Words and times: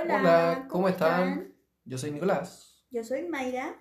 Hola, 0.00 0.66
¿cómo, 0.70 0.88
están? 0.88 1.54
Yo 1.84 1.98
soy 1.98 2.12
Nicolás 2.12 2.86
Yo 2.90 3.02
soy 3.02 3.26
Mayra. 3.26 3.74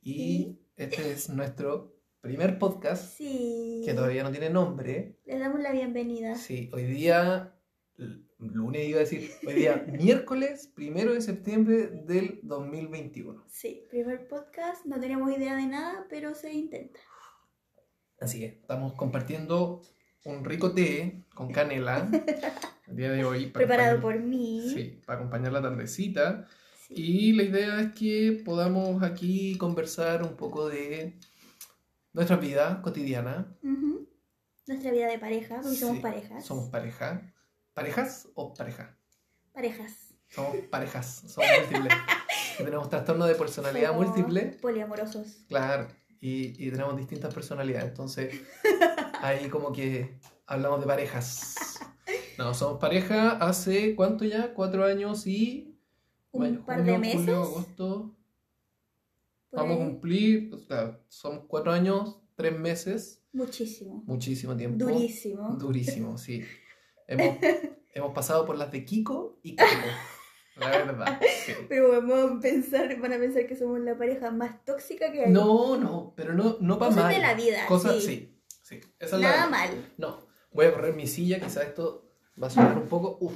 y 0.00 0.58
este 0.76 1.12
es 1.12 1.28
nuestro 1.28 1.94
primer 2.22 2.58
podcast 2.58 3.16
Sí. 3.16 3.82
que 3.84 3.92
todavía 3.92 4.22
no 4.22 4.30
tiene 4.30 4.48
nombre. 4.48 5.18
Les 5.26 5.38
damos 5.38 5.60
la 5.60 5.72
bienvenida. 5.72 6.36
Sí, 6.36 6.70
hoy 6.72 6.84
día, 6.84 7.54
lunes 8.38 8.88
iba 8.88 8.96
a 8.98 9.00
decir, 9.00 9.30
hoy 9.46 9.54
día 9.54 9.84
miércoles 9.92 10.72
primero 10.74 11.12
de 11.12 11.20
septiembre 11.20 11.88
del 12.06 12.40
2021. 12.44 13.44
Sí, 13.48 13.84
primer 13.90 14.26
podcast. 14.26 14.86
No 14.86 14.98
tenemos 14.98 15.30
idea 15.36 15.54
de 15.54 15.66
nada, 15.66 16.06
pero 16.08 16.34
se 16.34 16.50
intenta. 16.50 17.00
Así 18.20 18.42
es, 18.44 18.54
estamos 18.54 18.94
compartiendo 18.94 19.82
un 20.28 20.44
rico 20.44 20.72
té 20.72 21.24
con 21.34 21.50
canela 21.52 22.08
el 22.86 22.96
día 22.96 23.10
de 23.10 23.24
hoy. 23.24 23.46
para 23.46 23.66
Preparado 23.66 24.00
por 24.00 24.18
mí. 24.18 24.70
Sí, 24.74 25.00
para 25.06 25.18
acompañar 25.18 25.52
la 25.52 25.62
tardecita. 25.62 26.46
Sí. 26.86 26.94
Y 26.96 27.32
la 27.32 27.42
idea 27.44 27.80
es 27.80 27.92
que 27.92 28.42
podamos 28.44 29.02
aquí 29.02 29.56
conversar 29.58 30.22
un 30.22 30.36
poco 30.36 30.68
de 30.68 31.18
nuestra 32.12 32.36
vida 32.36 32.80
cotidiana. 32.82 33.56
Ujú. 33.62 34.08
Nuestra 34.66 34.90
vida 34.92 35.06
de 35.08 35.18
pareja, 35.18 35.60
porque 35.62 35.76
somos 35.76 35.96
Sí, 35.96 36.02
parejas. 36.02 36.44
Somos 36.44 36.68
pareja. 36.70 37.32
¿Parejas 37.74 38.28
o 38.34 38.52
pareja? 38.54 38.96
parejas. 39.52 40.14
Somos 40.30 40.56
parejas, 40.70 41.06
somos 41.26 41.48
múltiples. 41.60 41.94
Tenemos 42.58 42.90
trastorno 42.90 43.24
de 43.26 43.34
personalidad 43.34 43.92
Somos 43.92 44.06
múltiple. 44.08 44.42
Poliamorosos. 44.60 45.44
Claro. 45.48 45.88
Y, 46.20 46.66
y 46.66 46.70
tenemos 46.70 46.96
distintas 46.96 47.32
personalidades. 47.32 47.88
Entonces, 47.88 48.34
ahí 49.22 49.48
como 49.48 49.72
que 49.72 50.18
hablamos 50.46 50.80
de 50.80 50.86
parejas. 50.86 51.78
No, 52.38 52.54
somos 52.54 52.78
pareja 52.78 53.32
hace 53.32 53.94
¿cuánto 53.96 54.24
ya? 54.24 54.54
Cuatro 54.54 54.84
años 54.84 55.26
y... 55.26 55.74
Un 56.30 56.58
par 56.64 56.76
junio, 56.78 56.92
de 56.92 56.98
meses. 56.98 57.20
julio, 57.20 57.42
agosto. 57.42 58.16
por 59.50 59.60
Vamos 59.60 59.76
a 59.76 59.84
cumplir, 59.84 60.54
o 60.54 60.58
sea, 60.58 61.00
son 61.08 61.46
cuatro 61.48 61.72
años, 61.72 62.20
tres 62.36 62.56
meses, 62.58 63.22
Muchísimo. 63.32 64.02
muchísimo 64.06 64.54
tiempo. 64.56 64.84
Durísimo. 64.84 65.56
Durísimo, 65.56 66.18
sí. 66.18 66.44
Hemos, 67.08 67.38
hemos 67.94 68.12
pasado 68.12 68.44
por 68.44 68.58
las 68.58 68.70
de 68.70 68.84
Kiko 68.84 69.40
y 69.42 69.56
Coco, 69.56 69.70
la 70.60 70.68
verdad. 70.68 71.18
sí. 71.46 71.52
Pero 71.68 71.90
vamos 71.90 72.32
a 72.32 72.40
pensar, 72.40 73.00
van 73.00 73.14
a 73.14 73.18
pensar 73.18 73.46
que 73.46 73.56
somos 73.56 73.80
la 73.80 73.96
pareja 73.96 74.30
más 74.30 74.62
tóxica 74.66 75.10
que 75.10 75.24
hay. 75.24 75.32
No, 75.32 75.78
no, 75.78 76.12
pero 76.14 76.34
no, 76.34 76.58
no 76.60 76.78
para 76.78 76.90
Cosas 76.90 77.04
mal. 77.04 77.14
de 77.14 77.20
la 77.20 77.34
vida. 77.34 77.66
Cosas, 77.66 77.94
sí. 77.96 78.06
sí, 78.06 78.37
sí. 78.68 78.80
Esa 78.98 79.16
es 79.16 79.22
la 79.22 79.30
Nada 79.30 79.46
mal. 79.48 79.70
No, 79.96 80.26
voy 80.52 80.66
a 80.66 80.72
correr 80.72 80.94
mi 80.94 81.06
silla, 81.06 81.38
quizás 81.40 81.64
esto 81.64 82.10
va 82.40 82.46
a 82.48 82.50
sonar 82.50 82.76
un 82.78 82.88
poco. 82.88 83.18
Uf. 83.20 83.34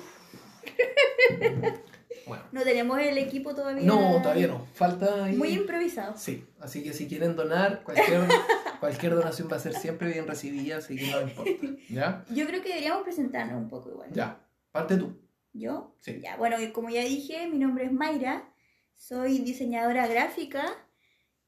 Bueno. 2.24 2.44
No 2.52 2.62
tenemos 2.62 3.00
el 3.00 3.18
equipo 3.18 3.52
todavía. 3.52 3.84
No, 3.84 4.22
todavía 4.22 4.46
no. 4.46 4.64
Falta 4.74 5.24
ahí. 5.24 5.34
Muy 5.34 5.48
improvisado. 5.48 6.16
Sí, 6.16 6.46
así 6.60 6.82
que 6.84 6.92
si 6.92 7.08
quieren 7.08 7.34
donar, 7.34 7.82
cualquier, 7.82 8.20
cualquier 8.80 9.16
donación 9.16 9.48
va 9.50 9.56
a 9.56 9.60
ser 9.60 9.74
siempre 9.74 10.08
bien 10.12 10.28
recibida, 10.28 10.76
así 10.76 10.96
que 10.96 11.10
no 11.10 11.20
importa. 11.20 11.50
¿Ya? 11.90 12.24
Yo 12.30 12.46
creo 12.46 12.62
que 12.62 12.68
deberíamos 12.68 13.02
presentarnos 13.02 13.60
un 13.60 13.68
poco 13.68 13.90
igual. 13.90 14.10
Ya. 14.12 14.40
Parte 14.70 14.96
tú. 14.96 15.20
¿Yo? 15.52 15.96
Sí. 16.00 16.20
Ya, 16.22 16.36
bueno, 16.36 16.56
como 16.72 16.90
ya 16.90 17.02
dije, 17.02 17.48
mi 17.48 17.58
nombre 17.58 17.86
es 17.86 17.92
Mayra, 17.92 18.48
soy 18.94 19.40
diseñadora 19.40 20.06
gráfica 20.06 20.64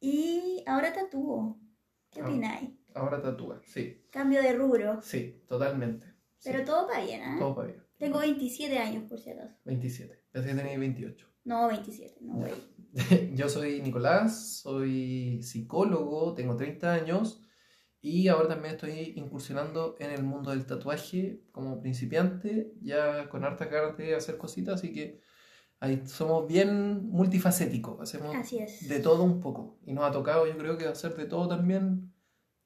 y 0.01 0.65
ahora 0.67 0.93
tatúo. 0.93 1.57
¿Qué 2.11 2.21
Ah. 2.21 2.25
opináis? 2.25 2.71
Ahora 2.95 3.21
tatúa. 3.21 3.61
Sí, 3.67 4.07
Cambio 4.11 4.41
de 4.41 4.53
rubro, 4.53 5.03
sí, 5.03 5.43
totalmente. 5.47 6.07
Sí, 6.39 6.51
pero 6.53 6.65
todo 6.65 6.87
para 6.87 7.05
bien, 7.05 7.23
¿eh? 7.23 7.37
todo 7.39 7.55
para 7.55 7.69
bien. 7.69 7.83
Tengo 7.99 8.19
27 8.21 8.79
años, 8.79 9.05
por 9.09 9.19
si 9.19 9.31
acaso. 9.31 9.55
27. 9.65 10.25
Pensé 10.31 10.49
que 10.51 10.55
tenéis 10.55 10.79
28. 10.79 11.29
No, 11.45 11.69
27, 11.69 12.19
no, 12.23 12.35
güey. 12.35 12.53
Yo 13.35 13.49
soy 13.49 13.83
Nicolás, 13.83 14.61
soy 14.63 15.43
psicólogo, 15.43 16.35
tengo 16.35 16.57
30 16.57 16.93
años 16.95 17.41
y 18.01 18.29
ahora 18.29 18.49
también 18.49 18.75
estoy 18.75 19.15
incursionando 19.17 19.97
en 19.99 20.11
el 20.11 20.23
mundo 20.23 20.51
del 20.51 20.67
tatuaje 20.67 21.43
como 21.53 21.81
principiante, 21.81 22.75
ya 22.81 23.29
con 23.29 23.45
harta 23.45 23.65
ganas 23.65 23.97
de 23.97 24.15
hacer 24.15 24.37
cositas, 24.37 24.75
así 24.75 24.93
que 24.93 25.21
ahí 25.81 26.03
somos 26.07 26.47
bien 26.47 27.09
multifacéticos, 27.09 28.01
hacemos 28.01 28.35
Así 28.37 28.59
es. 28.59 28.89
de 28.89 29.01
todo 29.01 29.23
un 29.25 29.41
poco. 29.41 29.79
Y 29.87 29.93
nos 29.93 30.05
ha 30.05 30.13
tocado, 30.13 30.47
yo 30.47 30.57
creo 30.57 30.77
que 30.79 30.87
hacer 30.87 31.17
de 31.17 31.25
todo 31.27 31.49
también, 31.49 32.14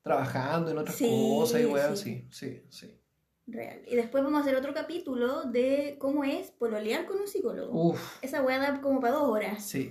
trabajando 0.03 0.71
en 0.71 0.79
otras 0.79 0.97
Sí, 0.97 1.09
cosas 1.09 1.61
y 1.61 1.65
weá, 1.67 1.95
sí. 1.97 2.27
sí, 2.31 2.49
sí, 2.51 2.67
sí. 2.71 3.01
Real. 3.47 3.81
Y 3.87 3.97
después 3.97 4.23
vamos 4.23 4.39
a 4.39 4.43
hacer 4.43 4.57
otro 4.57 4.75
capítulo 4.75 5.45
de 5.45 5.97
cómo 5.99 6.23
es 6.25 6.51
pololear 6.51 7.07
con 7.07 7.19
un 7.21 7.29
psicólogo. 7.29 7.89
Uf, 7.91 8.19
Esa 8.23 8.43
weá 8.43 8.59
da 8.59 8.81
como 8.81 9.01
para 9.01 9.15
dos 9.15 9.29
horas. 9.29 9.65
sí. 9.65 9.91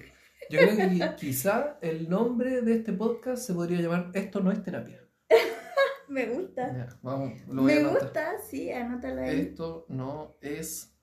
Yo 0.52 0.60
creo 0.60 0.76
que 0.78 0.84
qui- 0.90 1.16
quizá 1.18 1.78
el 1.82 2.08
nombre 2.08 2.62
de 2.62 2.76
este 2.76 2.94
podcast 2.94 3.42
se 3.44 3.54
podría 3.54 3.82
llamar 3.82 4.12
Esto 4.14 4.40
no 4.40 4.52
es 4.52 4.62
terapia. 4.64 5.04
Me 6.08 6.28
gusta. 6.28 6.72
Ya, 6.74 7.00
vamos, 7.02 7.34
lo 7.48 7.64
voy 7.64 7.74
a 7.74 7.76
Me 7.82 7.88
gusta, 7.90 8.40
sí, 8.40 8.72
anótalo 8.72 9.22
ahí. 9.22 9.42
Esto 9.42 9.86
no 9.90 10.38
es 10.40 10.94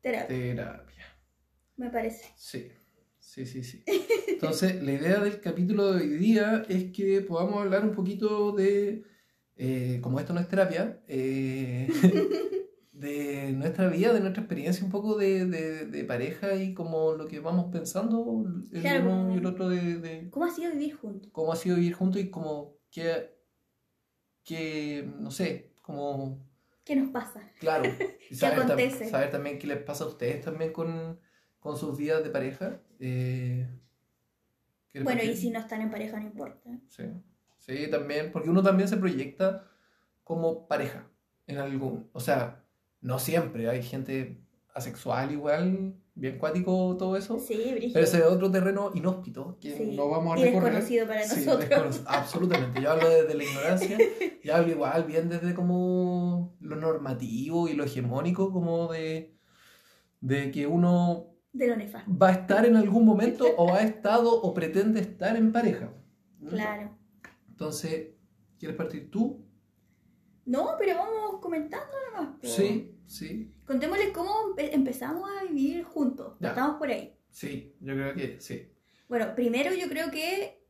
Terapia, 0.00 0.26
terapia. 0.28 1.04
me 1.76 1.90
parece. 1.90 2.32
Sí, 2.36 2.72
sí, 3.30 3.46
sí, 3.46 3.62
sí. 3.62 3.82
Entonces, 4.28 4.82
la 4.82 4.92
idea 4.92 5.20
del 5.20 5.40
capítulo 5.40 5.92
de 5.92 6.02
hoy 6.02 6.08
día 6.16 6.64
es 6.68 6.92
que 6.92 7.20
podamos 7.22 7.60
hablar 7.60 7.84
un 7.84 7.92
poquito 7.94 8.52
de, 8.52 9.02
eh, 9.56 9.98
como 10.02 10.20
esto 10.20 10.32
no 10.32 10.40
es 10.40 10.48
terapia, 10.48 11.00
eh, 11.08 11.88
de 12.92 13.52
nuestra 13.52 13.88
vida, 13.88 14.12
de 14.12 14.20
nuestra 14.20 14.42
experiencia, 14.42 14.84
un 14.84 14.90
poco 14.90 15.16
de, 15.16 15.46
de- 15.46 15.86
de 15.86 16.04
pareja 16.04 16.54
y 16.56 16.74
como 16.74 17.12
lo 17.14 17.26
que 17.26 17.40
vamos 17.40 17.66
pensando 17.72 18.44
el 18.72 18.80
Claro, 18.82 19.10
uno 19.10 19.34
y 19.34 19.38
el 19.38 19.46
otro 19.46 19.68
de, 19.68 19.98
de 19.98 20.30
¿Cómo 20.30 20.46
ha 20.46 20.50
sido 20.50 20.72
vivir 20.72 20.94
juntos? 20.96 21.30
cómo 21.32 21.52
ha 21.52 21.56
sido 21.56 21.76
vivir 21.76 21.94
juntos 21.94 22.20
y 22.20 22.30
como 22.30 22.76
que, 22.90 23.36
que 24.44 25.08
no 25.18 25.30
sé, 25.30 25.72
como 25.82 26.46
¿Qué 26.84 26.96
nos 26.96 27.10
pasa? 27.10 27.42
Claro. 27.60 27.84
Y 28.30 28.34
saber, 28.34 28.60
acontece? 28.60 29.08
saber 29.08 29.30
también 29.30 29.58
qué 29.58 29.66
les 29.66 29.82
pasa 29.82 30.04
a 30.04 30.08
ustedes 30.08 30.42
también 30.44 30.72
con, 30.72 31.18
con 31.60 31.76
sus 31.78 31.96
vidas 31.96 32.22
de 32.22 32.30
pareja. 32.30 32.82
Eh, 33.00 33.66
¿qué 34.88 34.98
les 34.98 35.04
Bueno, 35.04 35.22
y 35.22 35.36
si 35.36 35.50
no 35.50 35.58
están 35.60 35.80
en 35.82 35.90
pareja, 35.90 36.18
no 36.20 36.26
importa. 36.26 36.70
Sí. 36.88 37.04
Sí, 37.58 37.90
también, 37.90 38.32
porque 38.32 38.48
uno 38.50 38.62
también 38.62 38.88
se 38.88 38.96
proyecta 38.96 39.64
como 40.24 40.66
pareja 40.68 41.06
en 41.46 41.58
algún. 41.58 42.08
O 42.12 42.20
sea, 42.20 42.64
no 43.00 43.18
siempre, 43.18 43.68
hay 43.68 43.82
gente 43.82 44.40
asexual 44.74 45.32
igual, 45.32 45.94
bien 46.14 46.38
cuático, 46.38 46.96
todo 46.98 47.16
eso. 47.16 47.38
Sí, 47.40 47.54
Brigitte. 47.72 47.92
Pero 47.94 48.04
ese 48.04 48.18
es 48.18 48.24
otro 48.24 48.50
terreno 48.50 48.90
inhóspito 48.94 49.58
que 49.60 49.76
Sí. 49.76 49.96
no 49.96 50.08
vamos 50.08 50.36
a 50.36 50.40
y 50.40 50.44
recorrer. 50.44 50.72
desconocido 50.72 51.06
para 51.06 51.24
Sí, 51.24 51.44
nosotros. 51.44 52.02
absolutamente. 52.06 52.80
Yo 52.80 52.90
hablo 52.92 53.08
desde 53.08 53.34
la 53.34 53.44
ignorancia 53.44 53.98
y 54.42 54.50
hablo 54.50 54.70
igual 54.72 55.04
bien 55.04 55.28
desde 55.28 55.54
como 55.54 56.56
lo 56.60 56.76
normativo 56.76 57.68
y 57.68 57.74
lo 57.74 57.84
hegemónico, 57.84 58.52
como 58.52 58.90
de, 58.92 59.34
de 60.20 60.50
que 60.52 60.66
uno 60.66 61.34
De 61.52 61.66
lo 61.66 61.76
nefasto. 61.76 62.10
va 62.16 62.28
a 62.28 62.32
estar 62.32 62.64
en 62.66 62.76
algún 62.76 63.04
momento 63.04 63.44
o 63.56 63.74
ha 63.74 63.80
estado 63.82 64.30
o 64.42 64.52
pretende 64.54 65.00
estar 65.00 65.36
en 65.36 65.50
pareja. 65.52 65.92
Claro. 66.48 66.96
Entonces, 67.48 68.10
¿quieres 68.58 68.76
partir 68.76 69.10
tú? 69.10 69.44
No, 70.44 70.76
pero 70.78 70.96
vamos 70.96 71.40
comentando 71.40 71.92
nomás. 72.12 72.36
po. 72.40 72.46
Sí, 72.46 72.94
sí, 73.06 73.52
Contémosles 73.66 74.10
cómo 74.14 74.30
empe- 74.54 74.70
empezamos 74.72 75.28
a 75.28 75.44
vivir 75.44 75.82
juntos. 75.84 76.36
Ya. 76.40 76.50
Estamos 76.50 76.76
por 76.78 76.88
ahí. 76.88 77.14
sí, 77.30 77.74
yo 77.80 77.94
creo 77.94 78.14
que 78.14 78.40
sí. 78.40 78.70
Bueno, 79.08 79.34
primero 79.34 79.74
yo 79.74 79.88
creo 79.88 80.10
que 80.10 80.62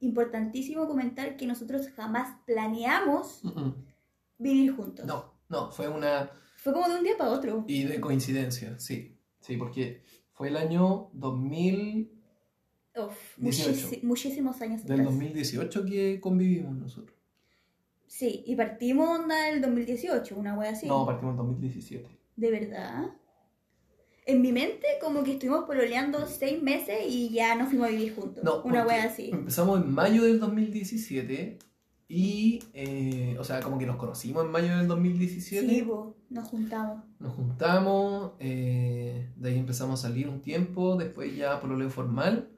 importantísimo 0.00 0.86
comentar 0.88 1.36
que 1.36 1.46
nosotros 1.46 1.88
jamás 1.94 2.36
planeamos 2.46 3.42
vivir 4.38 4.74
juntos. 4.74 5.04
No, 5.06 5.34
no, 5.48 5.70
fue 5.70 5.88
una... 5.88 6.30
Fue 6.56 6.72
como 6.72 6.88
de 6.88 6.96
un 6.96 7.04
día 7.04 7.16
para 7.16 7.30
otro. 7.30 7.64
Y 7.68 7.84
de 7.84 8.00
coincidencia, 8.00 8.78
sí, 8.78 9.18
sí, 9.40 9.56
porque 9.56 10.02
fue 10.32 10.48
el 10.48 10.56
año 10.56 11.10
2000... 11.14 12.10
Uf, 12.94 13.38
18. 13.38 13.70
muchísi- 13.70 14.02
muchísimos 14.02 14.60
años 14.60 14.84
Del 14.84 15.00
atrás. 15.00 15.06
2018 15.14 15.84
que 15.86 16.20
convivimos 16.20 16.74
nosotros. 16.76 17.16
Sí, 18.06 18.42
y 18.46 18.54
partimos 18.54 19.08
onda 19.20 19.48
el 19.48 19.62
2018, 19.62 20.36
una 20.36 20.58
wea 20.58 20.72
así. 20.72 20.86
No, 20.86 21.06
partimos 21.06 21.32
en 21.32 21.36
2017. 21.38 22.06
¿De 22.36 22.50
verdad? 22.50 23.14
En 24.26 24.42
mi 24.42 24.52
mente, 24.52 24.86
como 25.00 25.24
que 25.24 25.32
estuvimos 25.32 25.64
pololeando 25.64 26.26
seis 26.26 26.62
meses 26.62 26.98
y 27.08 27.30
ya 27.30 27.54
nos 27.56 27.70
fuimos 27.70 27.88
a 27.88 27.90
vivir 27.90 28.14
juntos. 28.14 28.44
No, 28.44 28.62
una 28.62 28.86
wea 28.86 29.04
así. 29.04 29.30
Empezamos 29.32 29.80
en 29.82 29.90
mayo 29.90 30.24
del 30.24 30.38
2017 30.38 31.58
y, 32.14 32.62
eh, 32.74 33.36
o 33.38 33.44
sea, 33.44 33.60
como 33.62 33.78
que 33.78 33.86
nos 33.86 33.96
conocimos 33.96 34.44
en 34.44 34.50
mayo 34.50 34.76
del 34.76 34.86
2017. 34.86 35.66
Sí, 35.66 35.80
po, 35.80 36.14
nos 36.28 36.46
juntamos. 36.46 37.02
Nos 37.18 37.32
juntamos, 37.34 38.32
eh, 38.38 39.30
de 39.34 39.48
ahí 39.48 39.58
empezamos 39.58 39.98
a 40.04 40.08
salir 40.08 40.28
un 40.28 40.42
tiempo, 40.42 40.96
después 40.96 41.34
ya 41.34 41.58
pololeo 41.58 41.88
formal. 41.88 42.50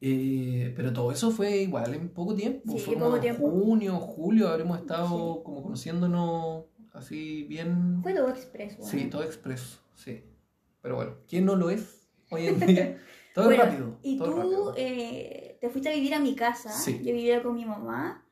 eh, 0.00 0.72
pero 0.76 0.92
todo 0.92 1.10
eso 1.10 1.32
fue 1.32 1.56
igual 1.62 1.92
en 1.92 2.08
poco 2.10 2.36
tiempo. 2.36 2.70
Sí, 2.70 2.78
fue 2.78 2.94
poco 2.94 3.04
como 3.06 3.16
en 3.16 3.22
tiempo. 3.22 3.50
junio, 3.50 3.96
julio, 3.98 4.48
habremos 4.48 4.78
estado 4.78 5.42
como 5.42 5.60
conociéndonos 5.64 6.66
así 6.92 7.42
bien. 7.48 7.98
Fue 8.04 8.14
todo 8.14 8.28
expreso. 8.28 8.78
Sí, 8.84 9.06
todo 9.10 9.24
expreso, 9.24 9.80
sí. 9.96 10.22
Pero 10.82 10.94
bueno, 10.94 11.14
¿quién 11.26 11.44
no 11.46 11.56
lo 11.56 11.70
es? 11.70 12.08
hoy 12.30 12.46
en 12.46 12.60
día. 12.60 12.96
Todo 13.34 13.46
Bueno, 13.46 13.62
es 13.62 13.68
rápido. 13.70 13.98
Y 14.02 14.18
todo 14.18 14.30
tú 14.30 14.36
rápido. 14.36 14.72
te 14.74 15.68
fuiste 15.70 15.88
a 15.90 15.94
vivir 15.94 16.14
a 16.14 16.20
mi 16.20 16.34
casa. 16.36 16.70
Sí. 16.70 16.98
Yo 17.04 17.12
vivía 17.12 17.42
con 17.42 17.54
mi 17.54 17.64
mamá. 17.64 18.24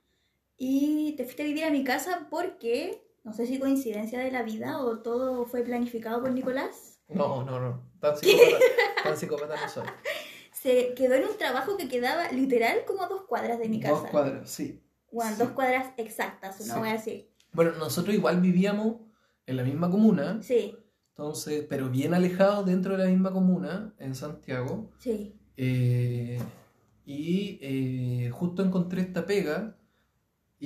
Y 0.58 1.14
te 1.16 1.24
fuiste 1.24 1.42
a 1.42 1.46
vivir 1.46 1.64
a 1.64 1.70
mi 1.70 1.84
casa 1.84 2.26
porque, 2.30 3.02
no 3.24 3.32
sé 3.32 3.46
si 3.46 3.58
coincidencia 3.58 4.18
de 4.18 4.30
la 4.30 4.42
vida 4.42 4.80
o 4.80 5.00
todo 5.00 5.44
fue 5.46 5.62
planificado 5.62 6.20
por 6.22 6.32
Nicolás. 6.32 7.00
No, 7.08 7.44
no, 7.44 7.60
no. 7.60 7.90
Tan 8.00 8.16
psicópata, 8.16 8.58
tan 9.04 9.16
psicópata 9.16 9.54
no 9.60 9.68
soy. 9.68 9.84
Se 10.52 10.94
quedó 10.94 11.14
en 11.14 11.24
un 11.24 11.36
trabajo 11.38 11.76
que 11.76 11.88
quedaba 11.88 12.32
literal 12.32 12.78
como 12.86 13.02
a 13.04 13.08
dos 13.08 13.22
cuadras 13.22 13.58
de 13.58 13.68
mi 13.68 13.78
casa. 13.80 13.94
Dos 14.00 14.10
cuadras, 14.10 14.50
sí. 14.50 14.82
Bueno, 15.12 15.32
Sí. 15.32 15.38
dos 15.38 15.50
cuadras 15.52 15.92
exactas, 15.98 16.60
una 16.60 16.74
Sí. 16.74 16.80
voy 16.80 16.88
a 16.88 16.92
decir. 16.92 17.30
Bueno, 17.52 17.72
nosotros 17.78 18.14
igual 18.14 18.40
vivíamos 18.40 18.96
en 19.46 19.56
la 19.56 19.62
misma 19.62 19.90
comuna, 19.90 20.42
Sí, 20.42 20.76
entonces, 21.10 21.64
pero 21.68 21.88
bien 21.88 22.12
alejados 22.14 22.66
dentro 22.66 22.96
de 22.96 23.04
la 23.04 23.10
misma 23.10 23.32
comuna, 23.32 23.94
en 23.98 24.14
Santiago. 24.14 24.90
sí. 24.98 25.38
eh, 25.56 26.38
y 27.04 27.58
eh, 27.62 28.30
justo 28.30 28.62
encontré 28.64 29.00
esta 29.02 29.24
pega 29.24 29.76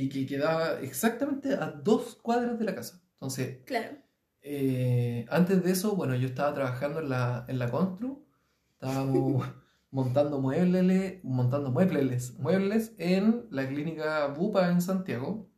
y 0.00 0.08
que 0.08 0.26
quedaba 0.26 0.80
exactamente 0.80 1.54
a 1.54 1.70
dos 1.70 2.16
cuadras 2.22 2.58
de 2.58 2.64
la 2.64 2.74
casa. 2.74 3.02
Entonces, 3.14 3.58
Claro. 3.66 3.96
eh, 4.42 5.26
antes 5.30 5.62
de 5.62 5.70
eso, 5.72 5.94
bueno, 5.96 6.14
yo 6.14 6.26
estaba 6.28 6.54
trabajando 6.54 7.00
en 7.00 7.08
la, 7.10 7.44
en 7.48 7.58
la 7.58 7.70
Constru, 7.70 8.24
estábamos 8.72 9.44
montando 9.90 10.40
muebles, 10.40 11.22
montando 11.24 11.70
muebles, 11.70 12.38
muebles 12.38 12.94
en 12.98 13.46
la 13.50 13.68
clínica 13.68 14.26
Bupa 14.28 14.70
en 14.70 14.80
Santiago, 14.80 15.50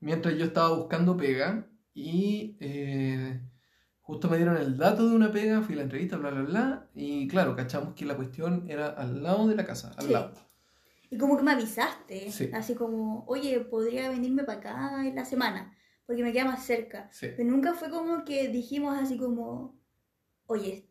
mientras 0.00 0.34
yo 0.36 0.44
estaba 0.46 0.74
buscando 0.74 1.16
pega 1.16 1.68
y 1.94 2.56
eh, 2.60 3.40
justo 4.00 4.28
me 4.28 4.36
dieron 4.36 4.56
el 4.56 4.76
dato 4.76 5.08
de 5.08 5.14
una 5.14 5.30
pega, 5.30 5.62
fui 5.62 5.74
a 5.74 5.78
la 5.78 5.82
entrevista, 5.84 6.16
bla, 6.16 6.30
bla, 6.30 6.42
bla, 6.42 6.90
y 6.94 7.28
claro, 7.28 7.54
cachamos 7.54 7.94
que 7.94 8.06
la 8.06 8.16
cuestión 8.16 8.64
era 8.68 8.88
al 8.88 9.22
lado 9.22 9.46
de 9.48 9.54
la 9.56 9.64
casa, 9.64 9.92
al 9.96 10.06
Sí. 10.06 10.12
lado. 10.12 10.32
Y 11.12 11.18
como 11.18 11.36
que 11.36 11.42
me 11.42 11.52
avisaste, 11.52 12.30
Sí. 12.32 12.48
así 12.54 12.74
como, 12.74 13.24
oye, 13.26 13.60
podría 13.60 14.08
venirme 14.08 14.44
para 14.44 14.58
acá 14.60 15.06
en 15.06 15.14
la 15.14 15.26
semana, 15.26 15.76
porque 16.06 16.22
me 16.22 16.32
queda 16.32 16.46
más 16.46 16.64
cerca. 16.64 17.08
Sí. 17.12 17.28
Pero 17.36 17.50
nunca 17.50 17.74
fue 17.74 17.90
como 17.90 18.24
que 18.24 18.48
dijimos 18.48 18.96
así 18.98 19.18
como, 19.18 19.78
oye, 20.46 20.88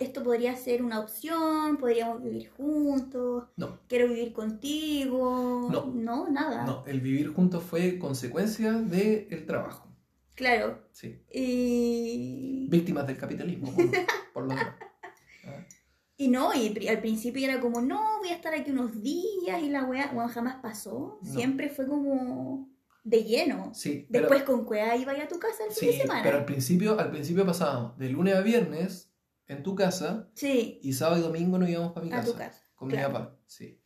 esto 0.00 0.24
podría 0.24 0.56
ser 0.56 0.82
una 0.82 0.98
opción, 0.98 1.76
podríamos 1.78 2.20
vivir 2.20 2.50
juntos, 2.50 3.44
No, 3.56 3.78
quiero 3.88 4.08
vivir 4.08 4.32
contigo. 4.32 5.68
No. 5.94 6.28
nada. 6.28 6.64
no, 6.66 6.84
el 6.86 7.00
vivir 7.00 7.28
juntos 7.32 7.62
fue 7.62 7.96
consecuencia 8.00 8.72
del 8.72 9.46
trabajo. 9.46 9.86
Claro. 10.34 10.82
Sí. 10.90 11.22
Y... 11.32 12.66
Víctimas 12.68 13.06
del 13.06 13.16
capitalismo, 13.18 13.70
por, 13.72 13.86
por 14.34 14.42
lo 14.44 14.48
demás. 14.50 14.74
Y 16.20 16.28
no, 16.28 16.52
y 16.52 16.86
al 16.86 17.00
principio 17.00 17.42
era 17.48 17.60
como, 17.60 17.80
no, 17.80 18.18
voy 18.18 18.28
a 18.28 18.34
estar 18.34 18.52
aquí 18.52 18.72
unos 18.72 19.00
días 19.00 19.62
y 19.62 19.70
la 19.70 19.84
weá, 19.84 20.10
bueno, 20.12 20.28
jamás 20.28 20.56
pasó. 20.60 21.18
No. 21.22 21.32
Siempre 21.32 21.70
fue 21.70 21.86
como 21.86 22.68
de 23.04 23.24
lleno. 23.24 23.72
Sí, 23.72 24.06
pero, 24.10 24.24
Después 24.28 24.42
con 24.42 24.66
cueva 24.66 24.94
iba 24.96 25.12
a 25.12 25.28
tu 25.28 25.38
casa 25.38 25.64
el 25.66 25.72
fin 25.72 25.92
sí, 25.92 25.96
de 25.96 26.02
semana. 26.02 26.22
pero 26.22 26.36
al 26.36 26.44
principio, 26.44 27.00
al 27.00 27.10
principio 27.10 27.46
pasábamos 27.46 27.96
de 27.96 28.10
lunes 28.10 28.34
a 28.34 28.42
viernes 28.42 29.10
en 29.46 29.62
tu 29.62 29.74
casa 29.74 30.28
Sí, 30.34 30.78
y 30.82 30.92
sábado 30.92 31.20
y 31.20 31.22
domingo 31.22 31.56
nos 31.56 31.70
íbamos 31.70 31.92
para 31.92 32.04
mi 32.04 32.12
a 32.12 32.16
casa. 32.16 32.32
tu 32.32 32.36
casa. 32.36 32.62
Con 32.74 32.90
claro. 32.90 33.08
mi 33.08 33.14
papá, 33.14 33.36
sí. 33.46 33.80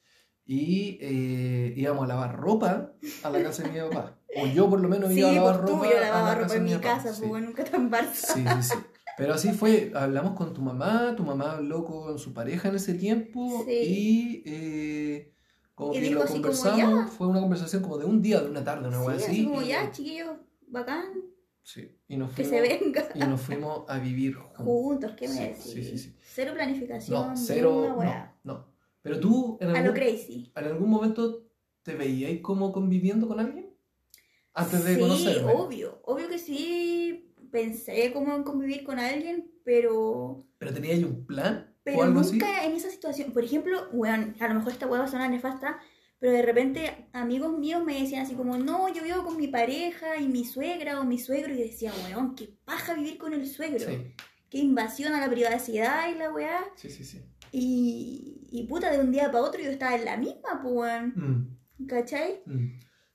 Y 0.44 0.98
eh, 1.02 1.72
íbamos 1.76 2.02
a 2.02 2.06
lavar 2.08 2.34
ropa 2.36 2.94
a 3.22 3.30
la 3.30 3.42
casa 3.44 3.62
de 3.62 3.70
mi 3.70 3.78
papá. 3.78 4.18
O 4.42 4.46
yo 4.48 4.68
por 4.68 4.80
lo 4.80 4.88
menos 4.88 5.08
Sí, 5.12 5.20
iba 5.20 5.28
a 5.30 5.32
lavar 5.34 5.60
pues 5.60 5.66
tú, 5.70 5.76
ropa 5.76 5.88
yo 5.88 5.98
a 5.98 6.00
lavaba 6.00 6.28
la 6.30 6.34
ropa 6.34 6.46
casa 6.48 6.56
en 6.56 6.64
mi 6.64 6.74
papá. 6.74 6.82
casa, 6.82 7.12
sí. 7.12 7.18
pues 7.20 7.28
bueno, 7.30 7.46
nunca 7.46 7.62
tan 7.62 7.90
Barça. 7.92 8.12
Sí, 8.14 8.44
sí, 8.44 8.62
sí. 8.74 8.74
Pero 9.16 9.34
así 9.34 9.52
fue, 9.52 9.92
hablamos 9.94 10.34
con 10.34 10.52
tu 10.52 10.60
mamá, 10.60 11.14
tu 11.16 11.22
mamá 11.22 11.52
habló 11.52 11.84
con 11.84 12.18
su 12.18 12.32
pareja 12.32 12.68
en 12.68 12.76
ese 12.76 12.94
tiempo 12.94 13.62
Sí. 13.66 13.72
y 13.72 14.42
eh, 14.46 15.32
como 15.74 15.92
Y 15.92 15.96
que 15.98 16.00
dijo 16.02 16.14
lo 16.14 16.20
como, 16.22 16.32
conversamos, 16.34 16.78
ya. 16.78 17.06
fue 17.06 17.26
una 17.28 17.40
conversación 17.40 17.82
como 17.82 17.98
de 17.98 18.04
un 18.06 18.20
día, 18.22 18.40
de 18.40 18.50
una 18.50 18.64
tarde, 18.64 18.88
una 18.88 19.00
Sí, 19.00 19.10
así, 19.10 19.24
así. 19.30 19.44
como 19.44 19.62
ya, 19.62 19.90
chiquillos, 19.92 20.36
bacán, 20.66 21.04
sí, 21.62 21.96
y 22.08 22.16
nos 22.16 22.32
que 22.32 22.44
fuimos, 22.44 22.68
se 22.68 22.76
venga. 22.84 23.08
y 23.14 23.18
nos 23.20 23.40
fuimos 23.40 23.84
a 23.88 23.98
vivir 23.98 24.34
juntos. 24.34 24.64
Juntos, 24.64 25.12
¿qué 25.16 25.28
me 25.28 25.34
Sí, 25.34 25.40
decís? 25.42 25.62
sí, 25.64 25.84
sí, 25.84 25.98
sí. 25.98 26.16
Cero 26.20 26.52
planificación, 26.54 27.28
No, 27.30 27.36
cero, 27.36 27.96
no, 28.02 28.32
no. 28.42 28.74
Pero 29.02 29.20
tú 29.20 29.58
en 29.60 29.68
A 29.68 29.72
lo 29.72 29.78
algún, 29.78 29.94
crazy. 29.94 30.50
en 30.56 30.64
algún 30.64 30.88
momento 30.90 31.44
te 31.82 31.94
veíais 31.94 32.40
como 32.40 32.72
conviviendo 32.72 33.28
con 33.28 33.38
alguien 33.38 33.70
antes 34.54 34.84
de 34.84 34.94
sí, 34.94 35.00
conocerme. 35.00 35.52
obvio, 35.52 36.00
obvio 36.04 36.28
que 36.28 36.38
sí, 36.38 37.33
pensé 37.54 38.12
como 38.12 38.34
en 38.34 38.42
convivir 38.42 38.82
con 38.82 38.98
alguien, 38.98 39.48
pero... 39.64 40.44
Pero 40.58 40.74
teníais 40.74 41.04
un 41.04 41.24
plan 41.24 41.68
o 41.70 41.80
Pero 41.84 42.02
algo 42.02 42.20
así. 42.20 42.32
nunca 42.32 42.64
en 42.64 42.72
esa 42.72 42.90
situación, 42.90 43.32
por 43.32 43.44
ejemplo, 43.44 43.88
bueno, 43.92 44.34
a 44.40 44.48
lo 44.48 44.54
mejor 44.54 44.72
esta 44.72 44.86
hueá 44.88 44.98
va 45.02 45.06
a 45.06 45.10
sonar 45.10 45.30
nefasta, 45.30 45.78
pero 46.18 46.32
de 46.32 46.42
repente 46.42 47.08
amigos 47.12 47.56
míos 47.58 47.84
me 47.84 48.00
decían 48.00 48.22
así 48.26 48.34
como, 48.34 48.56
no, 48.58 48.92
yo 48.92 49.04
vivo 49.04 49.22
con 49.24 49.36
mi 49.36 49.46
pareja 49.46 50.16
y 50.16 50.26
mi 50.26 50.44
suegra 50.44 50.98
o 51.00 51.04
mi 51.04 51.18
suegro, 51.18 51.54
y 51.54 51.58
decía, 51.58 51.92
weón, 52.04 52.34
qué 52.34 52.48
paja 52.64 52.94
vivir 52.94 53.18
con 53.18 53.32
el 53.34 53.46
suegro, 53.46 53.86
Sí, 53.86 54.14
qué 54.50 54.58
invasión 54.58 55.12
a 55.14 55.20
la 55.20 55.30
privacidad 55.30 56.10
y 56.12 56.18
la 56.18 56.32
weá, 56.32 56.58
sí, 56.74 56.90
sí, 56.90 57.04
sí. 57.04 57.20
y, 57.52 58.48
y 58.50 58.66
puta, 58.66 58.90
de 58.90 58.98
un 58.98 59.12
día 59.12 59.30
para 59.30 59.44
otro 59.44 59.60
yo 59.62 59.70
estaba 59.70 59.94
en 59.94 60.04
la 60.04 60.16
misma, 60.16 60.60
pues, 60.62 60.74
weón, 60.74 61.12
Mm, 61.78 61.86
¿cachai? 61.86 62.42
mm. 62.46 62.66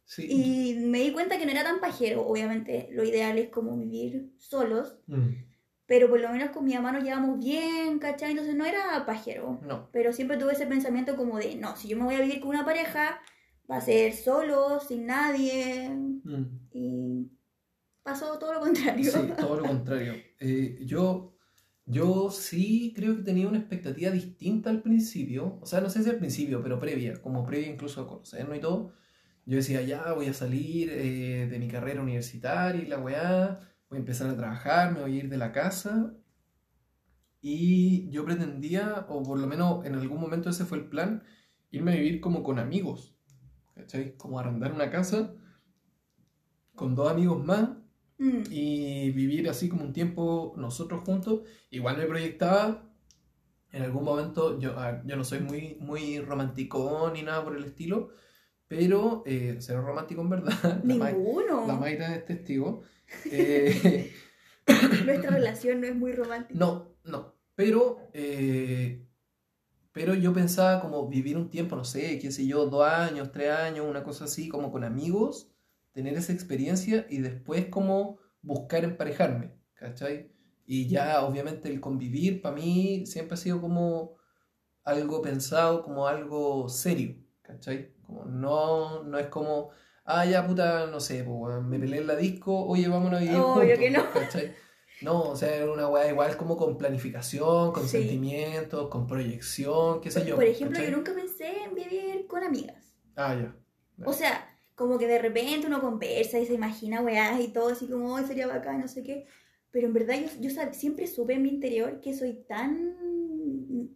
Sí. 0.10 0.26
Y 0.28 0.80
me 0.88 1.02
di 1.02 1.12
cuenta 1.12 1.38
que 1.38 1.46
no 1.46 1.52
era 1.52 1.64
tan 1.64 1.80
pajero, 1.80 2.26
obviamente 2.26 2.90
lo 2.92 3.04
ideal 3.04 3.38
es 3.38 3.50
como 3.50 3.78
vivir 3.78 4.32
solos, 4.40 4.98
Mm, 5.06 5.36
pero 5.86 6.10
por 6.10 6.20
lo 6.20 6.30
menos 6.30 6.50
con 6.50 6.66
mi 6.66 6.74
mamá 6.74 6.92
nos 6.92 7.04
llevamos 7.04 7.38
bien, 7.40 8.00
¿cachai? 8.00 8.32
Entonces 8.32 8.56
no 8.56 8.66
era 8.66 9.06
pajero. 9.06 9.60
No. 9.64 9.88
Pero 9.92 10.12
siempre 10.12 10.38
tuve 10.38 10.54
ese 10.54 10.66
pensamiento 10.66 11.16
como 11.16 11.38
de, 11.38 11.56
no, 11.58 11.76
si 11.76 11.90
yo 11.90 11.98
me 11.98 12.06
voy 12.06 12.16
a 12.16 12.22
vivir 12.22 12.40
con 12.40 12.50
una 12.50 12.66
pareja, 12.66 13.20
va 13.70 13.78
a 13.78 13.82
ser 13.82 14.14
solo, 14.14 14.80
sin 14.80 15.06
nadie. 15.06 15.90
Mm. 15.90 16.46
Y 16.72 17.32
pasó 18.02 18.40
todo 18.40 18.54
lo 18.54 18.60
contrario. 18.62 19.12
Sí, 19.12 19.20
todo 19.40 19.58
lo 19.60 19.66
contrario. 19.68 20.14
Eh, 20.40 20.80
yo, 20.86 21.36
yo 21.86 22.32
sí 22.32 22.94
creo 22.96 23.16
que 23.16 23.22
tenía 23.22 23.48
una 23.48 23.60
expectativa 23.60 24.10
distinta 24.10 24.72
al 24.72 24.82
principio. 24.82 25.60
O 25.62 25.68
sea, 25.68 25.82
no 25.82 25.90
sé 25.92 26.04
si 26.04 26.10
al 26.10 26.18
principio, 26.18 26.64
pero 26.64 26.80
previa, 26.80 27.22
como 27.22 27.46
previa 27.46 27.68
incluso 27.68 28.02
a 28.02 28.08
conocernos 28.08 28.58
y 28.58 28.60
todo. 28.60 28.94
Yo 29.50 29.58
decía, 29.58 29.82
ya 29.82 30.14
voy 30.14 30.28
a 30.28 30.34
salir 30.34 30.90
eh, 30.92 31.48
de 31.48 31.60
mi 31.60 31.68
carrera 31.68 32.02
universitaria 32.02 32.82
y 32.82 32.88
la 32.88 33.00
weá, 33.00 33.60
voy 33.90 33.98
a 33.98 34.00
empezar 34.00 34.30
a 34.30 34.38
trabajar, 34.38 34.94
me 34.94 35.02
voy 35.02 35.16
a 35.16 35.20
ir 35.24 35.30
de 35.30 35.38
la 35.38 35.52
casa. 35.52 36.14
Y 37.42 38.10
yo 38.12 38.26
pretendía, 38.26 39.06
o 39.10 39.24
por 39.24 39.40
lo 39.40 39.48
menos 39.48 39.86
en 39.86 39.96
algún 39.96 40.20
momento 40.22 40.50
ese 40.50 40.66
fue 40.66 40.78
el 40.78 40.90
plan, 40.90 41.24
irme 41.72 41.94
a 41.94 41.96
vivir 41.96 42.22
como 42.22 42.44
con 42.44 42.60
amigos. 42.60 43.16
¿Cachai? 43.76 44.16
Como 44.18 44.40
arrendar 44.40 44.74
una 44.74 44.92
casa 44.92 45.34
con 46.76 46.96
dos 46.96 47.12
amigos 47.12 47.44
más 47.44 47.70
Mm, 48.20 48.44
y 48.52 49.12
vivir 49.12 49.48
así 49.50 49.70
como 49.70 49.86
un 49.86 49.94
tiempo 49.94 50.54
nosotros 50.58 51.02
juntos. 51.06 51.42
Igual 51.72 51.98
me 51.98 52.06
proyectaba 52.06 52.84
en 53.72 53.84
algún 53.84 54.04
momento, 54.04 54.60
yo, 54.60 54.78
a 54.78 54.92
ver, 54.92 55.02
yo 55.06 55.16
no 55.16 55.24
soy 55.24 55.40
muy, 55.40 55.78
muy 55.80 56.20
romántico 56.20 57.10
ni 57.14 57.24
nada 57.24 57.44
por 57.44 57.56
el 57.56 57.64
estilo, 57.64 58.10
pero 58.70 59.24
eh, 59.26 59.58
ser 59.60 59.82
romántico 59.82 60.22
en 60.22 60.30
verdad. 60.30 60.82
Ninguno. 60.86 61.68
la 61.68 61.76
Mayra 61.76 62.16
es 62.16 62.26
testigo. 62.26 62.84
Eh, 63.26 64.14
Nuestra 65.04 65.32
relación 65.32 65.82
no 65.82 65.88
es 65.88 65.96
muy 65.96 66.12
romántica. 66.12 66.54
no, 66.60 66.96
no, 67.04 67.34
pero, 67.56 67.98
eh, 68.14 69.04
pero 69.92 70.14
yo 70.14 70.32
pensaba 70.32 70.80
como 70.80 71.10
vivir 71.10 71.36
un 71.38 71.50
tiempo, 71.50 71.76
no 71.76 71.84
sé, 71.84 72.20
qué 72.20 72.32
sé 72.32 72.46
yo, 72.46 72.68
dos 72.68 72.88
años, 72.88 73.32
tres 73.32 73.50
años, 73.50 73.88
una 73.90 74.04
cosa 74.04 74.26
así, 74.26 74.48
como 74.48 74.72
con 74.72 74.84
amigos, 74.84 75.52
tener 75.92 76.14
esa 76.14 76.34
experiencia 76.34 77.08
y 77.10 77.18
después 77.18 77.66
como 77.70 78.20
buscar 78.44 78.84
emparejarme, 78.84 79.56
¿cachai? 79.74 80.32
Y 80.68 80.88
ya 80.88 81.24
obviamente 81.26 81.68
el 81.68 81.82
convivir 81.82 82.44
para 82.44 82.54
mí 82.54 83.08
siempre 83.08 83.34
ha 83.34 83.38
sido 83.38 83.60
como 83.60 84.18
algo 84.84 85.24
pensado, 85.24 85.82
como 85.82 86.06
algo 86.08 86.70
serio, 86.70 87.16
¿cachai? 87.42 87.92
Como 88.10 88.26
no, 88.26 89.04
no 89.04 89.20
es 89.20 89.28
como, 89.28 89.70
ah, 90.06 90.26
ya 90.26 90.46
puta, 90.48 90.88
no 90.88 91.00
sé, 91.00 91.24
pues, 91.24 91.62
me 91.62 91.78
peleé 91.78 92.00
en 92.02 92.08
la 92.08 92.16
disco, 92.16 92.66
oye, 92.66 92.88
vamos 92.88 93.14
a 93.14 93.20
vivir 93.20 93.36
Obvio 93.36 93.54
juntos, 93.54 93.80
que 93.80 93.92
no. 93.92 94.12
¿cachai? 94.12 94.56
No, 95.04 95.22
o 95.30 95.36
sea, 95.36 95.56
era 95.56 95.72
una 95.72 95.88
weá 95.88 96.10
igual 96.10 96.36
como 96.36 96.58
con 96.58 96.76
planificación, 96.78 97.72
con 97.72 97.84
Sí. 97.88 98.00
sentimientos, 98.00 98.90
con 98.90 99.06
proyección, 99.08 100.02
qué 100.02 100.10
sé 100.10 100.26
yo. 100.26 100.36
Por 100.36 100.44
ejemplo, 100.44 100.76
¿cachai? 100.78 100.92
yo 100.92 100.98
nunca 100.98 101.14
pensé 101.14 101.64
en 101.64 101.76
vivir 101.76 102.26
con 102.28 102.44
amigas. 102.44 102.96
Ah, 103.16 103.36
ya. 103.36 103.56
O 104.06 104.12
sea, 104.12 104.46
como 104.76 104.98
que 104.98 105.08
de 105.08 105.20
repente 105.20 105.68
uno 105.68 105.82
conversa 105.82 106.40
y 106.40 106.46
se 106.48 106.54
imagina 106.56 107.02
weás 107.02 107.40
y 107.40 107.50
todo, 107.50 107.70
así 107.70 107.88
como, 107.88 108.14
hoy 108.16 108.24
sería 108.24 108.48
bacán, 108.48 108.82
no 108.82 108.88
sé 108.88 109.04
qué. 109.04 109.28
Pero 109.72 109.86
en 109.88 109.94
verdad 109.94 110.16
yo, 110.16 110.28
yo 110.42 110.50
siempre 110.72 111.06
supe 111.06 111.34
en 111.34 111.44
mi 111.44 111.50
interior 111.50 112.02
que 112.02 112.14
soy 112.18 112.34
tan 112.48 113.29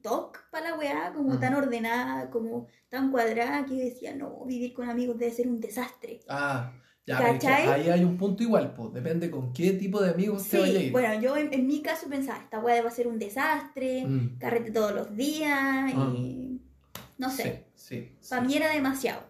toc 0.02 0.50
para 0.52 0.72
la 0.72 0.76
weá, 0.78 1.14
como 1.14 1.40
tan 1.40 1.54
ordenada, 1.56 2.30
como 2.30 2.68
tan 2.90 3.12
cuadrada, 3.12 3.66
que 3.66 3.78
yo 3.78 3.84
decía, 3.84 4.16
no, 4.16 4.44
vivir 4.46 4.74
con 4.74 4.90
amigos 4.90 5.18
debe 5.18 5.32
ser 5.32 5.48
un 5.48 5.60
desastre. 5.60 6.20
Ah, 6.28 6.72
Ya, 7.06 7.18
¿Cachai? 7.20 7.68
ahí 7.68 7.90
hay 7.90 8.04
un 8.06 8.16
punto 8.18 8.44
igual, 8.44 8.74
pues. 8.74 8.94
Depende 8.94 9.30
con 9.30 9.52
qué 9.52 9.74
tipo 9.74 10.02
de 10.02 10.12
amigos 10.12 10.48
te 10.48 10.58
vaya 10.60 10.78
a 10.78 10.80
Sí, 10.80 10.86
ir. 10.88 10.92
bueno, 10.94 11.20
yo 11.22 11.36
en, 11.36 11.54
en 11.54 11.68
mi 11.68 11.82
caso 11.82 12.08
pensaba, 12.08 12.40
esta 12.40 12.60
weá 12.60 12.82
va 12.82 12.88
a 12.88 12.92
ser 12.92 13.08
un 13.08 13.20
desastre, 13.20 14.06
Mm, 14.06 14.38
carrete 14.40 14.72
todos 14.72 14.94
los 14.96 15.14
días 15.16 15.52
Ah. 15.96 16.14
y... 16.18 16.62
No 17.18 17.30
sé, 17.30 17.66
Sí, 17.76 17.98
sí. 18.00 18.12
sí. 18.22 18.30
para 18.30 18.42
mí 18.44 18.56
era 18.56 18.72
demasiado, 18.74 19.22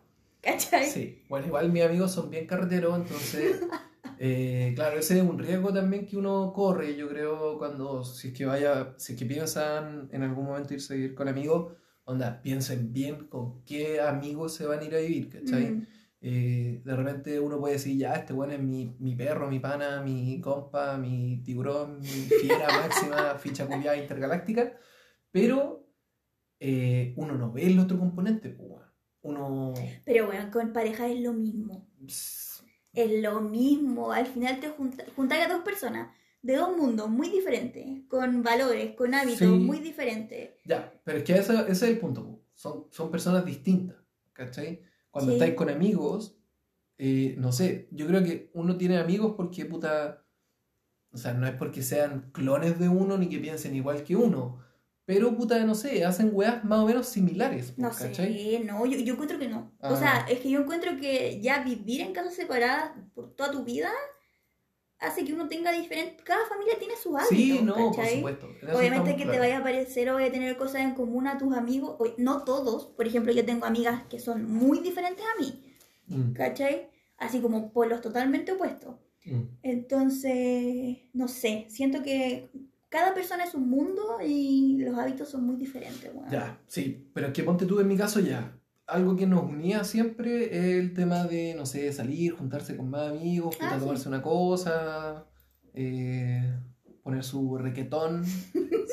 ¿cachai? 0.42 0.86
Sí, 0.90 1.24
bueno, 1.30 1.48
igual 1.48 1.72
mis 1.72 1.84
amigos 1.84 2.12
son 2.12 2.30
bien 2.30 2.46
carreteros, 2.46 2.96
entonces, 2.96 3.60
eh, 4.18 4.74
claro, 4.76 4.98
ese 5.00 5.18
es 5.18 5.24
un 5.24 5.40
riesgo 5.40 5.74
también 5.74 6.06
que 6.06 6.18
uno 6.18 6.54
corre, 6.54 6.96
yo 6.96 7.10
creo, 7.10 7.58
cuando, 7.58 8.04
si 8.04 8.30
es 8.30 8.34
que 8.34 8.46
vaya, 8.46 8.94
si 8.98 9.14
es 9.14 9.20
que 9.20 9.26
piensan 9.26 10.10
en 10.12 10.24
algún 10.24 10.46
momento 10.46 10.74
irse 10.74 10.94
a 10.94 10.98
vivir 10.98 11.16
con 11.16 11.28
amigos, 11.28 11.74
onda, 12.04 12.42
piensen 12.42 12.94
bien 12.94 13.28
con 13.28 13.64
qué 13.66 14.02
amigos 14.02 14.54
se 14.56 14.66
van 14.66 14.80
a 14.80 14.84
ir 14.86 14.96
a 14.96 15.00
vivir, 15.00 15.30
¿cachai? 15.30 15.72
Mm, 15.72 15.88
Eh, 16.26 16.82
de 16.86 16.96
repente 16.96 17.38
uno 17.40 17.60
puede 17.60 17.74
decir, 17.74 17.98
ya, 17.98 18.14
este 18.16 18.32
bueno 18.34 18.54
es 18.54 18.60
mi, 18.62 18.96
mi 19.00 19.14
perro, 19.16 19.50
mi 19.50 19.60
pana, 19.60 20.02
mi 20.02 20.40
compa, 20.40 20.98
mi 20.98 21.42
tiburón, 21.44 22.00
mi 22.00 22.08
fiera 22.08 22.68
máxima, 22.72 23.38
ficha 23.38 23.68
culiada 23.68 23.98
intergaláctica, 23.98 24.78
pero 25.32 25.90
eh, 26.60 27.14
uno 27.18 27.38
no 27.38 27.52
ve 27.52 27.66
el 27.68 27.80
otro 27.80 28.00
componente, 28.00 28.50
pues, 28.50 28.82
uno... 29.22 29.74
Pero 30.06 30.28
bueno, 30.28 30.50
con 30.52 30.74
pareja 30.74 31.08
es 31.10 31.20
lo 31.22 31.34
mismo. 31.34 31.90
Es 32.94 33.12
lo 33.22 33.42
mismo. 33.42 34.12
Al 34.12 34.26
final 34.28 34.60
te 34.60 34.70
junta, 34.70 35.04
juntas 35.16 35.40
a 35.46 35.52
dos 35.52 35.64
personas 35.64 36.10
de 36.42 36.56
dos 36.58 36.76
mundos 36.76 37.10
muy 37.10 37.30
diferentes, 37.30 37.86
con 38.08 38.44
valores, 38.44 38.96
con 38.96 39.14
hábitos 39.14 39.40
Sí. 39.40 39.46
muy 39.48 39.80
diferentes. 39.80 40.52
Ya, 40.66 40.94
pero 41.04 41.20
es 41.20 41.24
que 41.24 41.34
ese, 41.34 41.54
ese 41.54 41.72
es 41.72 41.84
el 41.84 42.00
punto, 42.00 42.42
son, 42.54 42.88
son 42.92 43.10
personas 43.10 43.46
distintas, 43.46 43.96
¿cachai? 44.34 44.82
Cuando 45.10 45.32
Sí. 45.32 45.38
estáis 45.38 45.56
con 45.56 45.70
amigos, 45.70 46.38
eh, 46.98 47.36
no 47.38 47.52
sé, 47.54 47.88
yo 47.92 48.06
creo 48.08 48.24
que 48.24 48.52
uno 48.54 48.78
tiene 48.78 48.98
amigos 48.98 49.34
porque 49.38 49.66
puta, 49.66 50.26
o 51.12 51.18
sea, 51.18 51.34
no 51.34 51.48
es 51.48 51.54
porque 51.56 51.82
sean 51.82 52.30
clones 52.34 52.78
de 52.78 52.90
uno 52.90 53.18
ni 53.18 53.30
que 53.30 53.40
piensen 53.40 53.76
igual 53.76 54.04
que 54.04 54.16
uno, 54.18 54.60
pero 55.06 55.36
puta, 55.36 55.64
no 55.66 55.76
sé, 55.76 56.06
hacen 56.06 56.30
weas 56.34 56.64
más 56.64 56.80
o 56.80 56.86
menos 56.86 57.08
similares, 57.08 57.78
No 57.78 57.90
¿cachai? 57.92 58.34
sé, 58.38 58.60
no, 58.64 58.86
yo, 58.86 58.98
yo 59.00 59.14
encuentro 59.14 59.38
que 59.40 59.48
no. 59.50 59.72
Ah. 59.82 59.92
O 59.94 59.96
sea, 59.98 60.26
es 60.30 60.40
que 60.40 60.50
yo 60.50 60.60
encuentro 60.62 60.98
que 60.98 61.40
ya 61.42 61.64
vivir 61.64 62.02
en 62.02 62.14
casas 62.14 62.36
separadas 62.36 62.92
por 63.14 63.36
toda 63.36 63.52
tu 63.52 63.64
vida 63.64 63.92
hace 65.00 65.26
que 65.26 65.34
uno 65.34 65.50
tenga 65.50 65.72
diferente. 65.74 66.24
Cada 66.24 66.46
familia 66.48 66.80
tiene 66.80 66.96
sus 66.96 67.14
hábitos. 67.18 67.38
Sí, 67.38 67.60
no, 67.62 67.92
por 67.92 68.06
supuesto. 68.06 68.50
Obviamente 68.74 69.18
que 69.18 69.26
te 69.26 69.38
vaya 69.40 69.58
a 69.58 69.64
parecer 69.64 70.10
o 70.10 70.14
vaya 70.14 70.28
a 70.28 70.32
tener 70.32 70.56
cosas 70.56 70.82
en 70.82 70.94
común 70.96 71.28
a 71.28 71.38
tus 71.38 71.54
amigos, 71.56 71.98
o- 72.00 72.14
no 72.18 72.44
todos, 72.46 72.86
por 72.88 73.06
ejemplo, 73.06 73.34
yo 73.34 73.44
tengo 73.44 73.66
amigas 73.66 74.04
que 74.10 74.20
son 74.20 74.46
muy 74.50 74.80
diferentes 74.80 75.26
a 75.26 75.40
mí, 75.42 75.62
Mm, 76.08 76.34
¿cachai? 76.34 76.90
Así 77.18 77.40
como 77.42 77.72
polos 77.74 78.00
totalmente 78.02 78.54
opuestos. 78.54 78.96
mm. 79.26 79.42
Entonces, 79.64 80.98
no 81.14 81.28
sé, 81.28 81.66
siento 81.70 82.02
que 82.04 82.50
cada 82.94 83.12
persona 83.16 83.44
es 83.44 83.56
un 83.56 83.68
mundo 83.68 84.20
y 84.24 84.78
los 84.86 84.96
hábitos 85.00 85.28
son 85.28 85.44
muy 85.46 85.56
diferentes. 85.56 86.12
weón. 86.14 86.30
Ya, 86.30 86.60
sí, 86.68 87.10
pero 87.12 87.28
es 87.28 87.34
que 87.34 87.42
ponte 87.44 87.66
tú 87.66 87.80
en 87.80 87.88
mi 87.88 87.98
caso 87.98 88.20
ya. 88.20 88.56
Algo 88.86 89.16
que 89.16 89.26
nos 89.26 89.44
unía 89.50 89.84
siempre 89.84 90.46
es 90.56 90.76
el 90.80 90.94
tema 90.94 91.24
de, 91.24 91.56
no 91.56 91.66
sé, 91.66 91.92
salir, 91.92 92.34
juntarse 92.36 92.78
con 92.78 92.92
más 92.92 93.10
amigos, 93.10 93.58
Ah, 93.60 93.72
sí. 93.74 93.80
tomarse 93.80 94.08
una 94.10 94.22
cosa, 94.22 95.26
eh, 95.74 96.54
poner 97.02 97.24
su 97.24 97.58
requetón, 97.58 98.24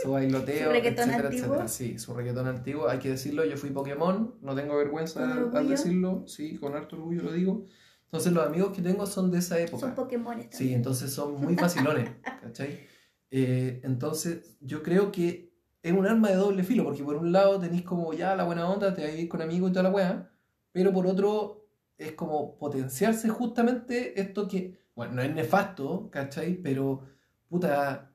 su 0.03 0.11
bailoteo, 0.13 0.69
Su 0.69 0.73
requetón 0.73 1.11
etcétera, 1.11 1.29
antiguo. 1.29 1.47
etcétera. 1.57 1.69
Sí, 1.69 1.99
su 1.99 2.15
requetón 2.15 2.47
antiguo, 2.47 2.89
hay 2.89 3.01
que 3.01 3.11
decirlo, 3.11 3.45
yo 3.45 3.59
fui 3.59 3.69
Pokémon, 3.69 4.35
no 4.41 4.55
tengo 4.55 4.77
vergüenza 4.79 5.47
al 5.53 5.69
decirlo, 5.69 6.25
sí, 6.27 6.57
con 6.57 6.75
harto 6.75 6.97
orgullo 6.97 7.23
lo 7.25 7.33
digo. 7.33 7.67
Entonces 8.07 8.33
los 8.33 8.45
amigos 8.47 8.73
que 8.75 8.83
tengo 8.83 9.05
son 9.07 9.31
de 9.31 9.39
esa 9.39 9.59
época. 9.61 9.81
Son 9.81 9.95
Pokémon 9.95 10.37
Sí, 10.51 10.73
entonces 10.73 11.13
son 11.13 11.41
muy 11.41 11.55
facilones, 11.55 12.09
¿cachai? 12.43 12.81
Eh, 13.31 13.81
entonces 13.85 14.57
yo 14.61 14.83
creo 14.83 15.13
que 15.13 15.51
es 15.83 15.93
un 15.93 16.07
arma 16.07 16.29
de 16.29 16.37
doble 16.37 16.63
filo, 16.63 16.85
porque 16.85 17.03
por 17.03 17.17
un 17.17 17.33
lado 17.33 17.59
tenéis 17.59 17.83
como 17.83 18.13
ya 18.13 18.35
la 18.37 18.45
buena 18.45 18.69
onda, 18.69 18.93
te 18.93 19.03
vas 19.03 19.13
a 19.13 19.17
ir 19.17 19.29
con 19.29 19.41
amigos 19.41 19.71
y 19.71 19.73
toda 19.73 19.85
la 19.85 19.91
weá, 19.91 20.31
pero 20.73 20.93
por 20.93 21.07
otro 21.07 21.69
es 21.97 22.13
como 22.13 22.57
potenciarse 22.59 23.29
justamente 23.29 24.21
esto 24.21 24.49
que, 24.49 24.79
bueno, 24.95 25.15
no 25.15 25.23
es 25.23 25.35
nefasto, 25.35 26.11
¿cachai? 26.11 26.55
Pero, 26.55 27.03
puta, 27.49 28.13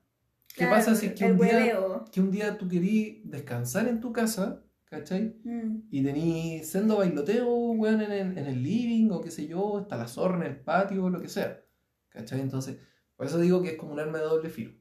¿qué 0.54 0.66
pasa 0.66 0.94
si 0.94 1.06
es 1.06 1.14
que 1.14 1.24
un, 1.24 1.38
día, 1.38 1.78
que 2.12 2.20
un 2.20 2.30
día 2.30 2.58
tú 2.58 2.68
querís 2.68 3.20
descansar 3.24 3.88
en 3.88 4.00
tu 4.00 4.12
casa, 4.12 4.62
¿cachai? 4.84 5.36
Mm. 5.44 5.88
Y 5.90 6.02
tenís 6.02 6.68
sendo 6.68 6.98
bailoteo, 6.98 7.48
weón, 7.48 8.00
en 8.00 8.12
el, 8.12 8.38
en 8.38 8.46
el 8.46 8.62
living 8.62 9.10
o 9.10 9.20
qué 9.20 9.30
sé 9.30 9.46
yo, 9.46 9.80
está 9.80 9.96
la 9.96 10.08
zorra 10.08 10.36
en 10.36 10.52
el 10.52 10.60
patio, 10.60 11.08
lo 11.08 11.20
que 11.20 11.28
sea. 11.28 11.62
¿Cachai? 12.08 12.40
Entonces, 12.40 12.78
por 13.16 13.26
eso 13.26 13.38
digo 13.38 13.62
que 13.62 13.70
es 13.70 13.76
como 13.76 13.92
un 13.92 14.00
arma 14.00 14.18
de 14.18 14.24
doble 14.24 14.50
filo. 14.50 14.72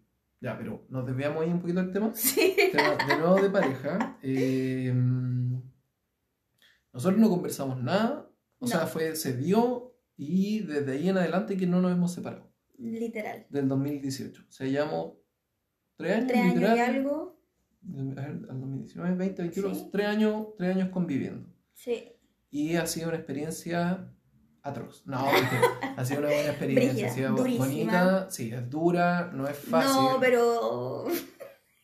Ya, 0.45 0.55
pero 0.55 0.85
nos 0.89 1.07
desviamos 1.07 1.41
ahí 1.43 1.49
un 1.49 1.59
poquito 1.59 1.81
del 1.81 1.91
tema. 1.91 2.11
Sí. 2.13 2.55
Tema 2.71 2.95
de 3.07 3.17
nuevo 3.17 3.41
de 3.41 3.49
pareja. 3.49 4.19
eh, 4.21 4.93
nosotros 6.93 7.19
no 7.19 7.29
conversamos 7.29 7.81
nada. 7.81 8.29
O 8.59 8.65
No. 8.65 8.67
sea, 8.67 8.85
fue, 8.85 9.15
se 9.15 9.35
dio 9.35 9.95
y 10.15 10.59
desde 10.59 10.91
ahí 10.93 11.09
en 11.09 11.17
adelante 11.17 11.57
que 11.57 11.65
no 11.65 11.81
nos 11.81 11.91
hemos 11.91 12.13
separado. 12.13 12.51
Literal. 12.77 13.47
Del 13.49 13.67
2018. 13.67 14.43
O 14.47 14.51
sea, 14.51 14.67
llevamos 14.67 15.13
tres 15.97 16.13
años, 16.15 16.27
Tres 16.27 16.39
años 16.39 16.53
y 16.53 16.59
literal. 16.59 16.79
algo. 16.95 17.41
A 18.17 18.21
ver, 18.21 18.29
al 18.49 18.59
2019, 18.61 19.15
20, 19.15 19.41
21, 19.41 19.73
Sí. 19.75 19.89
tres 19.91 20.07
años, 20.07 20.47
tres 20.57 20.75
años 20.75 20.89
conviviendo. 20.89 21.49
Sí. 21.73 22.11
Y 22.51 22.75
ha 22.75 22.85
sido 22.85 23.07
una 23.09 23.17
experiencia 23.17 24.11
atroz. 24.65 25.03
No, 25.05 25.25
ha 25.97 26.03
sido 26.05 26.19
una 26.19 26.29
buena 26.29 26.49
experiencia. 26.49 27.07
Ha 27.07 27.11
sido 27.11 27.35
durísima. 27.35 27.65
bonita. 27.65 28.31
Sí, 28.31 28.51
es 28.51 28.69
dura, 28.69 29.31
no 29.33 29.47
es 29.47 29.57
fácil. 29.57 29.91
No, 29.93 30.17
pero. 30.19 31.05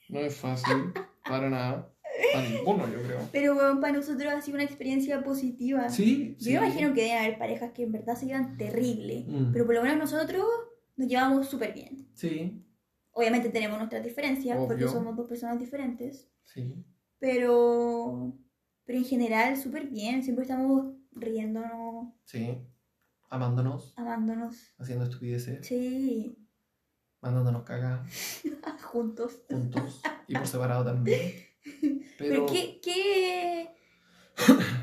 No 0.10 0.20
es 0.20 0.36
fácil, 0.36 0.92
para 1.24 1.50
nada. 1.50 1.88
Para 2.34 2.50
ninguno, 2.50 2.88
yo 2.88 3.02
creo. 3.04 3.20
Pero 3.32 3.56
bueno, 3.56 3.80
para 3.80 3.94
nosotros 3.94 4.32
ha 4.34 4.42
sido 4.42 4.56
una 4.56 4.64
experiencia 4.66 5.24
positiva. 5.24 5.90
Sí, 5.90 6.36
Yo 6.38 6.44
sí. 6.46 6.50
me 6.52 6.58
imagino 6.66 6.94
que 6.94 7.04
deben 7.04 7.18
haber 7.18 7.38
parejas 7.38 7.72
que 7.72 7.84
en 7.84 7.92
verdad 7.94 8.16
se 8.16 8.26
llevan 8.26 8.58
terrible. 8.58 9.24
Mm, 9.28 9.52
Pero 9.54 9.66
por 9.66 9.76
lo 9.76 9.82
menos 9.84 9.98
nosotros 9.98 10.44
nos 10.98 11.08
llevamos 11.08 11.48
súper 11.48 11.74
bien. 11.74 12.08
Sí, 12.14 12.62
Obviamente 13.14 13.50
tenemos 13.50 13.78
nuestras 13.78 14.04
diferencias 14.04 14.58
porque 14.68 14.88
somos 14.88 15.16
dos 15.16 15.28
personas 15.28 15.60
diferentes. 15.60 16.30
sí. 16.44 16.74
Pero. 17.20 18.34
Pero 18.84 18.98
en 18.98 19.06
general, 19.06 19.56
súper 19.58 19.88
bien. 19.88 20.24
Siempre 20.24 20.44
estamos 20.44 20.94
riéndonos, 21.12 22.14
Sí. 22.26 22.58
Amándonos, 23.32 23.94
amándonos. 23.96 24.76
haciendo 24.78 25.06
estupideces, 25.06 25.66
Sí, 25.66 26.38
mandándonos 27.22 27.64
cagar 27.64 28.04
juntos. 28.84 29.42
juntos 29.50 30.02
y 30.28 30.34
por 30.36 30.46
separado 30.48 30.84
también. 30.86 31.32
Pero, 31.64 32.02
Pero, 32.18 32.46
¿qué, 32.48 32.80
qué, 32.84 33.70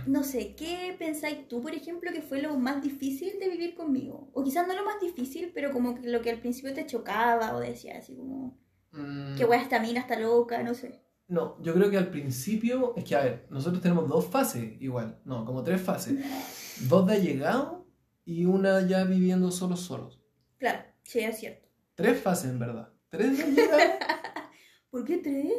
no 0.07 0.25
sé, 0.25 0.55
¿qué 0.57 0.97
pensáis 0.99 1.47
tú, 1.47 1.61
por 1.61 1.75
ejemplo, 1.75 2.11
que 2.13 2.23
fue 2.23 2.41
lo 2.41 2.57
más 2.57 2.83
difícil 2.83 3.39
de 3.39 3.49
vivir 3.51 3.75
conmigo? 3.75 4.31
O 4.33 4.43
quizás 4.43 4.67
no 4.67 4.75
lo 4.75 4.85
más 4.85 4.99
difícil, 5.01 5.51
pero 5.55 5.71
como 5.73 5.95
que 6.01 6.09
lo 6.09 6.23
que 6.23 6.31
al 6.31 6.41
principio 6.41 6.73
te 6.73 6.87
chocaba 6.87 7.55
o 7.55 7.61
decías 7.61 7.99
así 7.99 8.17
como, 8.17 8.59
mm, 8.93 9.37
qué 9.37 9.45
wea 9.45 9.61
esta 9.61 9.79
mina 9.81 10.01
está 10.01 10.19
loca, 10.19 10.63
no 10.63 10.73
sé. 10.75 11.03
No, 11.27 11.61
yo 11.63 11.75
creo 11.75 11.91
que 11.91 11.99
al 11.99 12.11
principio, 12.11 12.95
es 12.97 13.05
que 13.05 13.15
a 13.15 13.23
ver, 13.25 13.47
nosotros 13.51 13.83
tenemos 13.83 14.09
dos 14.09 14.25
fases 14.27 14.81
igual, 14.81 15.21
no, 15.27 15.45
como 15.45 15.63
tres 15.63 15.83
fases. 15.83 16.17
Dos 16.89 17.07
de 17.09 17.15
allegado 17.15 17.88
y 18.31 18.45
una 18.45 18.87
ya 18.87 19.05
viviendo 19.05 19.51
solos 19.51 19.81
solos. 19.81 20.21
Claro, 20.59 20.81
sí, 21.03 21.21
es 21.21 21.39
cierto. 21.39 21.67
Tres 21.95 22.21
fases 22.21 22.51
en 22.51 22.59
verdad. 22.59 22.93
Tres 23.09 23.39
¿Por 24.91 25.05
qué 25.05 25.19
tres? 25.19 25.53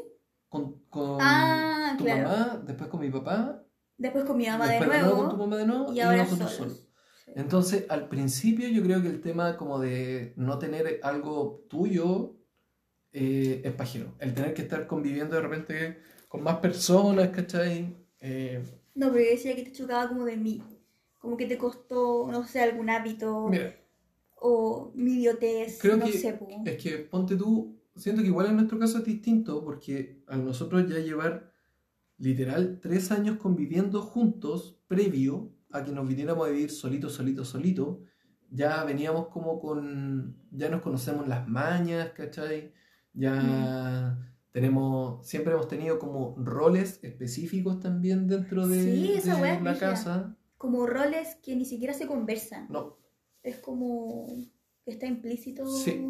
con, 0.50 0.84
con 0.90 1.18
Ah, 1.22 1.96
tu 1.98 2.04
claro. 2.04 2.28
mamá, 2.30 2.64
después 2.66 2.90
con 2.90 3.00
mi 3.00 3.10
papá, 3.10 3.64
Después 3.98 4.24
con 4.24 4.38
mi 4.38 4.46
mamá 4.48 4.68
de 4.68 4.80
de 4.80 4.86
nuevo 4.86 5.18
con 5.18 5.30
tu 5.30 5.36
nuevo 5.36 5.38
mamá 5.38 5.58
de 5.58 5.66
nuevo 5.66 5.94
y 5.94 6.00
ahora 6.00 6.18
nosotros 6.24 6.52
solos. 6.52 6.72
solos. 6.74 6.90
Sí. 7.26 7.32
Entonces, 7.36 7.86
al 7.90 8.08
principio 8.08 8.68
yo 8.70 8.82
creo 8.84 9.02
que 9.02 9.10
el 9.10 9.22
tema 9.22 9.58
como 9.58 9.80
de 9.80 10.34
no 10.38 10.58
tener 10.60 11.00
algo 11.04 11.66
tuyo 11.70 12.36
eh, 13.12 13.62
es 13.66 13.74
pajero. 13.74 14.16
El 14.20 14.34
tener 14.34 14.54
que 14.54 14.62
estar 14.62 14.88
conviviendo 14.88 15.36
de 15.36 15.42
repente 15.42 16.00
con 16.28 16.44
más 16.44 16.58
personas, 16.60 17.30
¿cachai? 17.30 17.96
Eh, 18.22 18.64
No, 18.96 19.12
pero 19.12 19.24
yo 19.26 19.32
decía 19.32 19.56
que 19.56 19.64
te 19.64 19.72
chocaba 19.72 20.08
como 20.08 20.26
de 20.26 20.38
mí. 20.38 20.64
Como 21.20 21.38
que 21.38 21.46
te 21.46 21.58
costó, 21.58 22.28
no 22.32 22.46
sé, 22.46 22.62
algún 22.62 22.90
hábito 22.90 23.48
mira, 23.50 23.76
o 24.42 24.92
mi 24.96 25.14
idiotez, 25.14 25.80
Creo 25.82 25.98
no 25.98 26.06
que 26.06 26.14
sé, 26.14 26.34
po. 26.34 26.48
es 26.66 26.82
que 26.82 26.98
ponte 27.00 27.36
tú, 27.36 27.78
siento 27.96 28.22
que 28.22 28.30
igual 28.30 28.48
en 28.48 28.56
nuestro 28.56 28.80
caso 28.80 29.00
es 29.00 29.06
distinto 29.06 29.64
porque 29.64 30.24
a 30.28 30.38
nosotros 30.38 30.90
ya 30.90 31.00
llevar 31.00 31.52
literal 32.18 32.80
tres 32.82 33.12
años 33.12 33.38
conviviendo 33.38 34.02
juntos 34.02 34.80
previo 34.88 35.52
a 35.72 35.84
que 35.84 35.92
nos 35.92 36.08
viniéramos 36.08 36.48
a 36.48 36.52
vivir 36.52 36.72
solito, 36.72 37.10
solito, 37.10 37.46
solito, 37.46 38.02
ya 38.50 38.84
veníamos 38.84 39.28
como 39.28 39.60
con, 39.60 40.36
ya 40.52 40.70
nos 40.70 40.82
conocemos 40.82 41.28
las 41.28 41.48
mañas, 41.48 42.12
¿cachai? 42.16 42.74
Ya 43.14 44.18
tenemos, 44.52 45.28
siempre 45.28 45.54
hemos 45.54 45.68
tenido 45.68 46.00
como 46.00 46.36
roles 46.38 47.00
específicos 47.04 47.80
también 47.80 48.28
dentro 48.28 48.68
de, 48.68 48.82
Sí, 49.22 49.30
de 49.30 49.62
la 49.62 49.78
casa. 49.78 50.36
Como 50.60 50.86
roles 50.86 51.36
que 51.42 51.56
ni 51.56 51.66
siquiera 51.66 51.94
se 51.96 52.06
conversan. 52.06 52.68
No, 52.70 52.98
es 53.42 53.58
como 53.60 54.28
que 54.84 54.92
está 54.92 55.08
implícito. 55.08 55.66
Sí. 55.66 56.06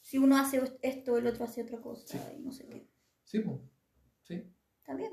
Si 0.00 0.16
uno 0.18 0.38
hace 0.38 0.62
esto, 0.80 1.18
el 1.18 1.26
otro 1.26 1.44
hace 1.44 1.62
otra 1.62 1.80
cosa 1.80 2.06
Sí. 2.06 2.18
y 2.38 2.40
no 2.40 2.52
sé 2.52 2.66
qué. 2.68 2.88
Sí, 3.24 3.40
pues. 3.40 3.58
Sí, 4.22 4.42
Está 4.78 4.94
bien. 4.94 5.12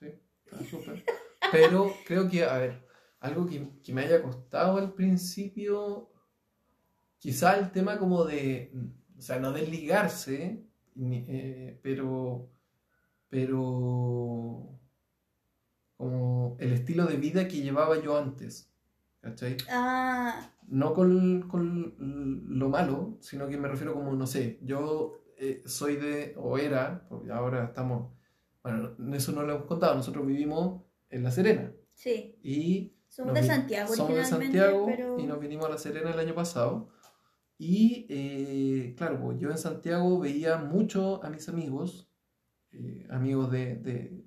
sí. 0.00 0.08
Está 0.44 0.64
súper. 0.64 1.04
Pero 1.52 1.92
creo 2.04 2.28
que, 2.28 2.42
a 2.44 2.58
ver, 2.58 2.86
algo 3.20 3.46
que, 3.46 3.80
que 3.84 3.92
me 3.94 4.02
haya 4.02 4.20
costado 4.20 4.76
al 4.78 4.92
principio, 4.92 6.10
quizá 7.18 7.56
el 7.56 7.70
tema 7.70 7.98
como 7.98 8.24
de, 8.24 8.72
o 9.16 9.22
sea, 9.22 9.38
no 9.38 9.52
desligarse, 9.52 10.64
eh, 11.00 11.78
pero, 11.82 12.50
pero 13.28 14.80
como 15.96 16.56
el 16.60 16.72
estilo 16.72 17.06
de 17.06 17.16
vida 17.16 17.46
que 17.48 17.62
llevaba 17.62 18.00
yo 18.02 18.18
antes, 18.18 18.72
¿cachai? 19.20 19.56
Ah, 19.70 20.50
No 20.66 20.94
con, 20.94 21.48
con 21.48 21.94
lo 22.48 22.68
malo, 22.68 23.16
sino 23.20 23.48
que 23.48 23.56
me 23.58 23.68
refiero 23.68 23.94
como, 23.94 24.12
no 24.14 24.26
sé, 24.26 24.58
yo 24.62 25.22
eh, 25.38 25.62
soy 25.66 25.96
de, 25.96 26.34
o 26.36 26.58
era, 26.58 27.06
porque 27.08 27.30
ahora 27.32 27.64
estamos, 27.66 28.12
bueno, 28.62 28.96
eso 29.14 29.32
no 29.32 29.42
lo 29.42 29.54
hemos 29.54 29.66
contado, 29.66 29.94
nosotros 29.94 30.26
vivimos 30.26 30.82
en 31.10 31.22
La 31.22 31.30
Serena 31.30 31.72
sí. 31.94 32.38
y 32.42 32.96
Somos 33.08 33.34
de 33.34 33.42
Santiago 33.42 33.94
somos 33.94 34.14
de 34.16 34.24
Santiago 34.24 34.86
pero... 34.86 35.18
y 35.18 35.26
nos 35.26 35.38
vinimos 35.38 35.66
a 35.66 35.70
La 35.70 35.78
Serena 35.78 36.10
el 36.12 36.18
año 36.18 36.34
pasado. 36.34 36.88
Y 37.56 38.06
eh, 38.08 38.94
claro, 38.96 39.20
pues 39.22 39.38
yo 39.38 39.48
en 39.50 39.58
Santiago 39.58 40.18
veía 40.18 40.56
mucho 40.58 41.22
a 41.22 41.30
mis 41.30 41.48
amigos, 41.48 42.10
eh, 42.72 43.06
amigos 43.10 43.50
de, 43.52 43.76
de- 43.76 44.24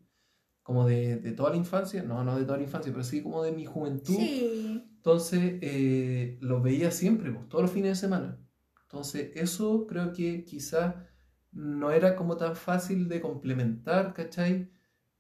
como 0.68 0.86
de, 0.86 1.16
de 1.16 1.32
toda 1.32 1.52
la 1.52 1.56
infancia, 1.56 2.04
no, 2.04 2.26
no 2.26 2.38
de 2.38 2.44
toda 2.44 2.58
la 2.58 2.64
infancia, 2.66 2.92
pero 2.92 3.02
sí 3.06 3.24
como 3.24 3.42
de 3.42 3.54
mi 3.54 3.64
juventud. 3.64 4.14
Sí, 4.18 4.84
Entonces 4.98 5.60
eh, 5.62 6.38
los 6.42 6.62
veía 6.62 6.92
siempre, 6.92 7.32
pues, 7.32 7.48
todos 7.48 7.62
los 7.62 7.72
fines 7.72 7.92
de 7.92 7.96
semana. 7.96 8.38
Entonces 8.82 9.32
eso 9.36 9.88
creo 9.88 10.12
que 10.12 10.44
quizás 10.44 10.94
no 11.54 11.90
era 11.92 12.18
como 12.18 12.36
tan 12.36 12.54
fácil 12.58 13.08
de 13.08 13.22
complementar, 13.22 14.14
¿cachai? 14.14 14.70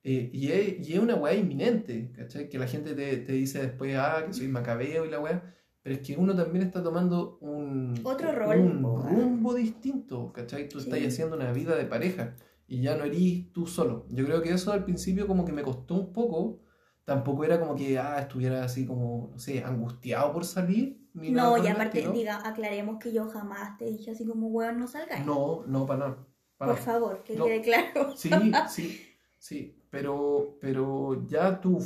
Eh, 0.03 0.29
y, 0.33 0.51
es, 0.51 0.85
y 0.85 0.93
es 0.95 0.99
una 0.99 1.15
weá 1.15 1.33
inminente, 1.33 2.11
¿cachai? 2.11 2.49
Que 2.49 2.59
la 2.59 2.67
gente 2.67 2.93
te, 2.93 3.15
te 3.15 3.31
dice 3.31 3.61
después, 3.61 3.95
ah, 3.97 4.23
que 4.27 4.33
soy 4.33 4.49
macabeo 4.49 5.05
y 5.05 5.09
la 5.09 5.21
weá. 5.21 5.53
Pero 5.81 5.95
es 5.95 6.01
que 6.05 6.17
uno 6.17 6.35
también 6.35 6.65
está 6.65 6.83
tomando 6.83 7.37
un, 7.39 7.93
Otro 8.03 8.33
rol, 8.33 8.57
un 8.59 8.81
rumbo 8.83 9.53
distinto, 9.53 10.33
¿cachai? 10.33 10.67
Tú 10.67 10.81
Sí. 10.81 10.89
estás 10.89 11.07
haciendo 11.07 11.37
una 11.37 11.53
vida 11.53 11.77
de 11.77 11.85
pareja 11.85 12.35
y 12.67 12.81
ya 12.81 12.95
no 12.97 13.05
eres 13.05 13.51
tú 13.53 13.67
solo. 13.67 14.05
Yo 14.09 14.25
creo 14.25 14.41
que 14.41 14.51
eso 14.51 14.71
al 14.71 14.83
principio 14.85 15.27
como 15.27 15.45
que 15.45 15.53
me 15.53 15.63
costó 15.63 15.95
un 15.95 16.13
poco. 16.13 16.61
Tampoco 17.05 17.43
era 17.45 17.59
como 17.59 17.75
que 17.75 17.97
ah, 17.97 18.19
estuviera 18.19 18.63
así 18.63 18.85
como, 18.85 19.29
no 19.31 19.39
sé, 19.39 19.63
angustiado 19.63 20.33
por 20.33 20.45
salir. 20.45 21.01
Ni 21.13 21.31
no, 21.31 21.57
y 21.57 21.67
aparte, 21.67 21.99
estilo. 21.99 22.11
diga, 22.13 22.47
aclaremos 22.47 22.99
que 22.99 23.13
yo 23.13 23.27
jamás 23.29 23.77
te 23.77 23.85
dije 23.85 24.11
así 24.11 24.25
como, 24.25 24.47
weón, 24.49 24.79
no 24.79 24.87
salgáis. 24.87 25.25
No, 25.25 25.63
no, 25.65 25.85
para 25.85 25.99
nada. 26.09 26.27
para 26.57 26.71
Por 26.73 26.79
nada. 26.81 26.85
favor, 26.85 27.23
que 27.23 27.35
No. 27.35 27.45
quede 27.45 27.61
claro. 27.61 28.15
Sí, 28.17 28.29
sí, 28.69 29.01
sí. 29.37 29.73
Pero, 29.89 30.57
pero 30.59 31.25
ya 31.27 31.59
tu, 31.61 31.79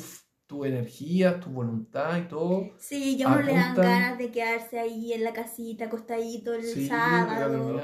tu 0.52 0.66
energía, 0.66 1.40
tu 1.40 1.50
voluntad 1.50 2.18
y 2.18 2.28
todo. 2.28 2.72
Sí, 2.78 3.16
ya 3.16 3.30
uno 3.30 3.42
le 3.42 3.54
dan 3.54 3.74
ganas 3.74 4.18
de 4.18 4.32
quedarse 4.32 4.80
ahí 4.80 5.14
en 5.14 5.24
la 5.24 5.32
casita, 5.32 5.86
acostadito 5.86 6.54
el 6.54 6.64
Sí, 6.66 6.90
sábado. 6.90 7.80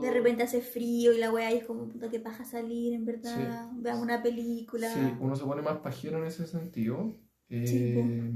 De 0.00 0.08
repente 0.12 0.44
hace 0.44 0.60
frío 0.60 1.12
y 1.12 1.18
la 1.18 1.32
weá 1.32 1.50
es 1.50 1.64
como, 1.64 1.88
puta, 1.88 2.08
que 2.08 2.20
paja 2.20 2.44
salir, 2.44 2.94
en 2.94 3.04
verdad. 3.04 3.70
Veamos 3.74 4.04
una 4.04 4.22
película. 4.22 4.88
Sí, 4.88 5.00
uno 5.18 5.34
se 5.34 5.42
pone 5.42 5.62
más 5.62 5.78
pajero 5.78 6.18
en 6.18 6.26
ese 6.26 6.46
sentido. 6.46 7.12
Sí. 7.50 7.58
Eh, 7.58 8.32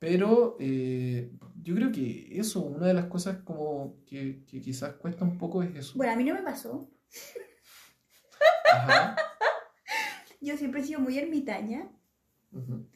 pero 0.00 0.56
eh, 0.58 1.30
yo 1.62 1.76
creo 1.76 1.92
que 1.92 2.36
eso, 2.36 2.60
una 2.60 2.88
de 2.88 2.94
las 2.94 3.06
cosas 3.06 3.36
como 3.44 4.02
que, 4.04 4.44
que 4.46 4.60
quizás 4.60 4.94
cuesta 4.94 5.22
un 5.24 5.38
poco 5.38 5.62
es 5.62 5.76
eso. 5.76 5.92
Bueno, 5.94 6.12
a 6.12 6.16
mí 6.16 6.24
no 6.24 6.34
me 6.34 6.42
pasó. 6.42 6.90
Ajá. 8.72 9.14
Yo 10.40 10.56
siempre 10.56 10.80
he 10.80 10.84
sido 10.84 10.98
muy 10.98 11.16
ermitaña. 11.16 11.88
Ujú. 12.54 12.86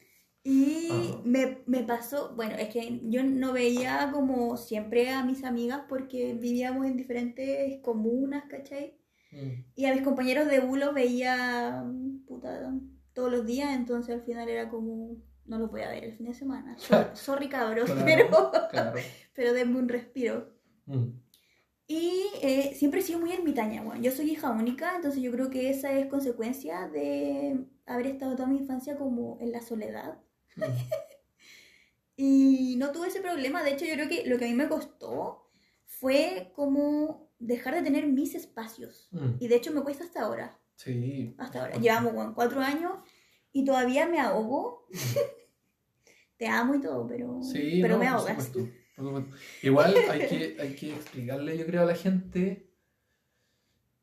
Y 0.43 0.87
Ajá. 0.89 1.21
me, 1.25 1.59
me 1.65 1.83
pasó, 1.83 2.33
bueno, 2.35 2.55
es 2.55 2.69
que 2.69 3.01
yo 3.03 3.23
no 3.23 3.51
veía 3.51 4.09
como 4.13 4.55
siempre 4.55 5.09
a 5.09 5.23
mis 5.23 5.43
amigas 5.43 5.81
porque 5.89 6.33
vivíamos 6.33 6.85
en 6.85 6.95
diferentes 6.95 7.81
comunas, 7.81 8.45
¿cachai? 8.49 8.97
Mm. 9.31 9.63
Y 9.75 9.85
a 9.85 9.93
mis 9.93 10.01
compañeros 10.01 10.47
de 10.49 10.59
bulo 10.59 10.93
veía 10.93 11.83
puta, 12.25 12.73
todos 13.13 13.31
los 13.31 13.45
días, 13.45 13.75
entonces 13.75 14.15
al 14.15 14.21
final 14.21 14.47
era 14.47 14.69
como, 14.69 15.17
no 15.45 15.59
los 15.59 15.69
voy 15.69 15.81
a 15.81 15.89
ver 15.89 16.05
el 16.05 16.13
fin 16.13 16.27
de 16.27 16.33
semana. 16.33 16.77
Sorry, 16.79 17.09
sorry 17.13 17.49
cabros, 17.49 17.91
Claro, 17.91 18.05
pero, 18.05 18.51
claro. 18.71 18.99
pero 19.35 19.53
denme 19.53 19.77
un 19.77 19.89
respiro. 19.89 20.53
Mm. 20.85 21.09
Y 21.91 22.21
eh, 22.43 22.75
siempre 22.75 22.99
he 22.99 23.03
sido 23.03 23.17
muy 23.19 23.31
ermitaña, 23.31 23.81
bueno, 23.81 23.99
yo 23.99 24.11
soy 24.11 24.29
hija 24.29 24.51
única, 24.51 24.95
entonces 24.95 25.23
yo 25.23 25.31
creo 25.31 25.49
que 25.49 25.71
esa 25.71 25.91
es 25.97 26.05
consecuencia 26.05 26.87
de 26.87 27.65
haber 27.87 28.05
estado 28.05 28.35
toda 28.35 28.47
mi 28.47 28.57
infancia 28.57 28.95
como 28.95 29.39
en 29.41 29.51
la 29.51 29.61
soledad. 29.61 30.19
Mm. 30.55 30.61
Y 32.21 32.75
no 32.77 32.91
tuve 32.91 33.07
ese 33.07 33.21
problema, 33.21 33.63
de 33.63 33.71
hecho 33.71 33.85
yo 33.85 33.93
creo 33.93 34.09
que 34.09 34.25
lo 34.25 34.37
que 34.37 34.43
a 34.43 34.49
mí 34.49 34.53
me 34.53 34.67
costó 34.67 35.49
fue 35.85 36.51
como 36.53 37.29
dejar 37.39 37.75
de 37.75 37.81
tener 37.81 38.07
mis 38.07 38.35
espacios. 38.35 39.07
Mm. 39.11 39.35
Y 39.39 39.47
de 39.47 39.55
hecho 39.55 39.71
me 39.71 39.81
cuesta 39.81 40.03
hasta 40.03 40.23
ahora, 40.23 40.59
Sí. 40.75 41.33
hasta 41.37 41.61
ahora. 41.61 41.77
Llevamos 41.77 42.13
bueno, 42.13 42.33
cuatro 42.35 42.59
años 42.59 42.91
y 43.53 43.63
todavía 43.63 44.05
me 44.05 44.19
ahogo. 44.19 44.85
Te 46.37 46.47
amo 46.47 46.75
y 46.75 46.81
todo, 46.81 47.07
pero, 47.07 47.41
Sí, 47.41 47.79
pero 47.81 47.93
no, 47.93 47.99
me 48.01 48.07
ahogas. 48.07 48.45
supuesto. 48.47 48.69
Igual 49.63 49.93
hay 50.09 50.27
que, 50.27 50.57
hay 50.59 50.75
que 50.75 50.91
explicarle, 50.93 51.57
yo 51.57 51.65
creo, 51.65 51.81
a 51.81 51.85
la 51.85 51.95
gente 51.95 52.69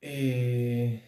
eh, 0.00 1.02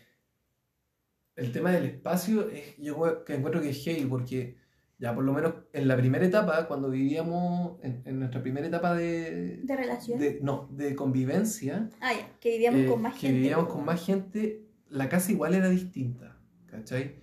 el 1.36 1.52
tema 1.52 1.72
del 1.72 1.86
espacio. 1.86 2.48
Es, 2.50 2.76
yo 2.78 3.24
que 3.24 3.34
encuentro 3.34 3.60
que 3.60 3.70
es 3.70 3.82
heavy 3.84 4.04
porque 4.06 4.56
ya 4.98 5.14
por 5.14 5.22
lo 5.24 5.32
menos 5.32 5.54
en 5.72 5.86
la 5.86 5.96
primera 5.96 6.24
etapa, 6.26 6.66
cuando 6.66 6.90
vivíamos, 6.90 7.78
en, 7.84 8.02
en 8.04 8.18
nuestra 8.18 8.42
primera 8.42 8.66
etapa 8.66 8.94
de, 8.94 9.58
De 9.62 9.76
relación. 9.76 10.18
de- 10.18 10.40
no, 10.42 10.68
de 10.72 10.96
convivencia, 10.96 11.88
Ah, 12.00 12.12
ya, 12.12 12.28
que 12.40 12.50
vivíamos 12.50 12.80
eh, 12.80 12.86
con 12.86 13.02
más 13.02 13.14
que 13.14 13.20
gente. 13.20 13.34
vivíamos 13.34 13.68
con 13.68 13.84
más 13.84 14.04
gente, 14.04 14.64
la 14.88 15.08
casa 15.08 15.30
igual 15.30 15.54
era 15.54 15.68
distinta, 15.68 16.36
¿cachai? 16.66 17.14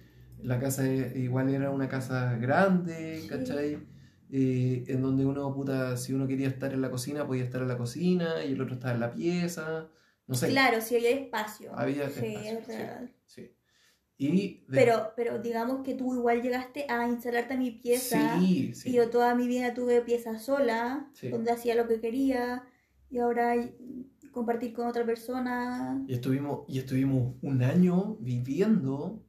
La 0.41 0.59
casa 0.59 0.87
eh, 0.89 1.13
igual 1.17 1.53
era 1.53 1.69
una 1.71 1.89
casa 1.89 2.37
grande, 2.37 3.19
Sí. 3.21 3.27
¿cachai? 3.27 3.77
Eh, 4.31 4.83
en 4.87 5.01
donde 5.01 5.25
uno, 5.25 5.53
puta, 5.53 5.95
si 5.97 6.13
uno 6.13 6.27
quería 6.27 6.47
estar 6.47 6.73
en 6.73 6.81
la 6.81 6.89
cocina, 6.91 7.25
podía 7.27 7.43
estar 7.43 7.61
en 7.61 7.67
la 7.67 7.77
cocina 7.77 8.43
y 8.43 8.53
el 8.53 8.61
otro 8.61 8.73
estaba 8.75 8.93
en 8.93 8.99
la 8.99 9.11
pieza, 9.13 9.89
no 10.27 10.35
sé. 10.35 10.49
Claro, 10.49 10.81
sí 10.81 10.95
había 10.95 11.11
espacio. 11.11 11.71
Había 11.77 12.09
sí, 12.09 12.25
espacio, 12.25 12.51
es 12.59 12.67
real. 12.67 13.15
Sí. 13.25 13.51
Y 14.17 14.65
de- 14.67 14.77
Pero, 14.77 15.11
pero 15.15 15.39
digamos 15.39 15.83
que 15.83 15.93
tú 15.93 16.15
igual 16.15 16.41
llegaste 16.41 16.85
a 16.89 17.07
instalarte 17.07 17.53
a 17.53 17.57
mi 17.57 17.71
pieza. 17.71 18.39
sí, 18.39 18.73
sí. 18.73 18.89
Y 18.89 18.93
yo 18.93 19.09
toda 19.09 19.35
mi 19.35 19.47
vida 19.47 19.73
tuve 19.73 20.01
pieza 20.01 20.39
sola, 20.39 21.09
Sí. 21.13 21.29
donde 21.29 21.51
hacía 21.51 21.75
lo 21.75 21.87
que 21.87 21.99
quería. 21.99 22.63
Y 23.09 23.19
ahora 23.19 23.55
compartir 24.31 24.73
con 24.73 24.87
otra 24.87 25.05
persona. 25.05 26.03
Y 26.07 26.13
estuvimos, 26.13 26.61
y 26.67 26.79
estuvimos 26.79 27.35
un 27.41 27.61
año 27.61 28.15
viviendo 28.19 29.23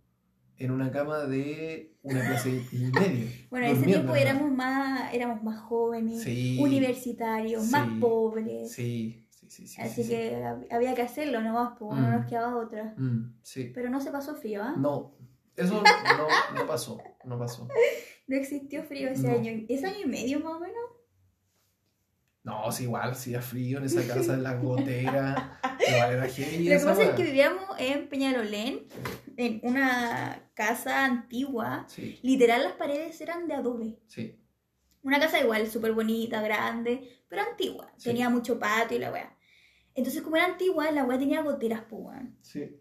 en 0.58 0.70
una 0.70 0.90
cama 0.90 1.24
de 1.24 1.94
una 2.02 2.20
clase 2.26 2.62
y 2.72 2.76
medio. 2.90 3.26
Bueno, 3.50 3.66
en 3.66 3.76
ese 3.76 3.84
tiempo 3.86 4.08
¿no? 4.08 4.16
éramos 4.16 4.50
más, 4.52 5.12
éramos 5.14 5.42
más 5.42 5.60
jóvenes, 5.60 6.22
Sí. 6.22 6.56
universitarios, 6.60 7.66
más 7.70 7.88
Sí. 7.88 7.94
pobres. 8.00 8.72
Sí, 8.72 9.26
sí, 9.30 9.46
sí, 9.50 9.66
sí. 9.68 9.80
Así 9.82 10.02
sí, 10.02 10.08
que 10.10 10.36
hab- 10.36 10.66
había 10.70 10.94
que 10.94 11.02
hacerlo 11.02 11.40
nomás, 11.42 11.74
pues 11.78 11.98
no 12.00 12.08
Mm. 12.08 12.10
nos 12.12 12.26
quedaba 12.26 12.56
otra. 12.56 12.94
sí. 12.96 13.02
Mm, 13.02 13.34
sí. 13.42 13.70
Pero 13.74 13.90
no 13.90 14.00
se 14.00 14.10
pasó 14.10 14.34
frío, 14.34 14.62
¿ah? 14.62 14.74
No, 14.78 15.14
eso 15.56 15.82
no, 16.18 16.54
no 16.54 16.66
pasó, 16.66 16.98
no 17.24 17.38
pasó. 17.38 17.68
No 18.26 18.36
existió 18.36 18.82
frío 18.82 19.08
ese 19.10 19.28
No. 19.28 19.34
año. 19.34 19.64
¿Ese 19.68 19.86
año 19.86 20.00
y 20.04 20.08
medio 20.08 20.40
más 20.40 20.54
o 20.54 20.60
menos? 20.60 20.80
No, 22.42 22.70
sí, 22.70 22.84
igual, 22.84 23.10
hacía 23.10 23.42
frío 23.42 23.78
en 23.78 23.84
esa 23.84 24.06
casa, 24.06 24.34
en 24.34 24.44
la 24.44 24.54
gotera, 24.54 25.58
igual 25.88 26.12
era 26.12 26.28
heavy 26.28 26.68
Lo 26.68 26.78
que 26.78 26.84
pasa 26.84 27.02
es 27.02 27.10
que 27.10 27.24
vivíamos 27.24 27.64
en 27.78 28.08
Peñalolén, 28.08 28.80
en 29.36 29.60
una 29.62 30.50
casa 30.54 31.04
antigua. 31.04 31.84
Sí, 31.88 32.18
Literal, 32.22 32.62
las 32.62 32.72
paredes 32.72 33.20
eran 33.20 33.46
de 33.48 33.54
adobe. 33.54 33.98
sí, 34.06 34.38
Una 35.02 35.18
casa 35.20 35.40
igual, 35.40 35.66
súper 35.68 35.92
bonita, 35.92 36.40
grande, 36.42 37.22
pero 37.28 37.42
antigua. 37.42 37.92
Sí. 37.96 38.08
Tenía 38.10 38.28
mucho 38.30 38.58
patio 38.58 38.96
y 38.96 39.00
la 39.00 39.12
weá. 39.12 39.36
Entonces, 39.94 40.20
como 40.22 40.36
era 40.36 40.46
antigua, 40.46 40.90
la 40.90 41.04
weá 41.04 41.18
tenía 41.18 41.42
goteras, 41.42 41.82
pues, 41.88 42.02
weón. 42.02 42.36
sí. 42.42 42.80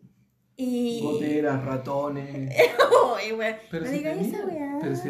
Y. 0.57 1.01
Goteras, 1.03 1.65
ratones. 1.65 2.49
Ay, 3.17 3.33
weón. 3.33 3.55
Pero 3.69 3.83
No 3.85 3.91
si 3.91 3.97
digas 3.97 4.17
esa 4.17 4.45
weá. 4.45 4.77
Pero 4.81 4.95
si 4.95 5.09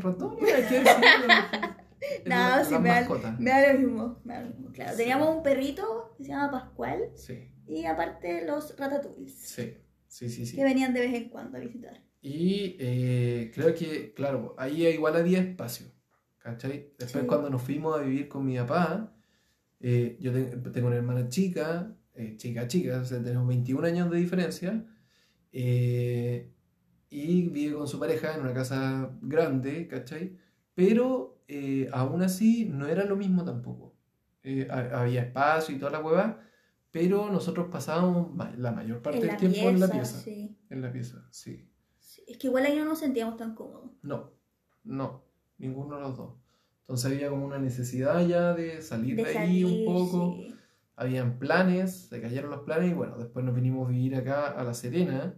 ratones. 0.00 0.54
No, 2.26 2.64
sí, 2.64 2.78
me 2.78 2.88
da, 2.90 3.08
me 3.38 3.50
da 3.50 3.72
lo 3.72 3.78
mismo. 3.78 4.20
me 4.24 4.34
da 4.34 4.40
lo 4.42 4.48
mismo, 4.50 4.72
Claro, 4.72 4.90
Sí. 4.92 4.96
teníamos 4.98 5.36
un 5.36 5.42
perrito 5.42 6.14
que 6.18 6.24
se 6.24 6.30
llama 6.30 6.50
Pascual 6.50 7.10
Sí, 7.14 7.50
y 7.66 7.86
aparte 7.86 8.44
los 8.44 8.76
ratatouilles 8.78 9.34
sí, 9.38 9.74
sí, 10.16 10.28
sí, 10.28 10.46
sí. 10.46 10.56
que 10.56 10.64
venían 10.64 10.94
de 10.94 11.00
vez 11.00 11.14
en 11.14 11.28
cuando 11.28 11.56
a 11.58 11.60
visitar. 11.60 12.00
Y 12.22 12.76
eh, 12.78 13.50
creo 13.54 13.74
que, 13.74 14.12
claro, 14.14 14.54
ahí 14.58 14.86
igual 14.86 15.16
había 15.16 15.40
espacio, 15.40 15.86
¿cachai? 16.38 16.92
Después 16.98 17.22
Sí. 17.22 17.26
cuando 17.28 17.50
nos 17.50 17.62
fuimos 17.62 17.98
a 17.98 18.02
vivir 18.02 18.28
con 18.28 18.46
mi 18.46 18.56
papá, 18.56 19.12
eh, 19.80 20.16
yo 20.20 20.32
te- 20.32 20.56
tengo 20.70 20.86
una 20.86 20.96
hermana 20.96 21.28
chica, 21.28 21.94
eh, 22.14 22.34
chica, 22.36 22.66
chica, 22.68 23.00
o 23.00 23.04
sea, 23.04 23.22
tenemos 23.22 23.46
21 23.48 23.84
años 23.86 24.10
de 24.10 24.18
diferencia, 24.18 24.84
eh, 25.52 26.50
y 27.10 27.48
vive 27.48 27.74
con 27.76 27.86
su 27.86 27.98
pareja 28.00 28.34
en 28.34 28.40
una 28.42 28.54
casa 28.54 29.10
grande, 29.22 29.86
¿cachai? 29.86 30.36
Pero 30.74 31.42
eh, 31.46 31.88
aún 31.92 32.22
así 32.22 32.64
no 32.64 32.86
era 32.88 33.04
lo 33.04 33.16
mismo 33.16 33.44
tampoco. 33.44 33.94
Eh, 34.42 34.66
ha- 34.70 35.00
había 35.02 35.22
espacio 35.22 35.74
y 35.74 35.78
toda 35.78 35.92
la 35.92 36.00
hueva, 36.00 36.40
pero 36.94 37.28
nosotros 37.28 37.66
pasábamos 37.72 38.28
la 38.56 38.70
mayor 38.70 39.02
parte 39.02 39.18
del 39.26 39.36
tiempo 39.36 39.56
pieza, 39.56 39.68
en 39.70 39.80
la 39.80 39.88
pieza. 39.90 40.20
sí. 40.20 40.56
En 40.70 40.80
la 40.80 40.92
pieza, 40.92 41.26
sí. 41.32 41.68
Sí, 41.98 42.22
Es 42.28 42.38
que 42.38 42.46
igual 42.46 42.64
ahí 42.66 42.76
no 42.78 42.84
nos 42.84 43.00
sentíamos 43.00 43.36
tan 43.36 43.56
cómodos. 43.56 43.90
No, 44.02 44.30
no, 44.84 45.24
ninguno 45.58 45.96
de 45.96 46.02
los 46.02 46.16
dos. 46.16 46.34
Entonces 46.82 47.10
había 47.10 47.30
como 47.30 47.46
una 47.46 47.58
necesidad 47.58 48.24
ya 48.28 48.54
de 48.54 48.80
salir 48.80 49.16
de, 49.16 49.24
De 49.24 49.36
ahí 49.38 49.64
un 49.64 49.84
poco. 49.84 50.36
sí. 50.36 50.54
Habían 50.94 51.40
planes, 51.40 52.06
se 52.08 52.20
cayeron 52.22 52.52
los 52.52 52.60
planes 52.60 52.92
y 52.92 52.94
bueno, 52.94 53.18
después 53.18 53.44
nos 53.44 53.56
vinimos 53.56 53.88
a 53.88 53.90
vivir 53.90 54.14
acá 54.14 54.50
a 54.52 54.62
La 54.62 54.72
Serena 54.74 55.34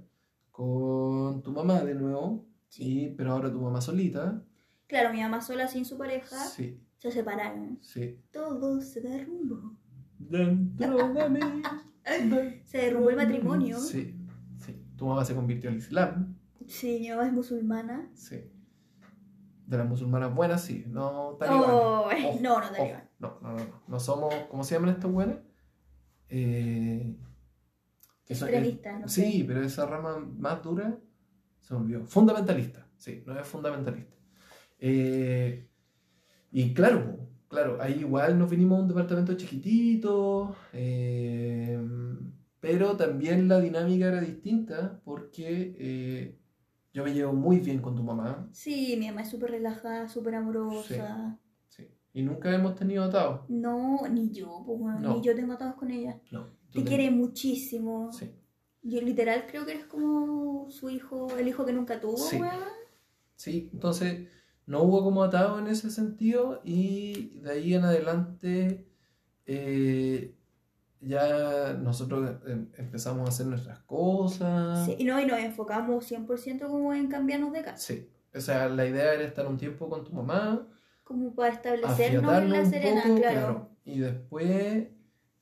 con 0.50 1.42
tu 1.42 1.52
mamá 1.52 1.80
de 1.82 1.94
nuevo, 1.94 2.44
y, 2.76 3.08
pero 3.14 3.32
ahora 3.32 3.50
tu 3.50 3.62
mamá 3.62 3.80
solita. 3.80 4.42
Claro, 4.86 5.10
mi 5.14 5.20
mamá 5.22 5.40
sola 5.40 5.66
sin 5.68 5.86
su 5.86 5.96
pareja 5.96 6.36
Sí, 6.44 6.78
se 6.98 7.10
separaron. 7.10 7.78
sí. 7.80 8.20
Todo 8.30 8.82
se 8.82 9.00
derrumbó. 9.00 9.74
Dentro 10.18 11.14
de 11.14 11.28
mí. 11.28 11.40
Se 12.64 12.78
derrumbó 12.78 13.10
el 13.10 13.16
matrimonio. 13.16 13.78
Sí, 13.78 14.16
sí. 14.58 14.80
Tu 14.96 15.06
mamá 15.06 15.24
se 15.24 15.34
convirtió 15.34 15.70
al 15.70 15.76
Islam. 15.76 16.36
Sí, 16.66 16.98
mi 17.00 17.10
mamá 17.10 17.26
es 17.26 17.32
musulmana. 17.32 18.10
Sí. 18.14 18.44
De 19.66 19.76
las 19.76 19.88
musulmanas 19.88 20.32
buenas, 20.32 20.62
sí. 20.62 20.84
No 20.86 21.36
talibanes. 21.38 21.68
Oh, 21.70 22.08
no, 22.40 22.60
no 22.60 22.70
talibán. 22.70 23.10
No, 23.18 23.38
no, 23.42 23.52
no, 23.52 23.58
no. 23.58 23.82
No 23.88 24.00
somos, 24.00 24.32
¿cómo 24.48 24.62
se 24.62 24.76
llaman 24.76 24.90
estos 24.90 25.10
buenos? 25.10 25.38
Eh, 26.28 27.16
no 28.28 28.36
sé. 28.36 28.80
Sí, 29.06 29.44
pero 29.46 29.62
esa 29.62 29.86
rama 29.86 30.18
más 30.18 30.62
dura 30.62 30.98
se 31.60 31.74
me 31.74 31.80
olvidó. 31.80 32.06
Fundamentalista, 32.06 32.86
sí, 32.96 33.22
no 33.26 33.38
es 33.38 33.46
fundamentalista. 33.46 34.16
Eh, 34.78 35.68
y 36.52 36.74
claro, 36.74 37.28
claro, 37.48 37.78
ahí 37.80 38.00
igual 38.00 38.38
nos 38.38 38.50
vinimos 38.50 38.78
a 38.78 38.82
un 38.82 38.88
departamento 38.88 39.34
chiquitito, 39.34 40.54
eh, 40.72 41.78
pero 42.60 42.96
también 42.96 43.48
la 43.48 43.60
dinámica 43.60 44.06
era 44.08 44.20
distinta 44.20 45.00
porque 45.04 45.74
eh, 45.78 46.38
yo 46.92 47.04
me 47.04 47.12
llevo 47.14 47.32
muy 47.32 47.58
bien 47.60 47.80
con 47.80 47.94
tu 47.94 48.02
mamá, 48.02 48.48
Sí, 48.52 48.96
mi 48.98 49.06
mamá 49.08 49.22
es 49.22 49.30
súper 49.30 49.50
relajada, 49.50 50.08
súper 50.08 50.34
amorosa. 50.36 51.38
sí, 51.68 51.88
y 52.14 52.22
nunca 52.22 52.54
hemos 52.54 52.74
tenido 52.74 53.04
atados. 53.04 53.42
No, 53.48 54.00
ni 54.10 54.30
yo, 54.30 54.62
pues, 54.66 54.78
bueno, 54.78 54.98
No. 55.00 55.14
ni 55.16 55.22
yo 55.22 55.34
tengo 55.34 55.52
atados 55.52 55.74
con 55.76 55.90
ella. 55.90 56.18
No. 56.30 56.46
Te 56.72 56.82
quiere 56.84 57.10
muchísimo. 57.10 58.12
Sí. 58.12 58.30
Yo 58.82 59.00
literal 59.00 59.46
creo 59.48 59.64
que 59.64 59.72
eres 59.72 59.86
como 59.86 60.70
su 60.70 60.90
hijo, 60.90 61.28
el 61.38 61.48
hijo 61.48 61.64
que 61.64 61.72
nunca 61.72 62.00
tuvo, 62.00 62.16
Sí. 62.18 62.36
weón. 62.36 62.54
Sí, 63.34 63.70
entonces 63.72 64.28
no 64.66 64.82
hubo 64.82 65.02
como 65.04 65.22
atado 65.22 65.58
en 65.58 65.68
ese 65.68 65.90
sentido 65.90 66.60
y 66.64 67.38
de 67.40 67.50
ahí 67.52 67.74
en 67.74 67.84
adelante 67.84 68.86
eh, 69.46 70.34
ya 71.00 71.74
nosotros 71.74 72.36
em- 72.46 72.68
empezamos 72.76 73.26
a 73.26 73.32
hacer 73.32 73.46
nuestras 73.46 73.78
cosas. 73.80 74.86
Sí, 74.86 74.96
y 74.98 75.04
no, 75.04 75.20
y 75.20 75.26
nos 75.26 75.38
enfocamos 75.38 76.04
100% 76.10 76.66
como 76.68 76.92
en 76.94 77.08
cambiarnos 77.08 77.52
de 77.52 77.62
casa. 77.62 77.76
Sí, 77.78 78.08
o 78.34 78.40
sea, 78.40 78.68
la 78.68 78.86
idea 78.86 79.14
era 79.14 79.22
estar 79.24 79.46
un 79.46 79.56
tiempo 79.56 79.88
con 79.88 80.04
tu 80.04 80.12
mamá, 80.12 80.66
Como 81.04 81.34
para 81.34 81.52
establecernos 81.54 82.42
en 82.42 82.50
La 82.50 82.60
un 82.60 82.66
Serena, 82.70 83.02
poco, 83.04 83.16
claro. 83.20 83.70
y 83.84 83.98
después, 84.00 84.88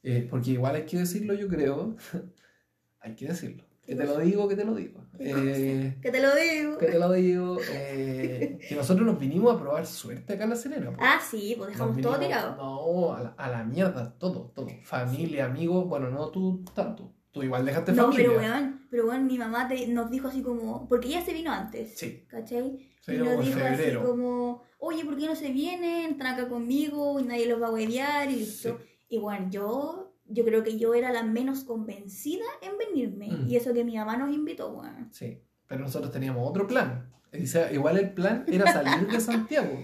eh, 0.02 0.26
porque 0.30 0.50
igual 0.50 0.76
hay 0.76 0.84
que 0.84 0.98
decirlo, 0.98 1.32
yo 1.34 1.48
creo, 1.48 1.96
hay 3.00 3.14
que 3.14 3.28
decirlo, 3.28 3.63
que 3.86 3.92
¿Qué 3.92 3.96
te 3.96 4.04
lo 4.06 4.18
digo, 4.18 4.48
que 4.48 4.56
te 4.56 4.64
lo 4.64 4.74
digo. 4.74 5.00
Eh, 5.18 5.96
Que 6.02 6.10
te 6.10 6.20
lo 6.20 6.34
digo. 6.34 6.78
que 6.78 6.86
te 6.86 6.98
lo 6.98 7.12
digo, 7.12 7.56
eh, 7.72 8.58
que 8.68 8.74
nosotros 8.74 9.06
nos 9.06 9.18
vinimos 9.18 9.54
a 9.54 9.58
probar 9.60 9.86
suerte 9.86 10.32
acá 10.34 10.44
en 10.44 10.50
La 10.50 10.56
Serena. 10.56 10.92
Ah, 10.98 11.20
sí, 11.22 11.54
pues 11.56 11.70
dejamos 11.70 12.00
todo 12.00 12.18
tirado. 12.18 12.56
No, 12.56 13.12
a 13.14 13.20
la, 13.22 13.28
a 13.36 13.50
la 13.50 13.64
mierda, 13.64 14.14
todo, 14.18 14.50
todo. 14.54 14.66
Familia, 14.82 15.44
amigos, 15.46 15.86
bueno, 15.88 16.10
no 16.10 16.30
tú 16.30 16.64
tanto. 16.74 17.12
Tú 17.30 17.42
igual 17.42 17.64
dejaste 17.64 17.92
No, 17.92 18.04
familia. 18.04 18.26
pero 18.28 18.38
weón, 18.38 18.86
pero 18.90 19.06
weón, 19.08 19.26
mi 19.26 19.38
mamá 19.38 19.66
te- 19.68 19.86
nos 19.88 20.08
dijo 20.10 20.28
así 20.28 20.40
como, 20.42 20.88
porque 20.88 21.08
ella 21.08 21.22
se 21.24 21.32
vino 21.32 21.50
antes, 21.52 21.98
Sí, 21.98 22.24
¿cachai? 22.28 22.78
se 23.00 23.14
y 23.16 23.18
nos 23.18 23.44
dijo 23.44 23.58
así 23.60 23.92
como, 24.04 24.62
oye, 24.78 25.04
¿por 25.04 25.16
qué 25.16 25.26
no 25.26 25.34
se 25.34 25.50
vienen? 25.50 26.12
Están 26.12 26.28
acá 26.34 26.48
conmigo 26.48 27.18
y 27.20 27.24
nadie 27.24 27.46
los 27.46 27.60
va 27.60 27.66
a 27.66 27.72
huevear 27.72 28.30
y 28.30 28.36
listo. 28.36 28.78
Sí. 28.80 28.84
Y 29.08 29.18
bueno, 29.18 29.48
yo, 29.50 30.03
yo 30.26 30.44
creo 30.44 30.62
que 30.62 30.78
yo 30.78 30.94
era 30.94 31.12
la 31.12 31.22
menos 31.22 31.64
convencida 31.64 32.44
en 32.62 32.72
venirme. 32.78 33.28
Mm. 33.30 33.48
Y 33.48 33.56
eso 33.56 33.72
que 33.74 33.84
mi 33.84 33.96
mamá 33.96 34.16
nos 34.16 34.34
invitó, 34.34 34.72
weón. 34.72 35.08
Sí, 35.12 35.40
pero 35.66 35.82
nosotros 35.82 36.12
teníamos 36.12 36.48
otro 36.48 36.66
plan. 36.66 37.10
O 37.32 37.46
sea, 37.46 37.72
igual 37.72 37.98
el 37.98 38.12
plan 38.12 38.44
era 38.48 38.72
salir 38.72 39.08
de 39.08 39.20
Santiago. 39.20 39.76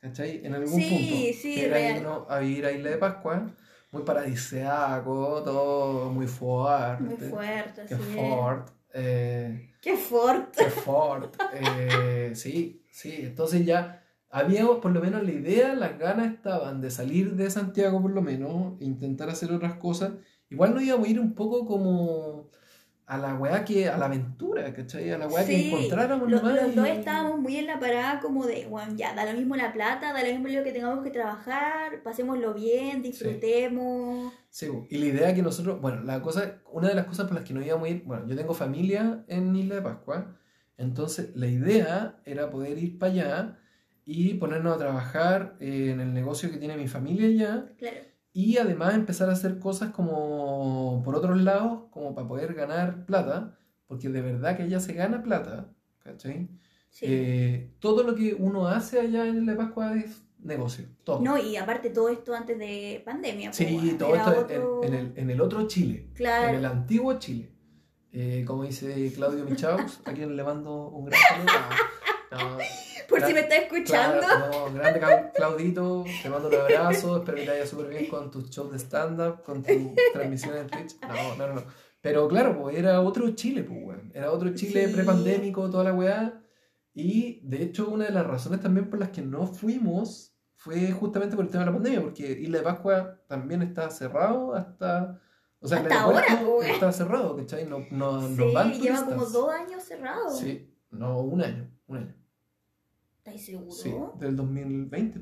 ¿Cachai? 0.00 0.40
En 0.44 0.54
algún 0.54 0.80
Sí, 0.80 0.88
punto. 0.90 1.38
sí, 1.42 1.60
era 1.60 1.74
real. 1.74 1.96
irnos 1.98 2.30
a 2.30 2.38
vivir 2.40 2.66
a 2.66 2.72
Isla 2.72 2.90
de 2.90 2.96
Pascua, 2.98 3.50
muy 3.92 4.02
paradisíaco, 4.02 5.42
todo 5.44 6.10
muy 6.12 6.26
fuerte. 6.26 7.02
Muy 7.04 7.16
fuerte, 7.16 7.82
Qué 7.88 7.94
así. 7.94 8.02
fort. 8.14 8.68
Eh, 8.94 9.70
Qué 9.80 9.96
fuerte. 9.96 10.64
Qué 10.64 10.70
fort. 10.70 11.34
Eh, 11.54 12.32
sí, 12.34 12.84
sí. 12.90 13.14
Entonces 13.20 13.64
ya 13.64 14.02
habíamos 14.30 14.78
por 14.78 14.92
lo 14.92 15.00
menos 15.00 15.22
la 15.22 15.32
idea, 15.32 15.74
las 15.74 15.98
ganas 15.98 16.32
estaban 16.32 16.80
de 16.80 16.90
salir 16.90 17.36
de 17.36 17.50
Santiago 17.50 18.00
por 18.00 18.10
lo 18.10 18.22
menos, 18.22 18.74
intentar 18.80 19.28
hacer 19.30 19.52
otras 19.52 19.74
cosas. 19.74 20.12
Igual 20.50 20.74
nos 20.74 20.82
íbamos 20.82 21.08
a 21.08 21.10
ir 21.10 21.20
un 21.20 21.34
poco 21.34 21.66
como 21.66 22.50
a 23.06 23.18
la 23.18 23.34
weá 23.34 23.64
que, 23.64 23.88
a 23.88 23.96
la 23.96 24.06
aventura, 24.06 24.74
¿cachai? 24.74 25.10
A 25.12 25.18
la 25.18 25.28
weá 25.28 25.46
que 25.46 25.56
Sí, 25.56 25.68
encontráramos 25.68 26.28
Los, 26.28 26.42
dos 26.42 26.88
estábamos 26.88 27.38
muy 27.38 27.56
en 27.56 27.66
la 27.66 27.78
parada 27.78 28.18
como 28.20 28.44
de, 28.46 28.66
bueno, 28.66 28.94
ya, 28.96 29.14
da 29.14 29.24
lo 29.24 29.38
mismo 29.38 29.54
la 29.54 29.72
plata, 29.72 30.12
da 30.12 30.22
lo 30.22 30.32
mismo 30.32 30.48
lo 30.48 30.64
que 30.64 30.72
tengamos 30.72 31.04
que 31.04 31.10
trabajar, 31.10 32.02
pasémoslo 32.02 32.52
bien, 32.52 33.02
disfrutemos. 33.02 34.32
Sí, 34.50 34.68
bu. 34.68 34.86
y 34.90 34.98
la 34.98 35.06
idea 35.06 35.34
que 35.34 35.42
nosotros, 35.42 35.80
bueno, 35.80 36.02
la 36.02 36.20
cosa, 36.20 36.60
una 36.72 36.88
de 36.88 36.94
las 36.94 37.06
cosas 37.06 37.26
por 37.26 37.36
las 37.36 37.44
que 37.44 37.54
nos 37.54 37.64
íbamos 37.64 37.86
a 37.86 37.90
ir, 37.92 38.02
bueno, 38.04 38.26
yo 38.26 38.34
tengo 38.34 38.54
familia 38.54 39.24
en 39.28 39.54
Isla 39.54 39.76
de 39.76 39.82
Pascua, 39.82 40.36
entonces 40.76 41.30
la 41.36 41.46
idea 41.46 42.20
era 42.24 42.50
poder 42.50 42.76
ir 42.76 42.98
para 42.98 43.12
allá 43.12 43.58
y 44.08 44.34
ponernos 44.34 44.74
a 44.76 44.78
trabajar 44.78 45.56
eh, 45.60 45.90
en 45.92 46.00
el 46.00 46.14
negocio 46.14 46.50
que 46.50 46.56
tiene 46.58 46.76
mi 46.76 46.86
familia 46.88 47.26
allá 47.26 47.72
Claro. 47.76 47.96
y 48.32 48.56
además 48.56 48.94
empezar 48.94 49.28
a 49.28 49.32
hacer 49.32 49.58
cosas 49.58 49.90
como 49.90 51.02
por 51.04 51.16
otros 51.16 51.36
lados, 51.42 51.82
como 51.90 52.14
para 52.14 52.28
poder 52.28 52.54
ganar 52.54 53.04
plata, 53.04 53.58
porque 53.88 54.08
de 54.08 54.22
verdad 54.22 54.56
que 54.56 54.62
allá 54.62 54.78
se 54.80 54.92
gana 54.94 55.22
plata, 55.22 55.68
¿cachai? 55.98 56.48
Sí. 56.90 57.06
Eh, 57.08 57.74
todo 57.80 58.04
lo 58.04 58.14
que 58.14 58.32
uno 58.34 58.68
hace 58.68 59.00
allá 59.00 59.26
en 59.26 59.44
de 59.44 59.54
Pascua 59.54 59.94
es 59.96 60.22
negocio, 60.38 60.86
todo. 61.04 61.20
No, 61.20 61.36
y 61.36 61.56
aparte 61.56 61.90
todo 61.90 62.08
esto 62.08 62.32
antes 62.34 62.58
de 62.58 63.02
pandemia. 63.04 63.50
pues, 63.50 63.56
Sí, 63.56 63.74
bueno, 63.74 63.98
todo 63.98 64.14
esto 64.14 64.40
otro- 64.40 64.84
en, 64.84 64.94
en 64.94 65.00
el, 65.06 65.12
en 65.16 65.30
el 65.30 65.40
otro 65.40 65.66
Chile, 65.66 66.10
Claro. 66.14 66.50
en 66.50 66.54
el 66.56 66.64
antiguo 66.64 67.18
Chile. 67.18 67.50
Eh, 68.12 68.44
como 68.46 68.62
dice 68.62 69.12
Claudio 69.14 69.44
Michaus, 69.44 70.00
a 70.04 70.12
quien 70.12 70.36
le 70.36 70.44
mando 70.44 70.88
un 70.90 71.06
gran 71.06 71.20
saludo. 71.20 71.52
No, 72.32 72.58
Por 73.08 73.22
si 73.22 73.32
me 73.34 73.40
está 73.40 73.56
escuchando. 73.56 74.18
claro, 74.20 74.68
no, 74.68 74.74
grande 74.74 75.00
Clau- 75.00 75.32
Claudito, 75.34 76.04
te 76.22 76.28
mando 76.30 76.48
un 76.48 76.54
abrazo, 76.54 77.16
espero 77.18 77.36
que 77.36 77.44
te 77.44 77.50
vaya 77.50 77.66
súper 77.66 77.86
bien 77.88 78.06
con 78.08 78.30
tus 78.30 78.50
shows 78.50 78.72
de 78.72 78.78
stand-up, 78.78 79.42
con 79.42 79.62
tu 79.62 79.94
transmisión 80.12 80.56
en 80.56 80.66
Twitch. 80.66 80.96
No, 81.02 81.36
no, 81.36 81.54
no. 81.54 81.62
Pero 82.00 82.28
claro, 82.28 82.60
pues 82.60 82.76
era 82.76 83.00
otro 83.00 83.30
Chile, 83.34 83.64
pues, 83.64 83.78
weón. 83.82 84.12
Era 84.14 84.30
otro 84.30 84.52
Chile 84.54 84.86
Sí. 84.88 84.92
prepandémico, 84.94 85.68
toda 85.70 85.84
la 85.84 85.92
weá. 85.94 86.42
Y 86.94 87.40
de 87.46 87.62
hecho, 87.62 87.88
una 87.88 88.04
de 88.06 88.12
las 88.12 88.26
razones 88.26 88.60
también 88.60 88.88
por 88.88 88.98
las 88.98 89.10
que 89.10 89.22
no 89.22 89.46
fuimos 89.46 90.32
fue 90.54 90.90
justamente 90.92 91.36
por 91.36 91.44
el 91.44 91.50
tema 91.50 91.64
de 91.64 91.70
la 91.70 91.74
pandemia, 91.76 92.00
porque 92.00 92.30
Isla 92.30 92.58
de 92.58 92.64
Pascua 92.64 93.20
también 93.28 93.62
está 93.62 93.90
cerrado 93.90 94.54
hasta. 94.54 95.20
O 95.58 95.68
sea, 95.68 95.78
Hasta 95.78 96.00
ahora, 96.02 96.22
pues. 96.44 96.68
está 96.70 96.92
cerrado, 96.92 97.36
¿cachai? 97.36 97.66
No, 97.66 97.80
no, 97.90 98.28
Sí, 98.28 98.52
van 98.54 98.72
lleva 98.72 99.04
como 99.04 99.24
dos 99.26 99.50
años 99.52 99.82
cerrado. 99.82 100.30
Sí, 100.30 100.70
no, 100.90 101.20
un 101.20 101.42
año, 101.42 101.68
un 101.88 101.96
año. 101.98 102.14
Sí, 103.70 103.92
del 104.20 104.36
2020. 104.36 105.20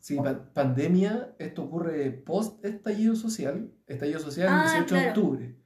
Sí, 0.00 0.16
pa- 0.16 0.52
pandemia, 0.52 1.34
esto 1.38 1.62
ocurre 1.64 2.10
post 2.12 2.62
estallido 2.64 3.16
social, 3.16 3.72
estallido 3.86 4.20
social 4.20 4.48
el 4.48 4.54
Ah, 4.54 4.72
18 4.84 4.94
de 4.94 5.08
octubre. 5.08 5.60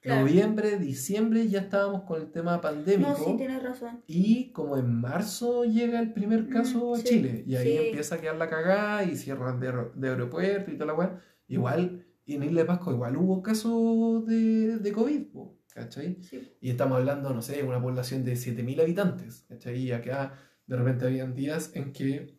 Claro. 0.00 0.20
Noviembre, 0.22 0.78
diciembre 0.78 1.46
ya 1.48 1.58
estábamos 1.60 2.04
con 2.04 2.22
el 2.22 2.30
tema 2.32 2.60
pandémico. 2.60 3.10
No, 3.10 3.16
sí, 3.16 3.34
tienes 3.36 3.62
razón. 3.62 4.02
Y 4.06 4.50
como 4.52 4.78
en 4.78 4.94
marzo 4.98 5.64
llega 5.64 6.00
el 6.00 6.12
primer 6.14 6.48
caso 6.48 6.92
Mm, 6.92 6.94
a 6.94 6.96
sí, 6.98 7.04
Chile, 7.04 7.44
y 7.46 7.56
ahí 7.56 7.76
sí. 7.76 7.86
empieza 7.88 8.14
a 8.14 8.18
quedar 8.20 8.36
la 8.36 8.48
cagada 8.48 9.04
y 9.04 9.16
cierran 9.16 9.60
de, 9.60 9.68
aer- 9.68 9.92
de 9.94 10.08
aeropuerto 10.08 10.70
y 10.70 10.74
toda 10.74 10.86
la 10.86 10.94
weá. 10.94 11.20
Igual, 11.48 12.06
en 12.26 12.42
Isla 12.44 12.60
de 12.62 12.66
Pascua 12.66 12.94
igual 12.94 13.16
hubo 13.18 13.42
casos 13.42 14.24
de, 14.24 14.78
de 14.78 14.92
COVID, 14.92 15.22
po, 15.32 15.58
¿cachai? 15.80 16.18
Sí. 16.22 16.52
Y 16.60 16.70
estamos 16.70 16.98
hablando, 16.98 17.32
no 17.34 17.42
sé, 17.42 17.56
de 17.56 17.62
una 17.64 17.80
población 17.82 18.24
de 18.24 18.34
7.000 18.34 18.80
habitantes, 18.80 19.44
¿cachai? 19.48 19.76
Y 19.78 19.92
acá 19.92 20.34
de 20.66 20.76
repente 20.76 21.06
habían 21.06 21.34
días 21.34 21.72
en 21.74 21.92
que 21.92 22.38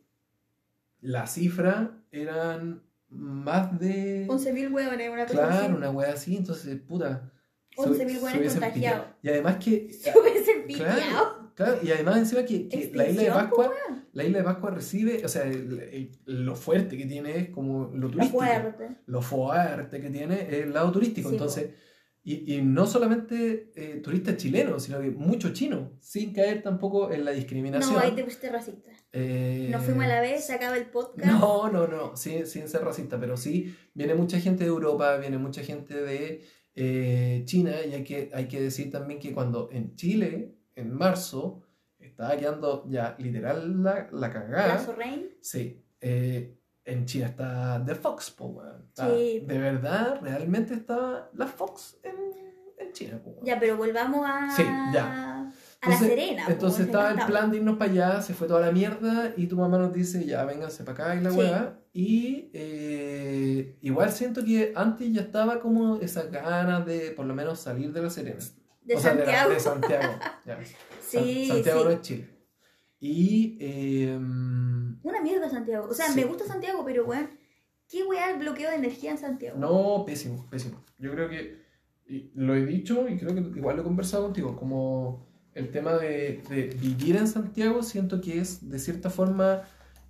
la 1.02 1.28
cifra 1.28 2.04
eran 2.12 2.84
más 3.10 3.78
de... 3.80 4.28
11.000 4.28 4.72
hueones, 4.74 5.10
una 5.10 5.26
cosa 5.26 5.48
Claro, 5.48 5.66
así. 5.66 5.74
una 5.74 5.90
wea 5.92 6.14
así, 6.14 6.38
entonces, 6.38 6.80
puta. 6.80 7.32
se- 7.76 7.82
11.000 7.82 7.96
se 8.10 8.24
hueones 8.24 8.52
contagiados. 8.54 9.06
Y 9.22 9.30
además 9.30 9.58
que... 9.58 9.92
Se 9.92 10.12
hubiesen. 10.18 10.52
Claro, 10.72 11.52
claro, 11.54 11.80
y 11.84 11.92
además 11.92 12.18
encima 12.18 12.46
que, 12.46 12.70
que 12.70 12.92
la 12.94 13.10
isla 13.10 13.24
de 13.24 13.30
Pascua, 13.32 13.74
la 14.14 14.24
isla 14.24 14.38
de 14.38 14.44
Pascua 14.46 14.72
recibe, 14.72 15.26
o 15.26 15.28
sea, 15.28 15.44
el- 15.44 15.80
el- 16.26 16.46
lo 16.46 16.56
fuerte 16.56 16.98
que 16.98 17.06
tiene 17.06 17.38
es 17.38 17.50
como 17.50 17.92
lo 17.94 18.10
turístico. 18.10 18.38
fuerte. 18.40 18.98
Lo 19.08 19.22
fuerte 19.22 20.00
que 20.00 20.10
tiene 20.10 20.44
es 20.44 20.64
el 20.64 20.74
lado 20.74 20.92
turístico. 20.94 21.28
Sí, 21.28 21.36
entonces, 21.36 21.72
y, 22.24 22.54
y 22.56 22.62
no 22.62 22.86
solamente 22.86 23.72
eh, 23.76 24.00
turistas 24.04 24.38
chilenos, 24.38 24.84
sino 24.84 25.00
que 25.00 25.10
muchos 25.10 25.54
chinos, 25.54 25.90
sin 26.00 26.34
caer 26.34 26.62
tampoco 26.62 27.12
en 27.12 27.26
la 27.26 27.32
discriminación. 27.32 27.96
No, 27.96 28.00
ahí 28.00 28.12
te 28.12 28.24
pusiste 28.24 28.50
racista. 28.50 28.92
Eh, 29.12 29.70
Nos 29.72 29.84
fuimos 29.84 30.06
a 30.06 30.08
la 30.08 30.22
vez, 30.22 30.46
se 30.46 30.54
acaba 30.54 30.78
el 30.78 30.86
podcast. 30.86 31.26
No, 31.26 31.70
no, 31.72 31.88
no, 31.88 32.16
sin, 32.16 32.46
sin 32.46 32.68
ser 32.68 32.84
racista, 32.84 33.20
pero 33.20 33.38
sí 33.38 33.76
viene 33.94 34.14
mucha 34.16 34.40
gente 34.40 34.64
de 34.64 34.70
Europa, 34.70 35.18
viene 35.18 35.38
mucha 35.38 35.64
gente 35.64 35.96
de 36.02 36.44
eh, 36.76 37.42
China 37.46 37.72
y 37.86 37.94
hay 37.94 38.04
que, 38.04 38.30
hay 38.34 38.48
que 38.48 38.62
decir 38.62 38.92
también 38.92 39.20
que 39.20 39.34
cuando 39.34 39.70
en 39.72 39.96
Chile, 39.96 40.56
en 40.76 40.94
marzo, 40.94 41.64
estaba 42.00 42.38
quedando 42.38 42.86
ya 42.90 43.16
literal 43.20 43.84
la, 43.84 44.08
la 44.12 44.32
cagada. 44.32 44.94
Rain. 44.96 45.30
Sí, 45.42 45.84
eh, 46.00 46.58
en 46.86 47.06
China 47.06 47.28
está 47.28 47.84
The 47.86 47.96
Fox, 47.96 48.32
po, 48.32 48.46
weón. 48.48 48.86
Está- 48.90 49.08
Sí. 49.10 49.44
De 49.46 49.58
verdad, 49.58 50.20
realmente 50.22 50.74
está 50.74 51.30
la 51.34 51.48
Fox 51.48 51.98
en, 52.04 52.16
en 52.78 52.92
China, 52.94 53.20
po. 53.24 53.40
Ya, 53.44 53.60
pero 53.60 53.78
volvamos 53.78 54.26
a. 54.28 54.50
Sí, 54.56 54.64
ya. 54.94 55.38
A 55.84 55.90
La 55.90 55.96
Entonces- 55.96 56.08
Serena. 56.10 56.46
Entonces 56.48 56.80
weón, 56.80 56.90
estaba 56.90 57.10
el 57.22 57.26
plan 57.28 57.52
de 57.52 57.58
irnos 57.58 57.78
para 57.78 57.92
allá, 57.92 58.22
se 58.22 58.34
fue 58.34 58.48
toda 58.48 58.62
la 58.62 58.72
mierda 58.72 59.34
y 59.36 59.48
tu 59.48 59.56
mamá 59.58 59.78
nos 59.80 59.92
dice, 59.94 60.26
ya, 60.26 60.46
vénganse 60.46 60.84
para 60.84 61.06
acá 61.06 61.16
y 61.16 61.22
la 61.24 61.32
Sí. 61.32 61.38
weá. 61.38 61.78
Y 61.94 62.52
eh, 62.54 63.78
igual 63.82 64.12
siento 64.12 64.44
que 64.46 64.74
antes 64.76 65.12
ya 65.12 65.22
estaba 65.22 65.60
como 65.60 65.98
esas 65.98 66.32
ganas 66.32 66.86
de 66.86 67.12
por 67.12 67.26
lo 67.26 67.34
menos 67.36 67.60
salir 67.60 67.92
de 67.94 68.02
la 68.02 68.10
Serena. 68.10 68.40
De 68.84 68.96
o 68.96 69.00
sea, 69.00 69.14
de, 69.14 69.26
la- 69.26 69.26
Santiago. 69.26 69.50
de 69.54 69.60
Santiago. 69.60 70.14
ya. 70.46 70.56
San- 71.02 71.24
Sí, 71.24 71.48
Santiago 71.48 71.80
sí. 71.82 71.86
no 71.86 71.92
es 71.92 72.02
Chile. 72.02 72.28
Y... 73.02 73.58
em, 73.60 74.98
Una 75.04 75.22
mierda 75.22 75.50
Santiago. 75.50 75.88
O 75.90 75.94
sea, 75.94 76.08
Sí. 76.10 76.20
me 76.20 76.26
gusta 76.26 76.46
Santiago, 76.46 76.84
pero 76.86 77.06
weón, 77.06 77.30
¿qué 77.90 78.04
weá 78.04 78.32
el 78.32 78.40
bloqueo 78.40 78.70
de 78.70 78.76
energía 78.78 79.12
en 79.12 79.18
Santiago? 79.18 79.58
No, 79.60 80.06
pésimo, 80.06 80.48
pésimo. 80.50 80.84
Yo 81.00 81.12
creo 81.12 81.28
que 81.30 81.60
lo 82.36 82.56
he 82.56 82.66
dicho 82.66 83.08
y 83.10 83.18
creo 83.18 83.34
que 83.34 83.42
igual 83.58 83.76
lo 83.78 83.82
he 83.82 83.86
conversado 83.86 84.24
contigo, 84.26 84.56
como 84.56 85.26
el 85.54 85.72
tema 85.72 85.98
de, 85.98 86.42
de 86.50 86.68
vivir 86.80 87.16
en 87.18 87.28
Santiago, 87.28 87.82
siento 87.84 88.22
que 88.22 88.40
es 88.40 88.70
de 88.70 88.80
cierta 88.80 89.10
forma 89.10 89.64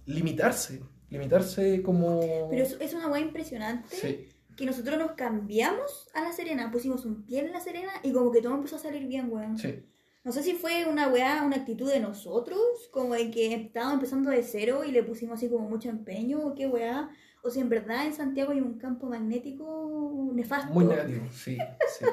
limitarse, 0.05 0.81
limitarse 1.09 1.81
como... 1.81 2.19
Pero 2.49 2.63
es, 2.63 2.75
es 2.79 2.93
una 2.93 3.07
weá 3.07 3.21
impresionante 3.21 3.95
Sí, 3.95 4.27
que 4.55 4.65
nosotros 4.65 4.97
nos 4.99 5.11
cambiamos 5.13 6.09
a 6.13 6.21
La 6.23 6.31
Serena, 6.33 6.69
pusimos 6.71 7.05
un 7.05 7.23
pie 7.23 7.39
en 7.39 7.51
La 7.51 7.59
Serena 7.61 7.91
y 8.03 8.11
como 8.11 8.31
que 8.31 8.41
todo 8.41 8.55
empezó 8.55 8.75
a 8.75 8.79
salir 8.79 9.07
bien, 9.07 9.31
weón. 9.31 9.57
sí. 9.57 9.85
No 10.23 10.31
sé 10.31 10.43
si 10.43 10.53
fue 10.53 10.85
una 10.85 11.07
weá, 11.07 11.43
una 11.43 11.57
actitud 11.57 11.89
de 11.89 11.99
nosotros, 11.99 12.59
como 12.91 13.15
de 13.15 13.31
que 13.31 13.53
estábamos 13.55 13.95
empezando 13.95 14.29
de 14.29 14.43
cero 14.43 14.83
y 14.83 14.91
le 14.91 15.03
pusimos 15.03 15.39
así 15.39 15.49
como 15.49 15.67
mucho 15.67 15.89
empeño, 15.89 16.39
o 16.45 16.53
qué 16.53 16.67
weá. 16.67 17.09
O 17.43 17.49
si 17.49 17.59
en 17.59 17.69
verdad 17.69 18.05
en 18.05 18.13
Santiago 18.13 18.51
hay 18.51 18.61
un 18.61 18.77
campo 18.77 19.07
magnético 19.07 20.29
nefasto. 20.33 20.71
Muy 20.73 20.85
negativo, 20.85 21.25
sí, 21.31 21.57
sí. 21.97 22.05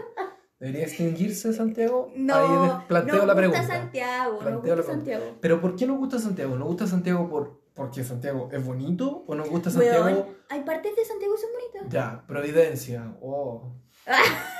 ¿Debería 0.58 0.84
extinguirse 0.84 1.52
Santiago? 1.52 2.10
No, 2.16 2.34
Ahí 2.34 2.84
planteo 2.88 3.14
la 3.16 3.20
gusta 3.22 3.36
pregunta. 3.36 3.66
Santiago, 3.66 4.32
no 4.32 4.38
Planteo 4.38 4.54
gusta 4.60 4.68
la 4.68 4.82
pregunta. 4.82 4.92
Santiago. 4.94 5.38
Pero 5.40 5.60
¿por 5.60 5.76
qué 5.76 5.86
nos 5.86 5.98
gusta 5.98 6.18
Santiago? 6.18 6.56
¿Nos 6.56 6.66
gusta 6.68 6.86
Santiago 6.86 7.28
por, 7.28 7.60
porque 7.74 8.02
Santiago 8.04 8.48
es 8.50 8.64
bonito 8.64 9.24
o 9.26 9.34
nos 9.34 9.50
gusta 9.50 9.68
Santiago... 9.70 10.04
Weón, 10.06 10.24
hay 10.48 10.62
partes 10.62 10.96
de 10.96 11.04
Santiago 11.04 11.34
que 11.34 11.40
son 11.42 11.50
bonitas. 11.52 11.92
Ya, 11.92 12.24
Providencia, 12.26 13.14
oh. 13.20 13.74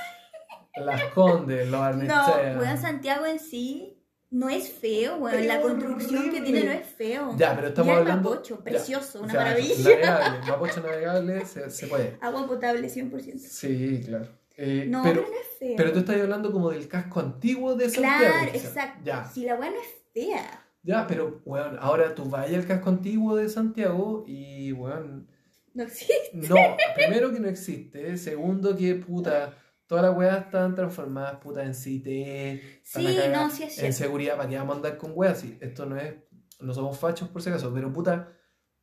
Las 0.85 1.03
Condes, 1.13 1.67
los 1.67 1.79
No, 1.79 1.83
Arnechea. 1.85 2.57
weón, 2.59 2.77
Santiago 2.77 3.25
en 3.25 3.39
sí 3.39 3.95
no 4.31 4.47
es 4.49 4.69
feo, 4.71 5.17
weón. 5.17 5.47
La 5.47 5.55
Pero 5.57 5.69
construcción 5.69 6.29
que 6.31 6.41
tiene 6.41 6.63
no 6.63 6.71
es 6.71 6.85
feo. 6.87 7.35
Ya, 7.37 7.55
pero 7.55 7.69
estamos 7.69 7.87
Y 7.89 7.91
el 7.93 7.97
hablando. 7.99 8.29
Mapocho, 8.29 8.57
ya, 8.57 8.63
precioso, 8.63 9.21
una 9.21 9.33
ya, 9.33 9.39
maravilla. 9.39 9.75
Navegable, 9.83 10.47
Mapocho 10.51 10.81
navegable, 10.81 11.45
se, 11.45 11.69
se 11.71 11.87
puede. 11.87 12.17
Agua 12.21 12.47
potable 12.47 12.87
100%. 12.89 13.37
Sí, 13.39 14.01
claro. 14.05 14.27
Eh, 14.55 14.85
No, 14.89 15.01
pero, 15.03 15.21
pero, 15.21 15.33
no 15.33 15.39
es 15.39 15.47
feo. 15.57 15.73
pero 15.77 15.91
tú 15.93 15.99
estás 15.99 16.19
hablando 16.21 16.51
como 16.51 16.69
del 16.69 16.87
casco 16.87 17.19
antiguo 17.21 17.75
de 17.75 17.89
Santiago. 17.89 18.17
Claro, 18.19 18.51
quizá. 18.51 18.67
exacto. 18.67 18.99
Ya, 19.05 19.25
Si 19.25 19.45
la 19.45 19.55
weá 19.55 19.69
no 19.71 19.77
es 19.77 19.87
fea. 20.13 20.65
ya, 20.83 21.07
pero, 21.07 21.41
weón, 21.45 21.77
ahora 21.79 22.13
tú 22.13 22.25
vas 22.25 22.47
al 22.53 22.67
casco 22.67 22.89
antiguo 22.89 23.35
de 23.35 23.47
Santiago 23.49 24.25
y, 24.27 24.73
weón, 24.73 25.27
No 25.73 25.83
existe. 25.83 26.31
no, 26.33 26.55
primero 26.95 27.31
que 27.31 27.39
no 27.39 27.47
existe, 27.47 28.17
segundo 28.17 28.75
que, 28.75 28.95
puta, 28.95 29.53
todas 29.89 30.05
las 30.05 30.15
weas 30.15 30.45
están 30.45 30.75
transformadas, 30.75 31.37
puta, 31.37 31.63
en 31.65 31.73
CITE, 31.73 32.51
están 32.83 33.03
Sí, 33.03 33.17
no, 33.33 33.49
sí 33.49 33.63
es 33.63 33.79
en 33.81 33.91
seguridad, 33.91 34.37
¿para 34.37 34.47
qué 34.47 34.55
vamos 34.57 34.73
a 34.73 34.77
andar 34.77 34.97
con 34.99 35.13
weas? 35.15 35.39
Sí, 35.39 35.57
esto 35.59 35.87
no 35.87 35.97
es, 35.97 36.13
no 36.59 36.73
somos 36.75 36.99
fachos 36.99 37.27
por 37.29 37.41
si 37.41 37.49
acaso, 37.49 37.73
pero 37.73 37.91
puta, 37.91 38.31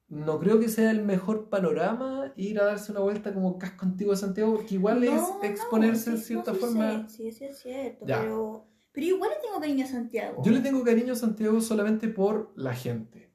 no 0.09 0.41
creo 0.41 0.59
que 0.59 0.69
sea 0.69 0.91
el 0.91 1.05
mejor 1.05 1.49
panorama 1.49 2.33
ir 2.37 2.59
a 2.61 2.65
darse 2.65 2.91
una 2.91 3.01
vuelta 3.03 3.33
como 3.33 3.57
casco 3.57 3.87
antiguo 3.87 4.15
de 4.15 4.19
Santiago, 4.19 4.55
porque 4.57 4.75
igual 4.75 5.01
No, 5.01 5.07
es 5.07 5.21
no, 5.23 5.43
exponerse 5.45 6.11
en 6.11 6.19
sí, 6.19 6.25
cierta 6.25 6.51
no, 6.53 6.59
sí 6.59 6.65
forma. 6.65 7.09
sé, 7.09 7.17
Sí, 7.17 7.33
sí 7.33 7.45
es 7.45 7.59
cierto. 7.61 8.05
Ya. 8.05 8.21
Pero, 8.21 8.69
pero 8.91 9.07
igual 9.07 9.31
le 9.31 9.37
tengo 9.47 9.61
cariño 9.61 9.85
a 9.85 9.89
Santiago. 9.89 10.43
Yo 10.45 10.51
le 10.53 10.61
tengo 10.61 10.83
cariño 10.83 11.13
a 11.13 11.17
Santiago 11.17 11.61
solamente 11.61 12.09
por 12.09 12.53
la 12.57 12.75
gente. 12.75 13.33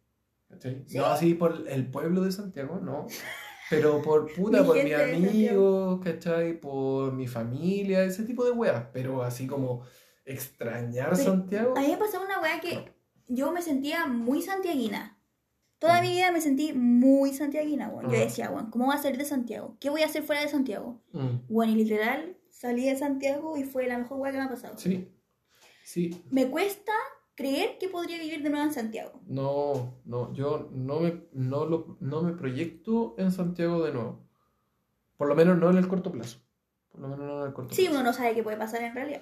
¿Sí? 0.60 0.97
No 0.97 1.05
así 1.05 1.34
por 1.36 1.63
el 1.67 1.89
pueblo 1.89 2.21
de 2.23 2.31
Santiago, 2.34 2.79
no. 2.81 3.07
Pero 3.71 4.01
por 4.03 4.31
puta, 4.36 4.62
Mi 4.62 4.67
por 4.67 4.84
mis 4.84 4.93
amigos, 4.93 5.99
¿cachai? 6.03 6.60
Por 6.60 7.13
mi 7.13 7.25
familia, 7.27 8.03
ese 8.03 8.23
tipo 8.23 8.45
de 8.45 8.51
weas. 8.51 8.86
Pero 8.93 9.23
así 9.23 9.47
como 9.47 9.81
extrañar 10.25 11.10
Pero 11.12 11.23
Santiago. 11.23 11.73
A 11.75 11.81
mí 11.81 11.88
me 11.88 11.97
pasaba 11.97 12.25
una 12.25 12.39
weá 12.39 12.60
que 12.62 12.93
yo 13.27 13.51
me 13.51 13.62
sentía 13.63 14.05
muy 14.05 14.41
santiaguina. 14.43 15.17
Toda 15.79 15.99
mi 15.99 16.10
vida 16.10 16.31
me 16.31 16.41
sentí 16.41 16.73
muy 16.73 17.34
santiaguina, 17.34 17.89
weón. 17.89 18.03
Yo 18.12 18.15
Ajá. 18.15 18.25
decía, 18.25 18.51
weón, 18.51 18.69
¿cómo 18.69 18.86
voy 18.86 18.95
a 18.95 18.99
salir 18.99 19.17
de 19.17 19.25
Santiago? 19.25 19.77
¿Qué 19.79 19.89
voy 19.89 20.03
a 20.03 20.05
hacer 20.05 20.21
fuera 20.21 20.41
de 20.43 20.47
Santiago? 20.47 21.01
Mm, 21.12 21.47
Bueno, 21.49 21.71
y 21.73 21.75
literal, 21.75 22.38
salí 22.51 22.86
de 22.86 22.95
Santiago 22.95 23.57
y 23.57 23.63
fue 23.63 23.88
la 23.88 23.97
mejor 23.97 24.19
weá 24.19 24.31
que 24.31 24.38
me 24.38 24.43
ha 24.43 24.49
pasado. 24.49 24.77
sí, 24.77 25.07
sí. 25.84 26.23
Me 26.29 26.51
cuesta 26.51 26.91
creer 27.35 27.77
que 27.79 27.87
podría 27.89 28.19
vivir 28.19 28.43
de 28.43 28.49
nuevo 28.49 28.65
en 28.65 28.73
Santiago. 28.73 29.19
No, 29.27 29.95
no, 30.05 30.33
yo 30.33 30.69
no 30.71 30.99
me, 30.99 31.23
no, 31.33 31.65
lo, 31.65 31.97
no 31.99 32.21
me 32.21 32.33
proyecto 32.33 33.15
en 33.17 33.31
Santiago 33.31 33.83
de 33.83 33.93
nuevo. 33.93 34.19
Por 35.17 35.27
lo 35.27 35.35
menos 35.35 35.57
no 35.57 35.69
en 35.69 35.77
el 35.77 35.87
corto 35.87 36.11
plazo. 36.11 36.39
Por 36.91 37.01
lo 37.01 37.07
menos 37.07 37.25
no 37.25 37.41
en 37.41 37.47
el 37.47 37.53
corto 37.53 37.73
Sí, 37.73 37.83
plazo. 37.83 37.95
uno 37.95 38.03
no 38.03 38.13
sabe 38.13 38.33
qué 38.35 38.43
puede 38.43 38.57
pasar 38.57 38.81
en 38.83 38.93
realidad. 38.95 39.21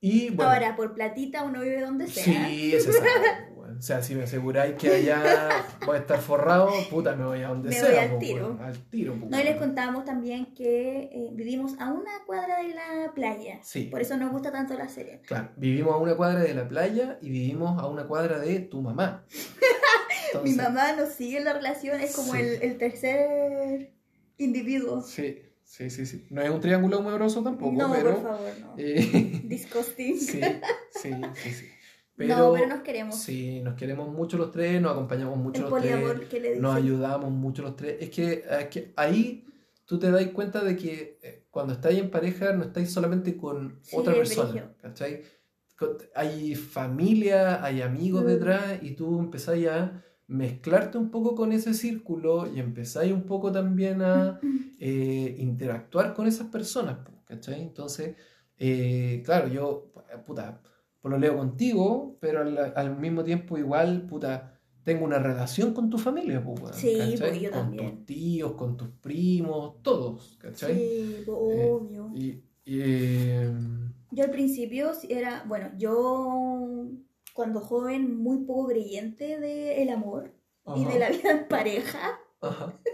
Y 0.00 0.30
bueno, 0.30 0.50
Ahora, 0.52 0.76
por 0.76 0.94
platita 0.94 1.42
uno 1.42 1.62
vive 1.62 1.80
donde 1.80 2.06
sea. 2.06 2.48
Sí, 2.48 2.74
weón. 2.74 3.55
O 3.78 3.82
sea, 3.82 4.02
si 4.02 4.14
me 4.14 4.22
aseguráis 4.24 4.74
que 4.76 4.90
allá 4.90 5.48
voy 5.86 5.96
a 5.96 6.00
estar 6.00 6.18
forrado, 6.20 6.70
puta, 6.90 7.14
me 7.14 7.24
voy 7.24 7.42
a 7.42 7.48
donde 7.48 7.68
Me 7.68 7.74
sea. 7.74 7.88
voy 7.90 7.98
al 7.98 8.10
po, 8.10 8.18
tiro. 8.18 8.46
weón, 8.46 8.60
Al 8.62 8.78
tiro, 8.90 9.14
po, 9.14 9.26
No, 9.28 9.38
y 9.40 9.42
les 9.44 9.52
weón. 9.56 9.58
contamos 9.66 10.04
también 10.04 10.54
que 10.54 11.10
eh, 11.12 11.30
vivimos 11.32 11.72
a 11.78 11.92
una 11.92 12.10
cuadra 12.26 12.62
de 12.62 12.74
la 12.74 13.12
playa. 13.14 13.58
Sí. 13.62 13.84
Por 13.84 14.00
eso 14.00 14.16
nos 14.16 14.30
gusta 14.32 14.50
tanto 14.52 14.74
la 14.74 14.88
serie. 14.88 15.20
Claro, 15.26 15.50
vivimos 15.56 15.94
a 15.94 15.98
una 15.98 16.14
cuadra 16.16 16.40
de 16.40 16.54
la 16.54 16.66
playa 16.68 17.18
y 17.20 17.28
vivimos 17.30 17.80
a 17.82 17.86
una 17.86 18.06
cuadra 18.06 18.38
de 18.38 18.60
tu 18.60 18.80
mamá. 18.82 19.24
Mi 20.44 20.52
mamá 20.54 20.92
nos 20.92 21.10
sigue 21.10 21.38
en 21.38 21.44
la 21.44 21.52
relación, 21.54 22.00
es 22.00 22.14
como 22.14 22.32
Sí. 22.34 22.40
el, 22.40 22.62
el 22.62 22.78
tercer 22.78 23.92
individuo. 24.38 25.00
Sí, 25.02 25.42
sí, 25.64 25.88
sí, 25.90 26.04
sí. 26.04 26.26
No 26.30 26.42
es 26.42 26.50
un 26.50 26.60
triángulo 26.60 26.98
amoroso 26.98 27.42
tampoco, 27.42 27.72
no, 27.72 27.92
pero. 27.92 28.14
por 28.14 28.22
favor, 28.22 28.52
no. 28.60 28.74
eh, 28.76 29.40
Disgusting. 29.44 30.18
sí, 30.18 30.40
sí, 30.92 31.10
sí, 31.34 31.50
sí. 31.52 31.66
No, 32.18 32.52
pero 32.54 32.66
nos 32.66 32.80
queremos. 32.80 33.16
Sí, 33.16 33.60
nos 33.60 33.74
queremos 33.74 34.08
mucho 34.12 34.38
los 34.38 34.50
tres, 34.50 34.80
nos 34.80 34.92
acompañamos 34.92 35.36
mucho 35.38 35.64
el 35.64 35.70
los 35.70 35.82
tres. 35.82 36.28
que 36.28 36.40
le 36.40 36.60
nos 36.60 36.74
ayudamos 36.74 37.30
mucho 37.30 37.62
los 37.62 37.76
tres. 37.76 37.96
Es 38.00 38.10
que, 38.10 38.44
es 38.48 38.66
que 38.68 38.92
ahí 38.96 39.44
tú 39.84 39.98
te 39.98 40.10
das 40.10 40.26
cuenta 40.28 40.64
de 40.64 40.76
que 40.76 41.18
eh, 41.22 41.46
cuando 41.50 41.74
estáis 41.74 41.98
en 41.98 42.10
pareja 42.10 42.52
no 42.52 42.64
estáis 42.64 42.90
solamente 42.90 43.36
con 43.36 43.78
Sí, 43.82 43.96
otra 43.96 44.14
persona, 44.14 44.74
Hay 46.14 46.54
familia, 46.54 47.62
hay 47.62 47.82
amigos 47.82 48.24
Mm. 48.24 48.26
detrás 48.26 48.82
y 48.82 48.92
tú 48.92 49.18
empezáis 49.20 49.68
a 49.68 50.02
mezclarte 50.26 50.98
un 50.98 51.10
poco 51.10 51.34
con 51.34 51.52
ese 51.52 51.74
círculo 51.74 52.50
y 52.52 52.58
empezáis 52.60 53.12
un 53.12 53.24
poco 53.24 53.52
también 53.52 54.02
a 54.02 54.40
eh, 54.80 55.36
interactuar 55.38 56.14
con 56.14 56.26
esas 56.26 56.48
personas. 56.48 56.98
Entonces, 57.28 58.16
eh, 58.58 59.22
claro, 59.24 59.48
yo, 59.48 59.92
puta, 60.26 60.60
lo 61.08 61.18
leo 61.18 61.36
contigo, 61.36 62.16
pero 62.20 62.40
al, 62.40 62.72
al 62.74 62.98
mismo 62.98 63.22
tiempo 63.24 63.56
igual, 63.58 64.06
puta, 64.06 64.58
tengo 64.82 65.04
una 65.04 65.18
relación 65.18 65.74
con 65.74 65.90
tu 65.90 65.98
familia, 65.98 66.42
po, 66.42 66.52
weón, 66.52 66.72
Sí, 66.72 67.16
pues, 67.18 67.40
yo 67.40 67.50
con 67.50 67.60
también. 67.60 67.96
tus 67.96 68.06
tíos, 68.06 68.52
con 68.52 68.76
tus 68.76 68.88
primos, 68.88 69.82
todos, 69.82 70.36
¿cachai? 70.40 70.74
Sí, 70.76 71.22
pues, 71.26 71.38
obvio. 71.40 72.10
Y, 72.14 72.42
y, 72.64 72.80
eh, 72.80 73.52
Yo 74.12 74.24
al 74.24 74.30
principio 74.30 74.92
era, 75.08 75.44
bueno, 75.48 75.70
yo 75.76 76.86
cuando 77.34 77.60
joven, 77.60 78.16
muy 78.16 78.44
poco 78.44 78.68
creyente 78.68 79.38
del 79.40 79.88
amor 79.90 80.32
y 80.76 80.84
de 80.84 80.98
la 80.98 81.10
vida 81.10 81.30
en 81.32 81.48
pareja. 81.48 82.18
Ajá. 82.40 82.78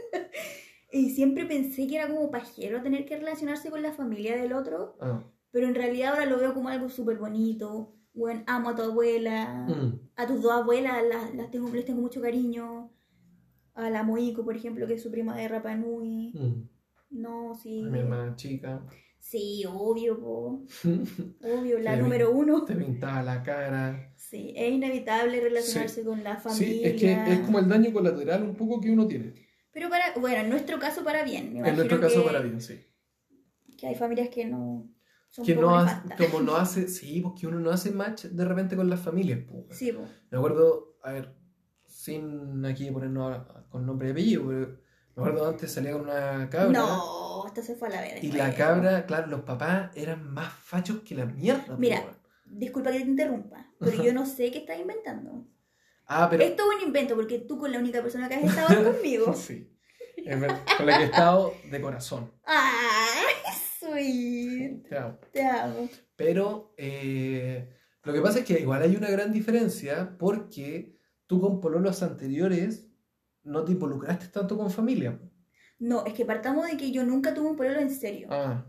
Y 0.94 1.08
siempre 1.08 1.46
pensé 1.46 1.86
que 1.86 1.96
era 1.96 2.06
como 2.06 2.30
pajero 2.30 2.82
tener 2.82 3.06
que 3.06 3.16
relacionarse 3.16 3.70
con 3.70 3.80
la 3.80 3.94
familia 3.94 4.36
del 4.36 4.52
otro. 4.52 4.94
Ah. 5.00 5.22
Pero 5.50 5.66
en 5.66 5.74
realidad 5.74 6.10
ahora 6.12 6.26
lo 6.26 6.38
veo 6.38 6.52
como 6.52 6.68
algo 6.68 6.90
súper 6.90 7.16
bonito. 7.16 7.94
Bueno, 8.14 8.42
amo 8.46 8.70
a 8.70 8.74
tu 8.76 8.82
abuela. 8.82 9.66
Mm. 9.68 10.00
A 10.16 10.26
tus 10.26 10.42
dos 10.42 10.52
abuelas 10.52 11.02
las, 11.08 11.34
las 11.34 11.50
tengo, 11.50 11.68
les 11.70 11.84
tengo 11.84 12.00
mucho 12.00 12.20
cariño. 12.20 12.92
A 13.74 13.88
la 13.88 14.02
Moiko, 14.02 14.44
por 14.44 14.54
ejemplo, 14.56 14.86
que 14.86 14.94
es 14.94 15.02
su 15.02 15.10
prima 15.10 15.36
de 15.36 15.48
Rapa 15.48 15.74
Nui. 15.74 16.32
Mm. 16.34 16.68
No, 17.20 17.54
sí. 17.54 17.84
A 17.86 17.90
mi 17.90 17.98
hermana 18.00 18.36
chica. 18.36 18.84
Sí, 19.18 19.62
obvio, 19.70 20.18
po. 20.18 20.64
Obvio, 21.42 21.78
la 21.78 21.96
número 21.96 22.32
uno. 22.32 22.64
Te 22.64 22.74
pintaba 22.74 23.22
la 23.22 23.42
cara. 23.42 24.12
Sí, 24.16 24.52
es 24.56 24.72
inevitable 24.72 25.40
relacionarse 25.40 26.02
con 26.02 26.24
la 26.24 26.36
familia. 26.38 26.66
Sí, 26.66 26.84
es 26.84 27.00
que 27.00 27.12
es 27.32 27.38
como 27.40 27.60
el 27.60 27.68
daño 27.68 27.92
colateral 27.92 28.42
un 28.42 28.56
poco 28.56 28.80
que 28.80 28.90
uno 28.90 29.06
tiene. 29.06 29.34
Pero 29.72 29.88
para, 29.88 30.12
bueno, 30.18 30.38
en 30.42 30.50
nuestro 30.50 30.78
caso 30.78 31.04
para 31.04 31.22
bien. 31.22 31.52
Me 31.54 31.68
En 31.68 31.76
nuestro 31.76 32.00
caso 32.00 32.20
que- 32.20 32.26
para 32.26 32.40
bien, 32.40 32.60
sí. 32.60 32.80
Que 33.78 33.86
hay 33.86 33.94
familias 33.94 34.28
que 34.28 34.44
no 34.44 34.88
son 35.32 35.46
Que 35.46 35.56
no 35.56 35.74
hace, 35.74 35.96
como 36.18 36.40
no 36.40 36.56
hace, 36.56 36.88
sí, 36.88 37.20
porque 37.22 37.46
uno 37.46 37.58
no 37.58 37.70
hace 37.70 37.90
match 37.90 38.24
de 38.26 38.44
repente 38.44 38.76
con 38.76 38.90
las 38.90 39.00
familias. 39.00 39.40
Sí, 39.70 39.90
po. 39.90 40.02
Me 40.30 40.36
acuerdo, 40.36 40.98
a 41.02 41.12
ver, 41.12 41.34
sin 41.86 42.64
aquí 42.66 42.90
ponernos 42.90 43.46
con 43.70 43.86
nombre 43.86 44.08
y 44.08 44.10
apellido, 44.10 44.46
pero 44.46 44.78
me 45.16 45.22
acuerdo 45.22 45.48
antes 45.48 45.72
salía 45.72 45.92
con 45.92 46.02
una 46.02 46.50
cabra. 46.50 46.78
No, 46.78 47.46
esta 47.46 47.62
se 47.62 47.76
fue 47.76 47.88
a 47.88 47.92
la 47.92 48.00
vez. 48.02 48.22
Y 48.22 48.32
la 48.32 48.54
cabra, 48.54 49.06
claro, 49.06 49.28
los 49.28 49.40
papás 49.40 49.90
eran 49.94 50.30
más 50.34 50.52
fachos 50.52 51.00
que 51.00 51.14
la 51.14 51.24
mierda. 51.24 51.78
Mira. 51.78 52.00
weón. 52.00 52.16
Disculpa 52.44 52.92
que 52.92 53.00
te 53.00 53.06
interrumpa, 53.06 53.66
pero 53.78 54.02
yo 54.02 54.12
no 54.12 54.26
sé 54.26 54.50
qué 54.50 54.58
estás 54.58 54.78
inventando. 54.78 55.46
Ah, 56.04 56.28
pero. 56.28 56.44
Esto 56.44 56.64
es 56.70 56.76
un 56.76 56.86
invento 56.88 57.14
porque 57.14 57.38
tú 57.38 57.56
con 57.56 57.72
la 57.72 57.78
única 57.78 58.02
persona 58.02 58.28
que 58.28 58.34
has 58.34 58.44
estado 58.44 58.84
conmigo. 58.92 59.32
Sí. 59.32 59.70
Es 60.14 60.38
verdad, 60.38 60.60
con 60.76 60.86
la 60.86 60.98
que 60.98 61.04
he 61.04 61.06
estado 61.06 61.54
de 61.70 61.80
corazón. 61.80 62.30
¡Ay, 62.44 63.21
sweet! 63.90 64.82
Te 64.88 64.96
amo. 64.98 65.18
Te 65.32 65.42
amo. 65.44 65.88
Pero 66.16 66.74
eh, 66.76 67.68
lo 68.04 68.12
que 68.12 68.20
pasa 68.20 68.40
es 68.40 68.44
que 68.44 68.60
igual 68.60 68.82
hay 68.82 68.96
una 68.96 69.10
gran 69.10 69.32
diferencia 69.32 70.16
porque 70.18 70.96
tú 71.26 71.40
con 71.40 71.60
pololos 71.60 72.02
anteriores 72.02 72.88
no 73.44 73.64
te 73.64 73.72
involucraste 73.72 74.28
tanto 74.28 74.56
con 74.56 74.70
familia. 74.70 75.18
No, 75.78 76.04
es 76.06 76.14
que 76.14 76.24
partamos 76.24 76.70
de 76.70 76.76
que 76.76 76.92
yo 76.92 77.04
nunca 77.04 77.34
tuve 77.34 77.48
un 77.50 77.56
pololo 77.56 77.80
en 77.80 77.90
serio. 77.90 78.28
Ah. 78.30 78.64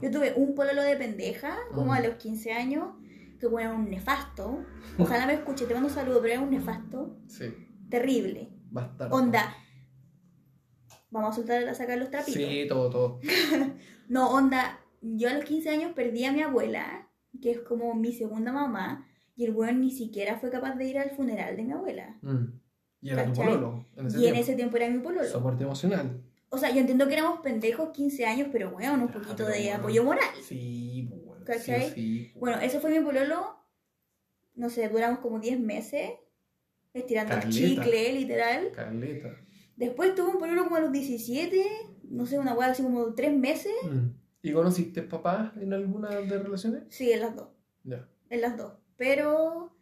Yo 0.00 0.10
tuve 0.12 0.34
un 0.36 0.54
pololo 0.54 0.82
de 0.82 0.96
pendeja, 0.96 1.56
como 1.74 1.86
Mm. 1.86 1.96
a 1.96 2.00
los 2.00 2.14
15 2.14 2.52
años, 2.52 2.94
que 3.40 3.48
bueno, 3.48 3.70
era 3.70 3.78
un 3.78 3.90
nefasto. 3.90 4.64
Ojalá 4.98 5.26
me 5.26 5.34
escuche, 5.34 5.66
te 5.66 5.74
mando 5.74 5.88
un 5.88 5.94
saludo, 5.94 6.20
pero 6.22 6.34
era 6.34 6.42
un 6.42 6.50
nefasto. 6.50 7.18
Sí, 7.26 7.46
Terrible. 7.90 8.50
bastardo. 8.70 9.16
Onda. 9.16 9.56
Vamos 11.12 11.30
a 11.30 11.36
soltar 11.36 11.68
a 11.68 11.74
sacar 11.74 11.98
los 11.98 12.10
trapitos. 12.10 12.34
Sí, 12.34 12.66
todo, 12.68 12.90
todo. 12.90 13.20
No, 14.08 14.30
onda. 14.30 14.78
Yo 15.00 15.28
a 15.28 15.34
los 15.34 15.44
15 15.44 15.70
años 15.70 15.92
perdí 15.94 16.24
a 16.24 16.32
mi 16.32 16.42
abuela, 16.42 17.08
que 17.40 17.50
es 17.50 17.60
como 17.60 17.94
mi 17.94 18.12
segunda 18.12 18.52
mamá, 18.52 19.06
y 19.34 19.44
el 19.44 19.52
weón 19.52 19.80
ni 19.80 19.90
siquiera 19.90 20.38
fue 20.38 20.50
capaz 20.50 20.74
de 20.76 20.84
ir 20.84 20.98
al 20.98 21.10
funeral 21.10 21.56
de 21.56 21.62
mi 21.64 21.72
abuela. 21.72 22.18
Mm. 22.22 22.44
Y 23.00 23.10
era 23.10 23.24
tu 23.24 23.30
¿Cachai? 23.30 23.46
pololo. 23.46 23.86
En 23.96 24.06
ese 24.06 24.18
y 24.20 24.26
en 24.26 24.36
ese 24.36 24.54
tiempo 24.54 24.76
era 24.76 24.88
mi 24.88 25.00
pololo. 25.00 25.26
Soporte 25.28 25.64
emocional. 25.64 26.22
O 26.50 26.58
sea, 26.58 26.70
yo 26.70 26.80
entiendo 26.80 27.08
que 27.08 27.14
éramos 27.14 27.40
pendejos 27.40 27.90
15 27.90 28.26
años, 28.26 28.48
pero 28.52 28.70
bueno, 28.70 28.94
un 28.94 29.08
poquito 29.08 29.44
de 29.46 29.60
bueno. 29.60 29.76
apoyo 29.76 30.04
moral. 30.04 30.34
Sí, 30.42 31.06
pues, 31.10 31.24
bueno, 31.24 31.44
¿Cachai? 31.44 31.88
sí, 31.88 31.94
sí, 31.94 32.30
pues. 32.32 32.40
Bueno, 32.40 32.60
eso 32.60 32.80
fue 32.80 32.90
mi 32.90 33.04
pololo. 33.04 33.56
No 34.54 34.68
sé, 34.70 34.88
duramos 34.88 35.18
como 35.18 35.40
10 35.40 35.58
meses. 35.60 36.10
Estirando 36.94 37.34
el 37.34 37.48
chicle, 37.48 38.12
literal. 38.12 38.70
Caleta. 38.72 39.34
Después 39.82 40.14
tuve 40.14 40.28
un 40.30 40.38
pololo 40.38 40.62
como 40.62 40.76
a 40.76 40.80
los 40.80 40.92
17. 40.92 41.60
No 42.10 42.24
sé, 42.24 42.38
una 42.38 42.54
hueá 42.54 42.70
así 42.70 42.84
como 42.84 43.14
3 43.14 43.36
meses. 43.36 43.72
Mm. 43.82 44.10
¿Y 44.42 44.52
conociste 44.52 45.02
papás 45.02 45.56
en 45.56 45.72
alguna 45.72 46.10
de 46.10 46.38
relaciones? 46.38 46.84
Sí, 46.88 47.10
en 47.10 47.20
las 47.20 47.34
dos. 47.34 47.48
Ya. 47.82 48.08
En 48.30 48.40
las 48.42 48.56
dos. 48.56 48.74
Pero 48.96 49.76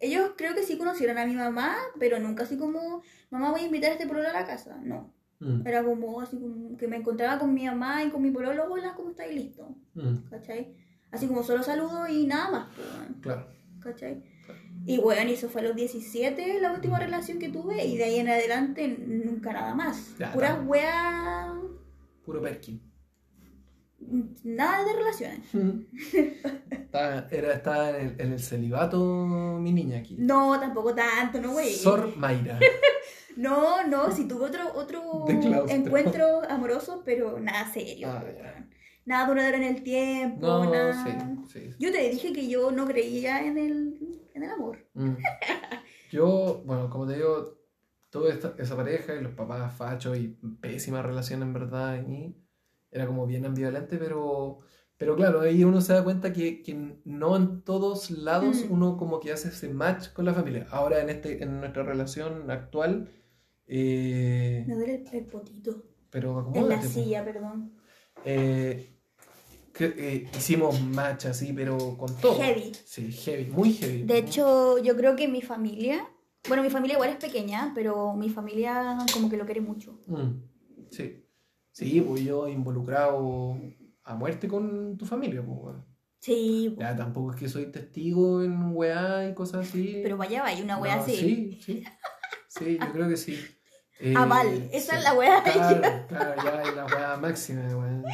ellos 0.00 0.32
creo 0.36 0.56
que 0.56 0.64
sí 0.64 0.76
conocieron 0.76 1.18
a 1.18 1.26
mi 1.26 1.34
mamá, 1.34 1.76
pero 2.00 2.18
nunca 2.18 2.42
así 2.42 2.58
como, 2.58 3.02
mamá 3.30 3.52
voy 3.52 3.60
a 3.60 3.66
invitar 3.66 3.90
a 3.90 3.92
este 3.92 4.08
pololo 4.08 4.28
a 4.28 4.32
la 4.32 4.44
casa. 4.44 4.80
No. 4.82 5.14
Mm. 5.38 5.64
Era 5.64 5.84
como 5.84 6.20
así 6.20 6.36
como 6.40 6.76
que 6.76 6.88
me 6.88 6.96
encontraba 6.96 7.38
con 7.38 7.54
mi 7.54 7.64
mamá 7.66 8.02
y 8.02 8.10
con 8.10 8.22
mi 8.22 8.32
pololo, 8.32 8.64
hola, 8.68 8.94
¿cómo 8.96 9.10
estáis? 9.10 9.36
Listo. 9.36 9.76
Mm. 9.94 10.30
¿Cachai? 10.30 10.74
Así 11.12 11.28
como 11.28 11.44
solo 11.44 11.62
saludo 11.62 12.08
y 12.08 12.26
nada 12.26 12.50
más. 12.50 12.68
pues. 12.74 12.88
Claro. 13.20 13.46
¿Cachai? 13.78 14.24
Y 14.86 14.98
bueno, 14.98 15.30
eso 15.30 15.48
fue 15.48 15.62
a 15.62 15.64
los 15.64 15.74
17, 15.76 16.60
la 16.60 16.72
última 16.72 16.98
relación 16.98 17.38
que 17.38 17.48
tuve, 17.48 17.84
y 17.84 17.96
de 17.96 18.04
ahí 18.04 18.18
en 18.20 18.28
adelante 18.28 18.86
nunca 19.06 19.52
nada 19.52 19.74
más. 19.74 20.16
Ya, 20.18 20.32
Puras 20.32 20.52
está. 20.52 20.62
weas. 20.62 21.54
Puro 22.24 22.40
Perkin. 22.40 22.80
Nada 24.44 24.84
de 24.84 24.92
relaciones. 24.92 25.40
Estaba, 26.70 27.26
era, 27.30 27.52
estaba 27.54 27.90
en, 27.90 28.06
el, 28.06 28.20
en 28.20 28.32
el 28.32 28.38
celibato 28.40 29.58
mi 29.60 29.72
niña 29.72 29.98
aquí. 29.98 30.16
No, 30.18 30.58
tampoco 30.60 30.94
tanto, 30.94 31.40
no, 31.40 31.52
güey. 31.52 31.74
Sor 31.74 32.16
Mayra. 32.16 32.58
No, 33.36 33.86
no, 33.86 34.10
si 34.12 34.26
tuve 34.26 34.46
otro, 34.46 34.72
otro 34.74 35.26
encuentro 35.68 36.42
amoroso, 36.48 37.02
pero 37.04 37.38
nada 37.38 37.70
serio. 37.70 38.08
Ah. 38.10 38.24
Nada 39.04 39.28
duradero 39.28 39.58
en 39.58 39.62
el 39.64 39.82
tiempo, 39.82 40.46
No, 40.46 40.70
nada. 40.72 41.04
sí, 41.04 41.10
sí. 41.52 41.70
Yo 41.78 41.92
te 41.92 42.08
dije 42.08 42.32
que 42.32 42.48
yo 42.48 42.70
no 42.70 42.86
creía 42.86 43.44
en 43.44 43.58
el, 43.58 44.22
en 44.36 44.42
el 44.44 44.50
amor. 44.50 44.78
Mm. 44.94 45.14
Yo, 46.12 46.62
bueno, 46.64 46.88
como 46.90 47.06
te 47.06 47.14
digo, 47.16 47.58
tuve 48.10 48.30
esta- 48.30 48.54
esa 48.58 48.76
pareja 48.76 49.14
y 49.14 49.20
los 49.22 49.32
papás 49.32 49.74
fachos 49.76 50.16
y 50.18 50.28
pésima 50.60 51.02
relación 51.02 51.42
en 51.42 51.52
verdad. 51.52 52.04
Y 52.08 52.36
era 52.90 53.06
como 53.06 53.26
bien 53.26 53.44
ambivalente, 53.44 53.98
pero, 53.98 54.60
pero 54.96 55.16
claro, 55.16 55.40
ahí 55.40 55.64
uno 55.64 55.80
se 55.80 55.92
da 55.92 56.04
cuenta 56.04 56.32
que, 56.32 56.62
que 56.62 57.00
no 57.04 57.36
en 57.36 57.62
todos 57.62 58.10
lados 58.10 58.64
Mm. 58.64 58.72
uno 58.72 58.96
como 58.96 59.18
que 59.20 59.32
hace 59.32 59.48
ese 59.48 59.68
match 59.68 60.12
con 60.12 60.24
la 60.24 60.32
familia. 60.34 60.66
Ahora 60.70 61.00
en, 61.00 61.10
este, 61.10 61.42
en 61.42 61.58
nuestra 61.60 61.82
relación 61.82 62.50
actual, 62.50 63.10
eh, 63.66 64.64
Me 64.66 64.74
duele 64.74 64.94
el, 64.96 65.08
el 65.14 65.26
potito. 65.26 65.82
pero 66.10 66.50
En 66.54 66.68
la 66.68 66.80
silla, 66.82 67.24
perdón. 67.24 67.72
Eh, 68.24 68.95
que, 69.76 69.94
eh, 69.96 70.30
hicimos 70.36 70.80
match 70.80 71.26
así, 71.26 71.52
pero 71.52 71.76
con 71.98 72.14
todo. 72.16 72.38
Heavy. 72.40 72.72
Sí, 72.84 73.12
heavy, 73.12 73.50
muy 73.50 73.72
heavy. 73.74 74.02
De 74.04 74.18
hecho, 74.18 74.78
yo 74.78 74.96
creo 74.96 75.16
que 75.16 75.28
mi 75.28 75.42
familia, 75.42 76.08
bueno, 76.48 76.62
mi 76.62 76.70
familia 76.70 76.94
igual 76.94 77.10
es 77.10 77.16
pequeña, 77.16 77.72
pero 77.74 78.14
mi 78.14 78.30
familia 78.30 78.96
como 79.12 79.28
que 79.28 79.36
lo 79.36 79.44
quiere 79.44 79.60
mucho. 79.60 80.00
Mm, 80.06 80.40
sí. 80.90 81.22
Sí, 81.72 82.00
pues 82.00 82.24
yo 82.24 82.48
involucrado 82.48 83.58
a 84.04 84.14
muerte 84.14 84.48
con 84.48 84.96
tu 84.96 85.04
familia, 85.04 85.44
pues. 85.44 85.76
Sí, 86.20 86.72
po. 86.74 86.80
Ya 86.80 86.96
tampoco 86.96 87.32
es 87.32 87.36
que 87.36 87.48
soy 87.48 87.66
testigo 87.66 88.42
en 88.42 88.74
weá 88.74 89.28
y 89.28 89.34
cosas 89.34 89.68
así. 89.68 90.00
pero 90.02 90.16
vaya, 90.16 90.42
vaya, 90.42 90.64
una 90.64 90.78
No, 90.78 90.84
así. 90.84 91.16
Sí, 91.16 91.60
sí. 91.62 91.84
Sí, 92.48 92.78
yo 92.80 92.92
creo 92.92 93.08
que 93.08 93.16
sí. 93.16 93.38
Eh, 93.98 94.12
Aval, 94.14 94.68
esa 94.74 94.92
sí. 94.92 94.98
es 94.98 95.04
la 95.04 95.14
wea. 95.14 95.42
Claro, 95.42 96.06
claro, 96.06 96.42
ya 96.44 96.62
es 96.62 96.76
la 96.76 96.84
weá 96.84 97.16
máxima, 97.16 97.62
weón. 97.62 98.04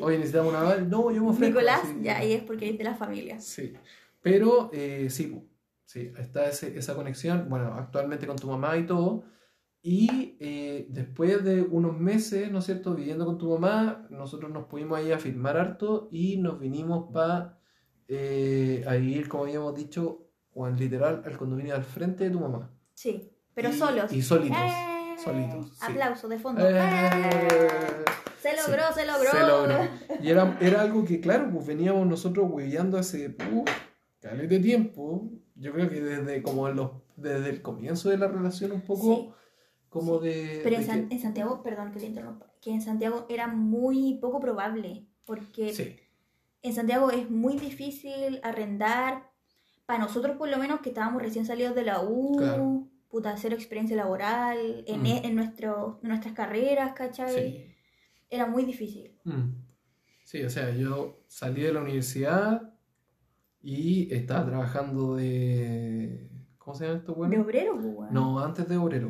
Oye, 0.00 0.18
necesitamos 0.18 0.50
un 0.52 0.56
aval. 0.58 0.88
No, 0.90 1.10
yo 1.10 1.22
me 1.22 1.30
ofrezco. 1.30 1.46
Nicolás, 1.46 1.80
así, 1.84 1.98
ya 2.02 2.18
ahí 2.18 2.32
es 2.32 2.42
porque 2.42 2.68
es 2.70 2.78
de 2.78 2.84
la 2.84 2.94
familia. 2.94 3.40
Sí, 3.40 3.72
pero 4.22 4.70
eh, 4.72 5.08
sí, 5.10 5.40
sí, 5.84 6.12
está 6.18 6.48
ese- 6.48 6.76
esa 6.78 6.94
conexión, 6.94 7.46
bueno, 7.48 7.74
actualmente 7.74 8.26
con 8.26 8.36
tu 8.36 8.48
mamá 8.48 8.76
y 8.76 8.86
todo, 8.86 9.24
y 9.82 10.36
eh, 10.40 10.86
después 10.90 11.44
de 11.44 11.62
unos 11.62 11.96
meses, 11.98 12.50
¿no 12.50 12.58
es 12.58 12.64
cierto?, 12.66 12.94
viviendo 12.94 13.24
con 13.24 13.38
tu 13.38 13.48
mamá, 13.50 14.06
nosotros 14.10 14.50
nos 14.50 14.64
pudimos 14.66 14.98
ahí 14.98 15.12
a 15.12 15.18
firmar 15.18 15.56
harto 15.56 16.08
y 16.10 16.38
nos 16.38 16.58
vinimos 16.58 17.12
para 17.12 17.58
a 18.08 18.92
vivir, 18.94 19.28
como 19.28 19.44
habíamos 19.44 19.74
dicho, 19.74 20.28
o 20.52 20.66
en 20.68 20.76
literal, 20.76 21.22
al 21.24 21.36
condominio 21.36 21.74
al 21.74 21.84
frente 21.84 22.24
de 22.24 22.30
tu 22.30 22.40
mamá. 22.40 22.70
Sí, 22.94 23.30
pero 23.54 23.68
Y- 23.70 23.72
solos. 23.78 24.12
Y 24.12 24.22
solitos. 24.22 24.58
¡Eh! 24.58 25.16
solitos, 25.22 25.70
sí. 25.78 25.84
Aplauso 25.92 26.28
de 26.28 26.38
fondo. 26.38 26.62
Se 28.50 28.56
logró, 28.70 28.82
se 28.94 29.06
logró. 29.06 29.30
Se 29.30 29.40
logró. 29.40 29.88
Y 30.22 30.28
era, 30.30 30.58
era 30.60 30.80
algo 30.82 31.04
que, 31.04 31.20
claro, 31.20 31.50
pues 31.52 31.66
veníamos 31.66 32.06
nosotros 32.06 32.46
hueveando 32.50 32.98
hace 32.98 33.28
uh, 33.52 33.64
de 34.22 34.58
tiempo. 34.60 35.30
Yo 35.54 35.72
creo 35.72 35.88
que 35.88 36.00
desde 36.00 36.42
como 36.42 36.68
los, 36.68 36.90
desde 37.16 37.50
el 37.50 37.62
comienzo 37.62 38.10
de 38.10 38.18
la 38.18 38.28
relación 38.28 38.72
un 38.72 38.82
poco 38.82 39.16
Sí. 39.16 39.30
como 39.88 40.18
de... 40.18 40.60
Pero 40.62 40.76
en, 40.76 40.80
de 40.82 40.86
San- 40.86 41.08
que- 41.08 41.14
en 41.14 41.20
Santiago, 41.22 41.62
perdón 41.62 41.92
que 41.92 42.00
le 42.00 42.06
interrumpa, 42.06 42.52
que 42.60 42.70
en 42.72 42.82
Santiago 42.82 43.26
era 43.28 43.46
muy 43.46 44.18
poco 44.20 44.38
probable, 44.40 45.06
porque 45.24 45.72
Sí, 45.72 45.96
en 46.62 46.74
Santiago 46.74 47.10
es 47.10 47.30
muy 47.30 47.56
difícil 47.56 48.40
arrendar, 48.42 49.30
para 49.86 50.00
nosotros 50.00 50.36
por 50.36 50.48
lo 50.48 50.58
menos 50.58 50.80
que 50.80 50.88
estábamos 50.90 51.22
recién 51.22 51.46
salidos 51.46 51.74
de 51.76 51.84
la 51.84 52.02
U, 52.02 52.36
Claro. 52.38 52.88
puta, 53.08 53.36
cero 53.38 53.54
experiencia 53.54 53.96
laboral, 53.96 54.84
en, 54.86 55.02
Mm. 55.02 55.06
e- 55.06 55.26
en, 55.26 55.34
nuestro, 55.36 56.00
en 56.02 56.08
nuestras 56.08 56.34
carreras, 56.34 56.92
¿cachai? 56.94 57.34
sí. 57.34 57.72
Era 58.30 58.46
muy 58.46 58.64
difícil. 58.64 59.18
Mm. 59.24 59.52
Sí, 60.24 60.42
o 60.42 60.50
sea, 60.50 60.70
yo 60.74 61.24
salí 61.28 61.62
de 61.62 61.72
la 61.72 61.80
universidad 61.82 62.72
Y 63.62 64.12
estaba 64.14 64.46
trabajando 64.46 65.16
de. 65.16 66.30
¿Cómo 66.58 66.74
se 66.76 66.86
llama 66.86 66.98
esto, 66.98 67.12
De 67.12 67.18
bueno? 67.18 67.42
obrero, 67.42 67.74
pues, 67.74 67.86
weón. 67.86 68.12
No, 68.14 68.38
antes 68.40 68.68
de 68.68 68.76
obrero. 68.76 69.08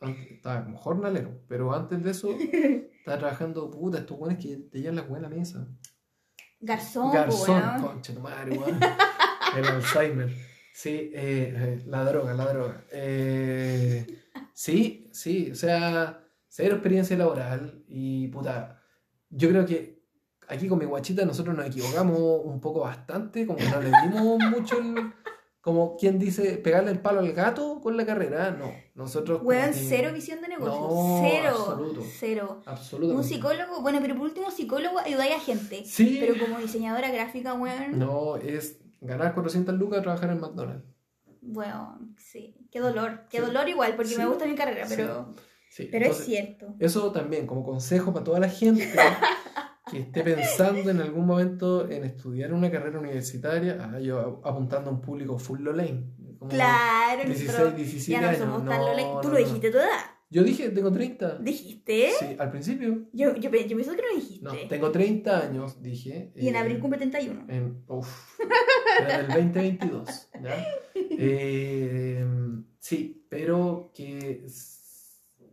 Antes- 0.00 0.30
estaba 0.32 0.64
como 0.64 0.76
jornalero. 0.78 1.40
Pero 1.48 1.72
antes 1.74 2.02
de 2.02 2.10
eso, 2.10 2.28
estaba 2.98 3.18
trabajando, 3.18 3.70
puta, 3.70 3.98
estos 3.98 4.18
buenos 4.18 4.42
que 4.42 4.56
te 4.56 4.80
llevan 4.80 4.96
la 4.96 5.02
weá 5.02 5.18
a 5.18 5.22
la 5.22 5.28
mesa. 5.28 5.68
Garzón, 6.60 7.10
pues, 7.10 7.14
Garzón, 7.22 7.62
weón. 7.62 7.82
concha 7.82 8.14
tu 8.14 8.20
madre, 8.20 8.58
weón. 8.58 8.78
El 9.56 9.64
Alzheimer. 9.64 10.34
Sí, 10.72 11.10
eh, 11.14 11.54
eh, 11.56 11.82
la 11.86 12.04
droga, 12.04 12.32
la 12.34 12.52
droga. 12.52 12.84
Eh, 12.92 14.06
sí, 14.54 15.08
sí, 15.12 15.50
o 15.50 15.54
sea, 15.54 16.24
cero 16.52 16.74
experiencia 16.74 17.16
laboral 17.16 17.84
y 17.86 18.26
puta, 18.28 18.80
yo 19.30 19.48
creo 19.48 19.64
que 19.64 20.02
aquí 20.48 20.66
con 20.66 20.78
mi 20.80 20.84
guachita 20.84 21.24
nosotros 21.24 21.56
nos 21.56 21.66
equivocamos 21.66 22.18
un 22.44 22.60
poco 22.60 22.80
bastante, 22.80 23.46
como 23.46 23.58
que 23.58 23.68
no 23.68 23.80
le 23.80 23.90
dimos 24.02 24.38
mucho 24.50 24.78
el, 24.78 25.12
como 25.60 25.96
quien 25.96 26.18
dice, 26.18 26.56
pegarle 26.56 26.90
el 26.90 26.98
palo 26.98 27.20
al 27.20 27.32
gato 27.32 27.80
con 27.80 27.96
la 27.96 28.04
carrera, 28.04 28.50
no, 28.50 28.72
nosotros... 28.96 29.42
Weón, 29.44 29.68
que- 29.70 29.74
cero 29.74 30.10
visión 30.12 30.40
de 30.40 30.48
negocio. 30.48 30.72
No, 30.80 31.20
cero. 31.22 31.54
absoluto. 31.68 32.02
Cero. 32.18 32.62
Absolutamente. 32.66 33.16
Un 33.22 33.24
psicólogo, 33.28 33.80
bueno, 33.82 33.98
pero 34.02 34.14
por 34.16 34.24
último, 34.24 34.50
psicólogo 34.50 34.98
ayudáis 34.98 35.34
a 35.36 35.40
gente. 35.40 35.84
Sí. 35.84 36.16
Pero 36.20 36.34
como 36.44 36.58
diseñadora 36.58 37.10
gráfica, 37.12 37.54
weón. 37.54 37.96
No, 37.98 38.36
es 38.38 38.80
ganar 39.00 39.34
400 39.34 39.74
lucas 39.76 40.02
trabajar 40.02 40.30
en 40.30 40.40
McDonald's. 40.40 40.84
Weón, 41.42 42.16
sí. 42.18 42.56
Qué 42.70 42.80
dolor. 42.80 43.22
Qué 43.30 43.38
Sí. 43.38 43.44
dolor 43.46 43.68
igual, 43.68 43.94
porque 43.96 44.10
Sí. 44.12 44.18
me 44.18 44.26
gusta 44.26 44.46
mi 44.46 44.54
carrera, 44.54 44.86
pero, 44.88 45.34
Sí, 45.36 45.42
pero 45.90 46.06
es 46.06 46.16
cierto. 46.18 46.74
Eso 46.78 47.12
también, 47.12 47.46
como 47.46 47.62
consejo 47.64 48.12
para 48.12 48.24
toda 48.24 48.40
la 48.40 48.48
gente 48.48 48.88
que 49.90 49.98
esté 50.00 50.22
pensando 50.22 50.90
en 50.90 51.00
algún 51.00 51.26
momento 51.26 51.88
en 51.90 52.04
estudiar 52.04 52.52
una 52.52 52.70
carrera 52.70 52.98
universitaria, 52.98 53.78
ah, 53.80 53.98
yo 54.00 54.40
apuntando 54.44 54.90
a 54.90 54.92
un 54.92 55.00
público 55.00 55.38
full 55.38 55.64
lane. 55.64 56.06
Claro, 56.48 57.24
16, 57.24 57.46
nosotros 57.50 57.76
17 57.76 58.12
ya 58.12 58.20
no 58.20 58.28
años. 58.28 58.40
somos 58.40 58.64
tan 58.68 58.78
No, 58.80 58.86
lole- 58.88 59.02
Tú 59.22 59.28
no, 59.28 59.34
lo 59.34 59.40
no. 59.40 59.46
dijiste 59.46 59.70
tu 59.70 59.76
edad. 59.78 60.00
Yo 60.32 60.44
dije, 60.44 60.70
tengo 60.70 60.92
30. 60.92 61.38
¿Dijiste? 61.38 62.10
Sí, 62.16 62.36
al 62.38 62.50
principio. 62.52 63.08
Yo, 63.12 63.34
yo, 63.34 63.50
yo 63.50 63.50
pensé 63.50 63.96
que 63.96 64.02
lo 64.02 64.14
dijiste. 64.14 64.44
No, 64.44 64.52
tengo 64.68 64.92
30 64.92 65.38
años, 65.40 65.82
dije. 65.82 66.32
Y 66.36 66.46
en 66.48 66.54
eh, 66.54 66.58
abril 66.58 66.78
cumple 66.78 66.98
31. 66.98 67.46
en, 67.48 67.82
uf, 67.88 68.38
era 69.00 69.18
del 69.18 69.26
2022, 69.26 70.30
¿ya? 70.40 70.66
Eh, 71.22 72.24
sí, 72.78 73.26
pero 73.28 73.90
que, 73.92 74.44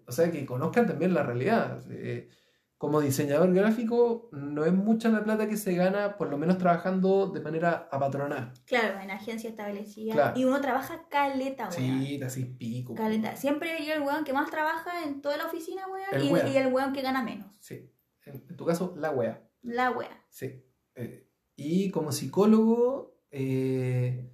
o 0.07 0.11
sea, 0.11 0.31
que 0.31 0.45
conozcan 0.45 0.87
también 0.87 1.13
la 1.13 1.23
realidad. 1.23 1.83
Eh, 1.89 2.29
como 2.77 3.01
diseñador 3.01 3.53
gráfico, 3.53 4.29
no 4.31 4.63
es 4.63 4.71
mucha 4.71 5.09
la 5.09 5.23
plata 5.23 5.47
que 5.49 5.57
se 5.57 5.73
gana, 5.75 6.15
por 6.15 6.29
lo 6.29 6.37
menos 6.37 6.59
trabajando 6.59 7.27
de 7.27 7.41
manera 7.41 7.89
apatronada. 7.91 8.53
Claro, 8.65 8.99
en 8.99 9.09
agencia 9.09 9.49
establecida. 9.49 10.13
Claro. 10.13 10.39
Y 10.39 10.45
uno 10.45 10.61
trabaja 10.61 11.07
caleta, 11.09 11.69
weón. 11.69 11.73
Sí, 11.73 12.21
así 12.21 12.45
pico. 12.45 12.93
Caleta. 12.93 13.35
Siempre 13.35 13.71
hay 13.71 13.89
el 13.89 14.01
weón 14.01 14.23
que 14.23 14.33
más 14.33 14.51
trabaja 14.51 15.03
en 15.03 15.21
toda 15.21 15.37
la 15.37 15.47
oficina, 15.47 15.83
weón. 15.87 16.23
Y, 16.23 16.31
weón. 16.31 16.47
y 16.47 16.57
el 16.57 16.71
weón 16.71 16.93
que 16.93 17.01
gana 17.01 17.23
menos. 17.23 17.47
Sí. 17.59 17.91
En, 18.25 18.45
en 18.47 18.55
tu 18.55 18.65
caso, 18.65 18.93
la 18.95 19.09
wea. 19.09 19.41
La 19.63 19.89
wea. 19.89 20.23
Sí. 20.29 20.63
Eh, 20.93 21.27
y 21.55 21.89
como 21.89 22.11
psicólogo, 22.11 23.17
eh, 23.31 24.29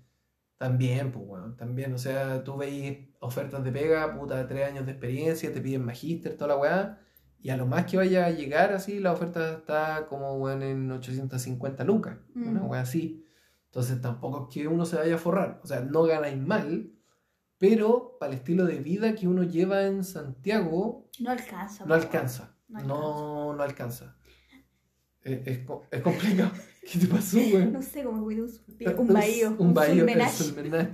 también, 0.57 1.11
pues, 1.13 1.25
bueno, 1.25 1.55
también, 1.55 1.93
o 1.93 1.97
sea, 1.97 2.43
tú 2.43 2.57
veis 2.57 3.07
ofertas 3.23 3.63
de 3.63 3.71
pega, 3.71 4.13
puta, 4.17 4.45
tres 4.47 4.67
años 4.67 4.85
de 4.85 4.91
experiencia, 4.91 5.51
te 5.53 5.61
piden 5.61 5.85
magíster, 5.85 6.35
toda 6.35 6.49
la 6.49 6.57
weá, 6.57 6.99
y 7.39 7.49
a 7.49 7.57
lo 7.57 7.65
más 7.65 7.85
que 7.85 7.97
vaya 7.97 8.25
a 8.25 8.29
llegar 8.31 8.73
así, 8.73 8.99
la 8.99 9.11
oferta 9.13 9.53
está 9.57 10.05
como, 10.07 10.35
weón, 10.37 10.61
en 10.63 10.91
850 10.91 11.83
lucas, 11.83 12.17
Mm. 12.33 12.47
una 12.49 12.63
weá 12.63 12.81
así. 12.81 13.25
Entonces 13.65 13.99
tampoco 14.01 14.47
es 14.49 14.53
que 14.53 14.67
uno 14.67 14.85
se 14.85 14.95
vaya 14.97 15.15
a 15.15 15.17
forrar, 15.17 15.59
o 15.63 15.67
sea, 15.67 15.81
no 15.81 16.03
ganáis 16.03 16.37
mal, 16.37 16.91
pero 17.57 18.17
para 18.19 18.31
el 18.33 18.37
estilo 18.39 18.65
de 18.65 18.77
vida 18.79 19.15
que 19.15 19.27
uno 19.27 19.43
lleva 19.43 19.85
en 19.85 20.03
Santiago, 20.03 21.09
No 21.19 21.31
alcanza. 21.31 21.85
no 21.85 21.93
alcanza. 21.93 22.55
No 22.67 22.81
No, 22.83 23.53
no 23.55 23.63
alcanza. 23.63 24.15
Es, 25.21 25.47
es 25.47 25.59
es 25.91 26.01
complicado. 26.01 26.51
¿Qué 26.91 26.99
te 26.99 27.07
pasó, 27.07 27.37
güey? 27.37 27.65
No 27.71 27.81
sé 27.81 28.03
cómo 28.03 28.23
cuido 28.23 28.43
un 28.43 28.49
suspiro. 28.51 28.99
Un 28.99 29.07
bahío. 29.07 29.55
Un 29.57 29.73
bahío, 29.73 30.05
el. 30.05 30.93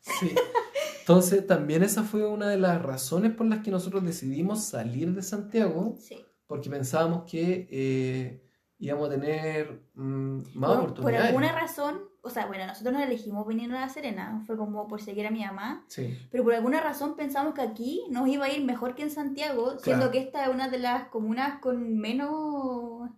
Sí. 0.00 0.34
Entonces, 1.08 1.46
también 1.46 1.82
esa 1.82 2.02
fue 2.02 2.26
una 2.26 2.48
de 2.50 2.58
las 2.58 2.82
razones 2.82 3.32
por 3.34 3.46
las 3.46 3.60
que 3.60 3.70
nosotros 3.70 4.04
decidimos 4.04 4.62
salir 4.64 5.14
de 5.14 5.22
Santiago, 5.22 5.94
Sí. 5.98 6.18
porque 6.46 6.68
pensábamos 6.68 7.22
que 7.30 7.66
eh, 7.70 8.42
íbamos 8.78 9.08
a 9.08 9.12
tener 9.12 9.84
mm, 9.94 10.36
más 10.54 10.70
Por, 10.70 10.76
por 10.76 10.82
oportunidades. 10.90 11.28
alguna 11.28 11.52
razón, 11.52 12.00
o 12.20 12.28
sea, 12.28 12.44
bueno, 12.46 12.66
nosotros 12.66 12.92
no 12.92 13.00
elegimos 13.02 13.46
venir 13.46 13.72
a 13.72 13.80
La 13.80 13.88
Serena, 13.88 14.42
fue 14.46 14.58
como 14.58 14.86
por 14.86 15.00
seguir 15.00 15.26
a 15.26 15.30
mi 15.30 15.42
mamá, 15.42 15.82
Sí, 15.88 16.14
pero 16.30 16.44
por 16.44 16.52
alguna 16.52 16.82
razón 16.82 17.16
pensamos 17.16 17.54
que 17.54 17.62
aquí 17.62 18.02
nos 18.10 18.28
iba 18.28 18.44
a 18.44 18.52
ir 18.52 18.62
mejor 18.66 18.94
que 18.94 19.02
en 19.04 19.10
Santiago, 19.10 19.78
siendo 19.78 20.10
Claro. 20.10 20.10
que 20.12 20.18
esta 20.18 20.44
es 20.44 20.50
una 20.54 20.68
de 20.68 20.78
las 20.78 21.08
comunas 21.08 21.58
con 21.60 21.96
menos... 21.96 23.08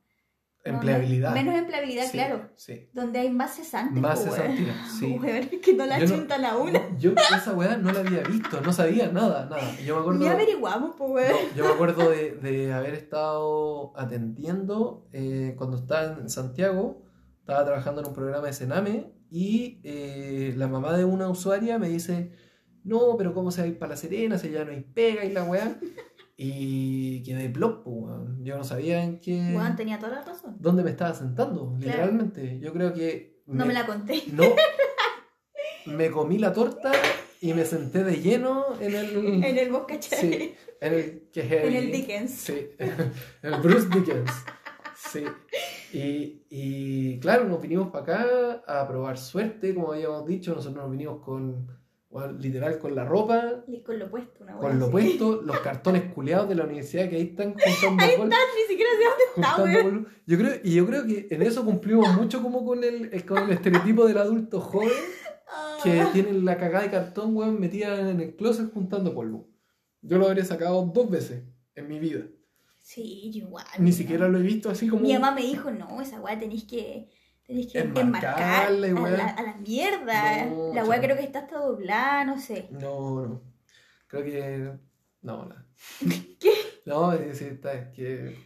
empleabilidad. 0.64 1.32
Menos 1.34 1.54
empleabilidad, 1.56 2.04
Sí, 2.04 2.10
claro. 2.12 2.50
Sí. 2.56 2.88
Donde 2.92 3.18
hay 3.20 3.30
más 3.30 3.54
cesantes. 3.56 4.00
Más 4.00 4.18
po, 4.20 4.26
weón. 4.30 4.36
cesantía, 4.36 4.74
sí. 4.98 5.18
Weón, 5.20 5.48
es 5.52 5.60
que 5.60 5.72
no 5.74 5.86
la 5.86 5.98
Yo 5.98 6.06
no- 6.06 6.14
chuntan 6.16 6.44
a 6.44 6.56
una. 6.56 6.80
Yo 6.98 7.12
esa 7.12 7.52
weá 7.54 7.76
no 7.76 7.92
la 7.92 8.00
había 8.00 8.22
visto, 8.22 8.60
no 8.60 8.72
sabía 8.72 9.08
nada, 9.08 9.46
nada. 9.46 9.76
Yo 9.84 9.94
me 9.96 10.00
acuerdo... 10.00 10.20
Ni 10.20 10.26
averiguamos, 10.28 10.94
pues. 10.96 11.30
No, 11.30 11.56
yo 11.56 11.64
me 11.64 11.72
acuerdo 11.72 12.10
de, 12.10 12.32
de 12.36 12.72
haber 12.72 12.94
estado 12.94 13.92
atendiendo 13.96 15.06
eh, 15.12 15.54
cuando 15.56 15.76
estaba 15.76 16.18
en 16.20 16.28
Santiago, 16.28 17.02
estaba 17.40 17.64
trabajando 17.64 18.00
en 18.02 18.08
un 18.08 18.14
programa 18.14 18.46
de 18.46 18.52
Sename 18.52 19.12
y 19.30 19.80
eh, 19.84 20.52
la 20.56 20.68
mamá 20.68 20.96
de 20.96 21.04
una 21.04 21.28
usuaria 21.28 21.78
me 21.78 21.88
dice, 21.88 22.32
no, 22.84 23.16
pero 23.16 23.32
¿cómo 23.34 23.50
se 23.50 23.60
va 23.62 23.64
a 23.66 23.68
ir 23.68 23.78
para 23.78 23.90
La 23.90 23.96
Serena 23.96 24.38
si 24.38 24.50
ya 24.50 24.64
no 24.64 24.72
hay 24.72 24.80
pega 24.82 25.24
y 25.24 25.32
la 25.32 25.44
weá? 25.44 25.78
Y 26.42 27.22
quedé 27.22 27.50
plop, 27.50 27.86
weón. 27.86 28.42
yo 28.42 28.56
no 28.56 28.64
sabía 28.64 29.04
en 29.04 29.20
qué... 29.20 29.52
Weón, 29.54 29.76
tenía 29.76 29.98
toda 29.98 30.12
la 30.12 30.22
razón. 30.22 30.56
dónde 30.58 30.82
me 30.82 30.88
estaba 30.88 31.12
sentando, 31.12 31.76
literalmente. 31.78 32.58
Yo 32.60 32.72
creo 32.72 32.94
que... 32.94 33.42
No 33.44 33.66
me 33.66 33.74
la 33.74 33.84
conté. 33.84 34.22
No, 34.32 34.44
me 35.84 36.10
comí 36.10 36.38
la 36.38 36.54
torta 36.54 36.92
y 37.42 37.52
me 37.52 37.66
senté 37.66 38.04
de 38.04 38.22
lleno 38.22 38.64
en 38.80 38.94
el... 38.94 39.44
En 39.44 39.58
el 39.58 39.70
bosque, 39.70 39.98
Sí, 40.00 40.54
en 40.80 40.94
el 40.94 41.28
que 41.30 41.66
En 41.68 41.76
el 41.76 41.92
Dickens. 41.92 42.30
Sí, 42.30 42.70
en 42.78 43.12
el 43.42 43.60
Bruce 43.60 43.88
Dickens. 43.92 44.30
Sí. 44.96 45.24
Y, 45.92 46.46
y 46.48 47.20
claro, 47.20 47.44
nos 47.44 47.60
vinimos 47.60 47.90
para 47.90 48.02
acá 48.02 48.62
a 48.66 48.88
probar 48.88 49.18
suerte, 49.18 49.74
como 49.74 49.92
habíamos 49.92 50.26
dicho. 50.26 50.54
Nosotros 50.54 50.84
nos 50.84 50.90
vinimos 50.90 51.22
con, 51.22 51.68
bueno, 52.10 52.32
literal, 52.38 52.78
con 52.78 52.94
la 52.94 53.04
ropa, 53.04 53.64
Y 53.68 53.82
con 53.82 53.98
lo 53.98 54.10
puesto, 54.10 54.42
una 54.42 54.56
con 54.56 54.78
lo 54.78 54.90
puesto, 54.90 55.42
los 55.42 55.60
cartones 55.60 56.12
culeados 56.12 56.48
de 56.48 56.56
la 56.56 56.64
universidad 56.64 57.08
que 57.08 57.16
ahí 57.16 57.22
están 57.22 57.54
juntando 57.82 58.02
Ahí 58.02 58.10
están, 58.10 58.28
ni 58.30 58.68
siquiera 58.68 58.90
sé 58.90 59.04
dónde 59.08 59.48
está, 59.48 59.62
weón. 59.62 60.08
Yo 60.26 60.38
creo, 60.38 60.54
y 60.64 60.74
yo 60.74 60.86
creo 60.86 61.06
que 61.06 61.28
en 61.30 61.42
eso 61.42 61.64
cumplimos 61.64 62.12
mucho 62.16 62.42
como 62.42 62.64
con 62.64 62.82
el, 62.84 63.24
con 63.24 63.38
el 63.44 63.50
estereotipo 63.50 64.06
del 64.06 64.18
adulto 64.18 64.60
joven 64.60 64.90
que 65.82 66.00
Ah. 66.00 66.10
tiene 66.12 66.32
la 66.34 66.56
cagada 66.58 66.84
de 66.84 66.90
cartón, 66.90 67.34
weón, 67.36 67.58
metida 67.58 68.10
en 68.10 68.20
el 68.20 68.36
closet 68.36 68.72
juntando 68.72 69.14
polvo. 69.14 69.48
Yo 70.02 70.18
lo 70.18 70.26
habría 70.26 70.44
sacado 70.44 70.84
dos 70.94 71.10
veces 71.10 71.42
en 71.74 71.88
mi 71.88 71.98
vida. 71.98 72.26
Sí, 72.78 73.30
igual. 73.34 73.64
Ni 73.78 73.92
siquiera 73.92 74.28
lo 74.28 74.38
he 74.38 74.42
visto 74.42 74.70
así 74.70 74.88
como. 74.88 75.02
Mi 75.02 75.12
mamá 75.12 75.32
me 75.32 75.42
dijo, 75.42 75.70
no, 75.70 76.00
esa 76.00 76.20
weá 76.20 76.38
tenéis 76.38 76.64
que, 76.64 77.08
tenéis 77.50 77.72
que 77.72 77.78
enmarcar 78.00 78.66
a 78.68 78.70
la, 78.70 79.26
a 79.26 79.42
la 79.42 79.54
mierda. 79.54 80.44
No, 80.46 80.72
la 80.74 80.84
weá 80.84 81.00
creo 81.00 81.16
que 81.16 81.24
está 81.24 81.40
hasta 81.40 81.58
doblada, 81.58 82.24
no 82.24 82.38
sé. 82.38 82.68
No, 82.70 83.26
no. 83.26 83.42
Creo 84.06 84.24
que. 84.24 84.72
No, 85.22 85.44
no. 85.44 85.54
¿Qué? 86.40 86.52
No, 86.86 87.12
es 87.12 87.40
está, 87.42 87.74
es 87.74 87.88
que 87.94 88.36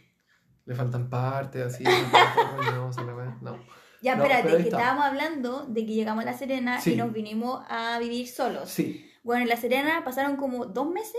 le 0.65 0.75
faltan 0.75 1.09
partes 1.09 1.65
así. 1.65 1.83
weá. 1.83 3.37
No. 3.41 3.59
Ya, 4.01 4.15
No, 4.15 4.23
espérate, 4.23 4.43
pero 4.43 4.57
ahí 4.57 4.63
que 4.63 4.69
está. 4.69 4.77
estábamos 4.79 5.05
hablando 5.05 5.65
de 5.67 5.85
que 5.85 5.93
llegamos 5.93 6.23
a 6.23 6.25
La 6.25 6.37
Serena 6.37 6.79
Sí. 6.81 6.93
y 6.93 6.95
nos 6.97 7.11
vinimos 7.13 7.63
a 7.69 7.97
vivir 7.99 8.27
solos. 8.27 8.69
Sí, 8.69 9.09
Bueno, 9.23 9.43
en 9.43 9.49
La 9.49 9.57
Serena 9.57 10.03
pasaron 10.03 10.35
como 10.35 10.65
dos 10.65 10.87
meses. 10.91 11.15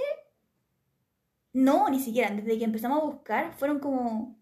No, 1.53 1.89
ni 1.89 2.01
siquiera. 2.01 2.31
Desde 2.35 2.59
que 2.59 2.65
empezamos 2.65 3.01
a 3.03 3.07
buscar, 3.07 3.53
fueron 3.55 3.81
como, 3.81 4.39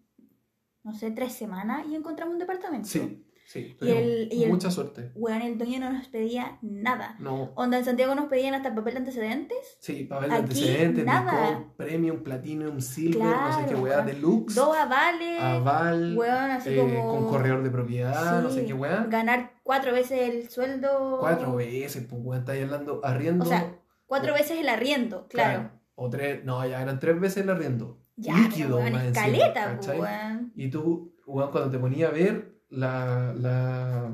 no 0.83 0.93
sé, 0.93 1.11
tres 1.11 1.33
semanas 1.33 1.85
y 1.89 1.95
encontramos 1.95 2.33
un 2.33 2.39
departamento. 2.39 2.87
sí, 2.87 3.24
sí. 3.45 3.77
Y 3.81 3.89
el- 3.89 4.29
y 4.31 4.43
el- 4.43 4.49
Mucha 4.49 4.69
suerte. 4.71 5.11
Weón, 5.15 5.41
el 5.41 5.57
dueño 5.57 5.79
no 5.79 5.91
nos 5.93 6.07
pedía 6.07 6.57
nada. 6.61 7.15
No. 7.19 7.51
Onda, 7.55 7.77
en 7.77 7.85
Santiago 7.85 8.13
nos 8.15 8.25
pedían 8.25 8.53
hasta 8.55 8.69
el 8.69 8.75
papel 8.75 8.93
de 8.95 8.99
antecedentes. 8.99 9.77
Sí, 9.79 10.03
papel 10.03 10.29
de 10.29 10.35
Aquí, 10.35 10.43
antecedentes, 10.43 11.05
nada. 11.05 11.31
Discord, 11.49 11.75
Premium, 11.77 12.23
Platinum, 12.23 12.81
Silver, 12.81 13.23
no 13.23 13.59
sé 13.59 13.65
qué 13.67 13.75
weá. 13.75 14.01
Deluxe, 14.01 14.55
Dos 14.55 14.75
avales. 14.75 15.41
Aval, 15.41 16.15
weón, 16.17 16.51
así 16.51 16.69
eh, 16.71 16.77
como- 16.79 17.07
con 17.15 17.27
corredor 17.29 17.63
de 17.63 17.69
propiedad, 17.69 18.41
no 18.41 18.49
sé 18.49 18.61
Sí, 18.61 18.67
qué 18.67 18.73
weá. 18.73 19.05
Ganar 19.09 19.53
cuatro 19.63 19.93
veces 19.93 20.19
el 20.29 20.49
sueldo. 20.49 21.17
Cuatro 21.19 21.55
veces, 21.55 22.05
pues 22.09 22.21
weón, 22.23 22.39
estáis 22.41 22.63
hablando 22.63 23.01
arriendo. 23.03 23.45
O 23.45 23.47
sea, 23.47 23.75
cuatro 24.05 24.33
o- 24.33 24.35
veces 24.35 24.59
el 24.59 24.69
arriendo, 24.69 25.27
claro. 25.27 25.71
O 25.95 26.09
tres, 26.09 26.43
no, 26.43 26.65
ya 26.67 26.81
eran 26.81 26.99
tres 26.99 27.19
veces 27.19 27.43
el 27.43 27.49
arriendo. 27.49 28.01
Ya, 28.17 28.33
Líquido, 28.37 28.77
weón, 28.77 28.93
más 28.93 29.05
escaleta, 29.05 29.79
weón. 29.87 30.51
Y 30.55 30.69
tú, 30.69 31.13
weón, 31.25 31.51
cuando 31.51 31.69
te 31.69 31.79
ponía 31.79 32.07
a 32.07 32.11
ver 32.11 32.54
la, 32.69 33.33
la, 33.37 34.11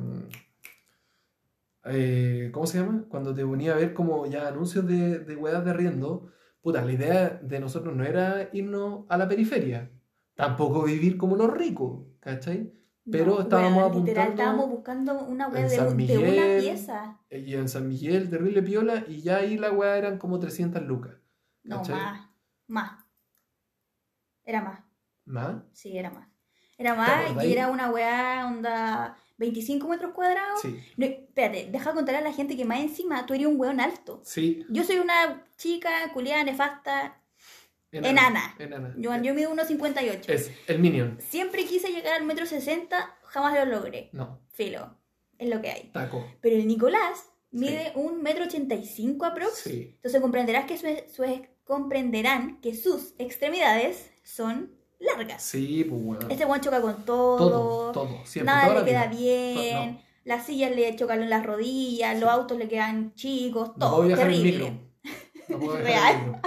eh, 1.85 2.49
¿cómo 2.53 2.67
se 2.67 2.79
llama? 2.79 3.05
Cuando 3.09 3.33
te 3.33 3.45
ponía 3.45 3.73
a 3.73 3.77
ver 3.77 3.93
como 3.93 4.25
ya 4.27 4.47
anuncios 4.47 4.85
de, 4.87 5.19
de 5.19 5.35
weas 5.35 5.63
de 5.65 5.71
arriendo, 5.71 6.31
puta, 6.61 6.83
la 6.85 6.91
idea 6.91 7.29
de 7.41 7.59
nosotros 7.59 7.95
no 7.95 8.03
era 8.03 8.49
irnos 8.53 9.05
a 9.09 9.17
la 9.17 9.27
periferia, 9.27 9.91
tampoco 10.35 10.83
vivir 10.83 11.17
como 11.17 11.35
los 11.35 11.51
ricos, 11.51 12.05
¿cachai? 12.19 12.73
Pero 13.09 13.33
No, 13.33 13.41
estábamos 13.41 13.77
weón, 13.77 13.89
apuntando 13.89 14.05
Literal, 14.11 14.29
estábamos 14.29 14.69
buscando 14.69 15.23
una 15.25 15.47
en 15.47 15.67
de, 15.67 16.17
una 16.17 16.59
pieza. 16.59 17.19
y 17.31 17.55
en 17.55 17.67
San 17.67 17.87
Miguel, 17.87 18.29
terrible 18.29 18.61
piola, 18.61 19.03
y 19.07 19.21
ya 19.21 19.37
ahí 19.37 19.57
la 19.57 19.71
wea 19.71 19.97
eran 19.97 20.19
como 20.19 20.39
300 20.39 20.83
lucas. 20.83 21.15
No, 21.63 21.83
más. 21.83 22.29
Más. 22.67 23.05
Era 24.43 24.61
más. 24.61 24.79
¿Más? 25.25 25.63
Sí, 25.73 25.97
era 25.97 26.11
más. 26.11 26.30
Era 26.81 26.95
más 26.95 27.45
y 27.45 27.53
era 27.53 27.69
una 27.69 27.89
weá 27.91 28.45
onda 28.47 29.15
25 29.37 29.87
metros 29.87 30.11
cuadrados. 30.13 30.61
Sí, 30.61 30.79
No, 30.97 31.05
espérate, 31.05 31.67
deja 31.71 31.93
contar 31.93 32.15
a 32.15 32.21
la 32.21 32.33
gente 32.33 32.57
que 32.57 32.65
más 32.65 32.79
encima 32.79 33.25
tú 33.25 33.33
eres 33.33 33.47
un 33.47 33.59
weón 33.59 33.79
alto. 33.79 34.21
sí. 34.25 34.65
Yo 34.69 34.83
soy 34.83 34.97
una 34.97 35.45
chica 35.57 35.89
culiada, 36.13 36.43
nefasta. 36.43 37.17
Enana. 37.91 38.55
Enana. 38.57 38.93
Yo, 38.97 39.15
yo 39.21 39.33
mido 39.33 39.53
1,58. 39.53 40.29
Es 40.29 40.51
el 40.67 40.79
Minion. 40.79 41.17
Siempre 41.19 41.65
quise 41.65 41.89
llegar 41.91 42.13
al 42.13 42.25
metro 42.25 42.45
60, 42.45 43.17
jamás 43.25 43.53
lo 43.53 43.65
logré. 43.65 44.09
No, 44.13 44.39
Filo, 44.53 44.95
es 45.37 45.49
lo 45.49 45.61
que 45.61 45.71
hay. 45.71 45.89
taco. 45.93 46.25
Pero 46.41 46.55
el 46.55 46.67
Nicolás 46.67 47.25
mide 47.51 47.91
un 47.95 48.23
metro 48.23 48.45
85 48.45 49.25
aprox. 49.25 49.55
Sí. 49.57 49.91
Entonces 49.95 50.21
comprenderás 50.21 50.65
que 50.65 50.77
su- 50.77 51.13
su- 51.13 51.45
comprenderán 51.65 52.61
que 52.61 52.75
sus 52.75 53.13
extremidades 53.17 54.09
son 54.23 54.71
largas. 55.01 55.41
Sí, 55.41 55.83
pues 55.89 56.01
bueno. 56.01 56.27
Este 56.29 56.45
weón 56.45 56.61
choca 56.61 56.81
con 56.81 57.03
todo. 57.05 57.37
Todo, 57.37 57.91
todo, 57.91 58.25
siempre. 58.25 58.53
Nada 58.53 58.79
le 58.79 58.85
queda 58.85 59.07
vida. 59.07 59.19
bien. 59.19 59.97
To- 59.97 60.03
Las 60.23 60.45
sillas 60.45 60.71
le 60.75 60.95
chocan 60.95 61.21
en 61.23 61.29
las 61.29 61.45
rodillas, 61.45 62.19
los 62.19 62.29
autos 62.29 62.57
le 62.57 62.67
quedan 62.67 63.13
chicos, 63.15 63.69
No 63.77 63.89
todo. 63.89 64.01
viajar 64.03 64.27
terrible. 64.27 64.79
No 65.47 65.59
puedo 65.59 65.77
Real. 65.77 66.39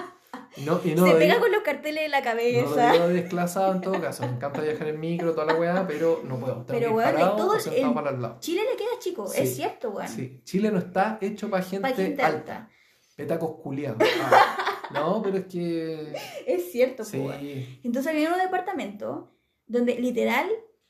no, 0.65 0.81
y 0.85 0.91
no 0.95 1.07
Se 1.07 1.15
pega 1.17 1.41
con 1.41 1.51
los 1.51 1.63
carteles 1.63 2.05
en 2.05 2.11
la 2.13 2.21
No 2.21 2.25
cabeza. 2.25 2.93
digo 2.93 3.09
desclasado 3.09 3.73
en 3.73 3.81
todo 3.81 4.01
caso. 4.01 4.23
Me 4.25 4.29
encanta 4.33 4.61
viajar 4.61 4.87
en 4.89 5.01
micro, 5.01 5.33
toda 5.35 5.47
la 5.47 5.55
weá, 5.55 5.85
pero 5.89 6.23
no 6.25 6.39
puedo. 6.39 6.63
Tengo 6.63 6.67
Pero, 6.79 6.93
weón, 6.95 7.13
parado 7.13 7.37
todo 7.37 7.57
el- 7.57 7.93
para 7.93 8.11
el 8.11 8.23
lado. 8.23 8.37
Chile 8.41 8.63
le 8.71 8.77
queda 8.77 8.91
chico, 9.01 9.27
Sí. 9.27 9.43
es 9.43 9.57
cierto, 9.57 9.91
weón. 9.91 10.09
Sí. 10.09 10.41
Chile 10.45 10.71
no 10.71 10.79
está 10.79 11.19
hecho 11.21 11.51
para 11.51 11.65
gente, 11.65 11.89
Pa' 11.89 11.95
gente 11.97 12.23
alta. 12.23 12.53
alta. 12.57 12.71
Petacos 13.17 13.57
culiados. 13.63 13.99
Ah. 14.23 14.54
No, 14.95 15.23
pero 15.23 15.39
es 15.39 15.45
que. 15.47 16.13
Es 16.47 16.71
cierto, 16.73 17.05
Sí. 17.05 17.81
Entonces 17.83 18.13
había 18.13 18.33
un 18.33 18.39
departamento 18.39 19.31
donde 19.67 19.99
literal 19.99 20.47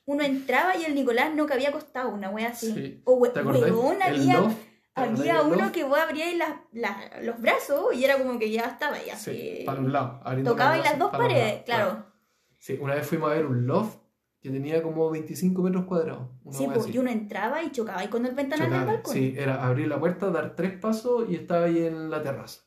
uno 0.07 0.22
entraba 0.22 0.76
y 0.76 0.84
el 0.84 0.94
Nicolás 0.94 1.34
no 1.34 1.46
cabía 1.46 1.70
acostado, 1.70 2.11
una 2.11 2.30
wea 2.30 2.48
así. 2.48 2.72
Sí. 2.72 3.02
O 3.05 3.14
we- 3.14 3.30
weón, 3.30 4.02
había, 4.02 4.40
loft. 4.40 4.57
¿Te 4.94 5.00
acordás 5.00 5.20
había 5.20 5.42
uno 5.42 5.57
loft? 5.57 5.72
que 5.72 5.84
vos 5.84 5.98
abríais 5.98 6.38
los 7.22 7.40
brazos 7.40 7.94
y 7.94 8.05
era 8.05 8.18
como 8.18 8.38
que 8.38 8.50
ya 8.50 8.64
estaba 8.66 9.02
y 9.02 9.11
así. 9.11 9.30
Sí, 9.59 9.62
para 9.64 9.80
lados. 9.80 10.20
abriendo 10.24 10.50
Tocaba 10.52 10.76
las 10.76 10.98
dos 10.98 11.11
paredes, 11.11 11.62
claro. 11.62 12.07
Sí, 12.59 12.78
una 12.80 12.94
vez 12.94 13.07
fuimos 13.07 13.30
a 13.30 13.34
ver 13.34 13.46
un 13.46 13.66
loft 13.66 13.98
que 14.40 14.50
tenía 14.50 14.82
como 14.82 15.11
25 15.11 15.62
metros 15.62 15.86
cuadrados. 15.86 16.28
Sí, 16.50 16.66
pues, 16.66 16.84
así. 16.84 16.92
y 16.92 16.98
uno 16.98 17.11
entraba 17.11 17.62
y 17.62 17.70
chocaba 17.70 18.00
ahí 18.00 18.09
con 18.09 18.26
el 18.26 18.34
ventanal 18.34 18.68
del 18.70 18.84
balcón. 18.84 19.14
Sí, 19.14 19.34
era 19.38 19.64
abrir 19.64 19.88
la 19.88 19.98
puerta, 19.98 20.30
dar 20.30 20.55
tres 20.55 20.78
pasos 20.78 21.30
y 21.30 21.34
estaba 21.36 21.64
ahí 21.64 21.78
en 21.86 22.11
la 22.11 22.22
terraza. 22.22 22.61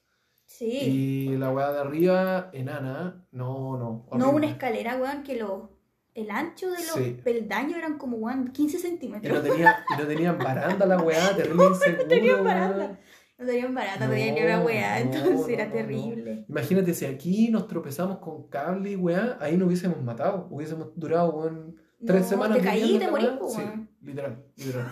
Sí. 0.48 0.66
Y 0.72 1.38
la 1.38 1.52
weá 1.52 1.72
de 1.72 1.80
arriba, 1.82 2.50
enana, 2.54 3.24
no, 3.32 3.78
no. 3.78 4.08
No 4.18 4.32
una 4.32 4.48
escalera, 4.48 4.96
weón, 4.98 5.22
que 5.24 5.36
lo, 5.38 5.78
el 6.16 6.32
ancho 6.32 6.72
de 6.72 6.78
los 6.78 6.94
Sí. 6.96 7.20
peldaños 7.24 7.78
eran 7.78 7.98
como, 7.98 8.18
weón, 8.18 8.48
15 8.54 8.78
Y 8.78 8.80
centímetros. 8.80 9.38
no, 9.38 9.42
tenía, 9.48 9.86
y 9.96 10.02
no 10.02 10.08
tenían 10.08 10.38
baranda 10.40 10.86
la 10.86 10.98
weá, 10.98 11.36
terrible 11.36 11.66
inseguro. 11.66 12.08
tenían 12.08 12.36
weón. 12.36 12.46
baranda. 12.46 13.00
No 13.40 13.46
tenían 13.46 13.76
barata, 13.76 14.00
no, 14.00 14.06
No, 14.08 14.12
tenían 14.14 14.36
ni 14.36 14.42
una 14.42 14.62
weá, 14.62 14.96
no, 15.00 15.02
entonces 15.06 15.34
no, 15.36 15.48
era 15.48 15.66
no, 15.68 15.72
terrible. 15.74 16.46
Imagínate 16.50 16.94
si 16.96 17.06
aquí 17.06 17.50
nos 17.52 17.68
tropezamos 17.68 18.18
con 18.18 18.48
cable 18.48 18.92
y 18.92 18.96
weá, 18.96 19.38
ahí 19.40 19.58
nos 19.58 19.68
hubiésemos 19.68 20.02
matado. 20.02 20.48
Hubiésemos 20.50 20.88
durado, 20.96 21.30
weón, 21.36 21.76
tres 22.04 22.22
No, 22.24 22.28
semanas. 22.30 22.58
Te 22.58 22.64
caí, 22.64 22.98
te 22.98 23.06
Sí, 23.50 23.62
literal, 24.02 24.44
literal. 24.56 24.88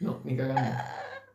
No, 0.00 0.20
ni 0.24 0.36
cagando. 0.36 0.62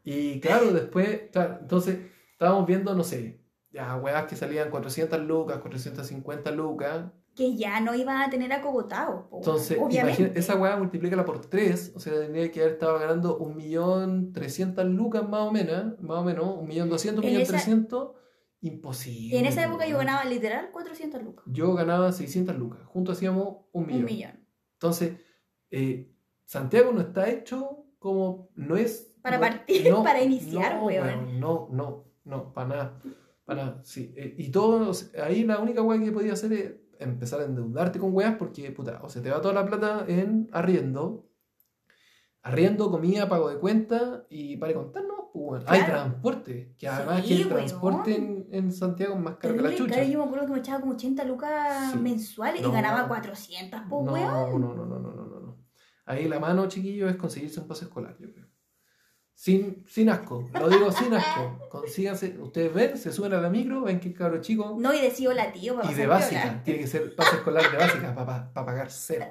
Y 0.03 0.39
claro, 0.39 0.71
después, 0.71 1.21
claro, 1.31 1.57
entonces 1.61 1.97
estábamos 2.33 2.67
viendo, 2.67 2.93
no 2.93 3.03
sé, 3.03 3.39
ya 3.75 3.95
weas 3.97 4.25
que 4.25 4.35
salían 4.35 4.69
400 4.71 5.19
lucas, 5.21 5.59
450 5.59 6.49
lucas. 6.51 7.05
Que 7.35 7.55
ya 7.57 7.81
no 7.81 7.93
iban 7.93 8.21
a 8.21 8.29
tener 8.29 8.51
acogotados, 8.53 9.25
po. 9.29 9.37
Entonces, 9.39 9.77
obviamente. 9.77 10.21
imagina, 10.21 10.39
esa 10.39 10.55
weá 10.55 10.77
multiplícala 10.77 11.25
por 11.25 11.41
3, 11.41 11.91
o 11.93 11.99
sea, 11.99 12.13
tendría 12.13 12.49
que 12.49 12.61
haber 12.61 12.73
estado 12.73 12.97
ganando 12.97 13.37
1.300.000 13.39 14.95
lucas 14.95 15.27
más 15.27 15.41
o 15.41 15.51
menos, 15.51 15.99
más 15.99 16.19
o 16.19 16.23
menos, 16.23 16.45
1.200.000, 16.61 17.25
En 17.35 17.41
esa- 17.41 17.57
1.300.000, 17.57 18.13
imposible. 18.61 19.35
Y 19.35 19.39
en 19.39 19.45
esa 19.45 19.63
época 19.65 19.85
yo 19.85 19.97
ganaba 19.97 20.23
literal 20.25 20.71
400 20.71 21.21
lucas. 21.23 21.43
Yo 21.47 21.73
ganaba 21.73 22.11
600 22.11 22.55
lucas, 22.57 22.79
juntos 22.85 23.17
hacíamos 23.17 23.57
un 23.73 23.85
millón. 23.87 23.99
Un 24.01 24.05
millón. 24.05 24.47
Entonces, 24.73 25.17
eh, 25.71 26.11
Santiago 26.45 26.91
no 26.93 27.01
está 27.01 27.29
hecho 27.29 27.85
como, 27.99 28.49
no 28.55 28.77
es... 28.77 29.13
Para 29.21 29.37
no- 29.37 29.41
partir, 29.41 29.93
para 30.03 30.21
iniciar, 30.23 30.75
no, 30.75 30.85
weón. 30.85 31.39
No, 31.39 31.67
no, 31.71 32.05
no, 32.23 32.53
para 32.53 32.67
nada. 32.69 33.01
Para 33.45 33.79
sí. 33.83 34.13
Eh, 34.17 34.35
y 34.37 34.49
todo, 34.49 34.91
ahí 35.23 35.43
la 35.43 35.59
única 35.59 35.81
weá 35.81 36.01
que 36.03 36.11
podía 36.11 36.33
hacer 36.33 36.51
es 36.53 36.73
empezar 36.99 37.41
a 37.41 37.45
endeudarte 37.45 37.99
con 37.99 38.13
weas 38.13 38.35
porque, 38.37 38.71
puta, 38.71 38.99
o 39.03 39.09
se 39.09 39.21
te 39.21 39.29
va 39.29 39.39
toda 39.41 39.53
la 39.53 39.65
plata 39.65 40.05
en 40.07 40.49
arriendo, 40.51 41.29
arriendo, 42.41 42.89
comida, 42.91 43.27
pago 43.29 43.49
de 43.49 43.57
cuenta 43.59 44.25
y 44.29 44.57
para 44.57 44.69
de 44.69 44.75
contar, 44.75 45.03
no, 45.05 45.29
pues. 45.33 45.63
Hay 45.67 45.79
Claro. 45.81 45.93
transporte, 45.93 46.73
que 46.77 46.87
además 46.87 47.21
Sí, 47.23 47.27
que 47.35 47.41
el 47.43 47.47
transporte 47.49 48.15
en, 48.15 48.47
en 48.51 48.71
Santiago 48.71 49.15
es 49.15 49.21
más 49.21 49.35
caro 49.37 49.55
que 49.55 49.61
la 49.61 49.75
chucha. 49.75 49.95
caro, 49.95 50.07
yo 50.07 50.19
me 50.19 50.25
acuerdo 50.25 50.45
que 50.47 50.53
me 50.53 50.59
echaba 50.59 50.79
como 50.81 50.93
80 50.93 51.23
lucas 51.25 51.91
Sí. 51.91 51.97
mensuales 51.99 52.61
No. 52.61 52.69
y 52.69 52.71
ganaba 52.71 53.07
400, 53.07 53.81
po, 53.89 54.03
no, 54.03 54.13
weón. 54.13 54.61
no, 54.61 54.73
no, 54.73 54.85
no, 54.85 54.99
no, 54.99 55.11
no, 55.11 55.25
no, 55.25 55.39
no. 55.39 55.57
Ahí 56.05 56.27
la 56.27 56.39
mano, 56.39 56.67
chiquillo, 56.67 57.09
es 57.09 57.15
conseguirse 57.15 57.59
un 57.59 57.67
pase 57.67 57.85
escolar, 57.85 58.15
yo 58.19 58.31
creo. 58.31 58.44
Sin, 59.37 59.83
sin 59.85 60.09
asco, 60.09 60.49
lo 60.53 60.69
digo 60.69 60.91
sin 60.93 61.13
asco. 61.13 61.59
Consíganse, 61.69 62.37
ustedes 62.39 62.73
ven, 62.73 62.97
se 62.97 63.11
suben 63.11 63.33
a 63.33 63.41
la 63.41 63.49
micro, 63.49 63.81
ven 63.83 63.99
que 63.99 64.07
el 64.07 64.13
cabro 64.15 64.39
chico. 64.39 64.77
No, 64.79 64.93
y 64.93 65.01
de 65.01 65.11
sí 65.11 65.27
hola 65.27 65.51
tío, 65.51 65.75
para 65.75 65.91
Y 65.91 65.93
de 65.93 66.07
básica, 66.07 66.61
tiene 66.63 66.79
que 66.79 66.87
ser 66.87 67.13
pase 67.15 67.35
escolar 67.35 67.69
de 67.69 67.77
básica 67.77 68.15
para 68.15 68.53
pagar 68.53 68.89
cero. 68.89 69.25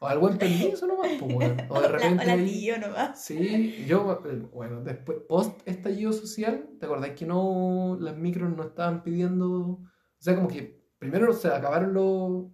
O 0.00 0.06
al 0.08 0.18
buen 0.18 0.36
permiso 0.38 0.88
nomás, 0.88 1.12
pues, 1.20 1.32
weón. 1.36 1.56
O 1.68 1.80
de 1.80 1.86
Hola, 1.86 1.88
repente. 1.88 2.24
hola, 2.24 2.32
ahí- 2.32 2.50
tío 2.50 2.78
nomás. 2.78 3.24
Sí, 3.24 3.84
yo, 3.86 4.20
eh, 4.28 4.42
bueno, 4.52 4.82
después, 4.82 5.18
post 5.28 5.60
estallido 5.66 6.12
social, 6.12 6.68
¿te 6.80 6.86
acordás 6.86 7.10
que 7.10 7.24
no, 7.24 7.96
las 8.00 8.16
micros 8.16 8.50
no 8.56 8.64
estaban 8.64 9.04
pidiendo, 9.04 9.48
o 9.50 9.80
sea, 10.18 10.34
como 10.34 10.48
que 10.48 10.82
primero 10.98 11.32
se 11.32 11.46
acabaron 11.46 11.94
los, 11.94 12.46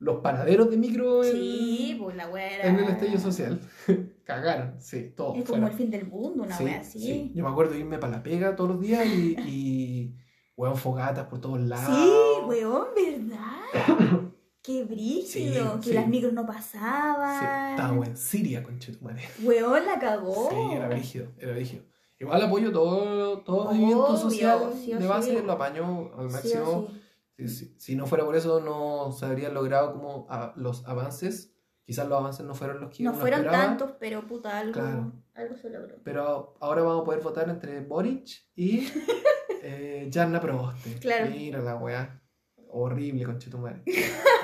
los 0.00 0.20
paraderos 0.20 0.68
de 0.68 0.76
micro 0.78 1.22
en, 1.22 1.30
Sí, 1.32 1.96
pues 2.02 2.16
la 2.16 2.24
en 2.64 2.76
el 2.80 2.88
estallido 2.88 3.20
social? 3.20 3.60
Cagaron, 4.24 4.80
sí, 4.80 5.12
todo. 5.16 5.34
Es 5.34 5.44
como 5.44 5.58
fuera. 5.58 5.66
el 5.68 5.72
fin 5.74 5.90
del 5.90 6.06
mundo, 6.06 6.44
una 6.44 6.56
Sí, 6.56 6.64
wea 6.64 6.80
así. 6.80 6.98
sí. 6.98 7.32
Yo 7.34 7.44
me 7.44 7.50
acuerdo 7.50 7.72
de 7.74 7.80
irme 7.80 7.98
para 7.98 8.16
la 8.16 8.22
pega 8.22 8.56
todos 8.56 8.70
los 8.70 8.80
días 8.80 9.04
y, 9.06 9.36
y 9.46 10.16
weón, 10.56 10.76
fogatas 10.76 11.26
por 11.26 11.40
todos 11.40 11.60
lados. 11.60 11.94
Sí, 11.94 12.46
weón, 12.48 12.86
¿verdad? 12.96 13.60
Qué 14.62 14.82
brígido, 14.84 15.74
Sí, 15.74 15.80
que 15.82 15.88
sí. 15.90 15.92
las 15.94 16.08
micros 16.08 16.32
no 16.32 16.40
Sí, 16.42 16.48
pasaban. 16.48 17.70
estábamos 17.72 18.08
en 18.08 18.16
Siria, 18.16 18.62
conchetumare. 18.62 19.22
Weón, 19.42 19.84
la 19.84 19.98
cagó. 19.98 20.48
Sí, 20.50 20.56
era 20.74 20.88
brígido, 20.88 21.26
era 21.38 21.52
brígido. 21.52 21.82
Igual 22.18 22.42
apoyo 22.42 22.72
todo, 22.72 23.40
todo 23.40 23.68
Obvio, 23.68 23.74
movimiento 23.74 24.16
social 24.16 24.72
sí 24.82 24.92
de 24.94 25.06
base, 25.06 25.36
sí. 25.38 25.44
lo 25.44 25.52
apaño 25.52 26.10
al 26.16 26.28
Sí 26.30 26.34
máximo. 26.34 26.86
sí. 27.36 27.48
Si- 27.48 27.74
si 27.78 27.96
no 27.96 28.06
fuera 28.06 28.24
por 28.24 28.36
eso, 28.36 28.60
no 28.60 29.12
se 29.12 29.26
habrían 29.26 29.52
logrado 29.52 29.92
como 29.92 30.26
a- 30.30 30.54
los 30.56 30.86
avances. 30.86 31.53
Quizás 31.86 32.08
los 32.08 32.18
avances 32.18 32.46
no 32.46 32.54
fueron 32.54 32.80
los 32.80 32.90
que 32.96 33.02
No 33.02 33.10
uno 33.10 33.20
fueron 33.20 33.40
esperaba, 33.40 33.64
tantos, 33.66 33.92
pero 34.00 34.26
puta, 34.26 34.58
algo, 34.58 34.72
Claro. 34.72 35.12
algo 35.34 35.56
se 35.56 35.68
logró. 35.70 35.96
Pero 36.02 36.54
ahora 36.60 36.82
vamos 36.82 37.02
a 37.02 37.04
poder 37.04 37.20
votar 37.22 37.48
entre 37.50 37.80
Boric 37.80 38.26
y 38.56 38.88
eh, 39.62 40.10
Jarna 40.12 40.40
Proboste. 40.40 40.94
Claro. 40.98 41.26
Mira 41.30 41.60
la 41.60 41.76
weá. 41.76 42.20
Horrible, 42.68 43.24
conchetumare. 43.24 43.82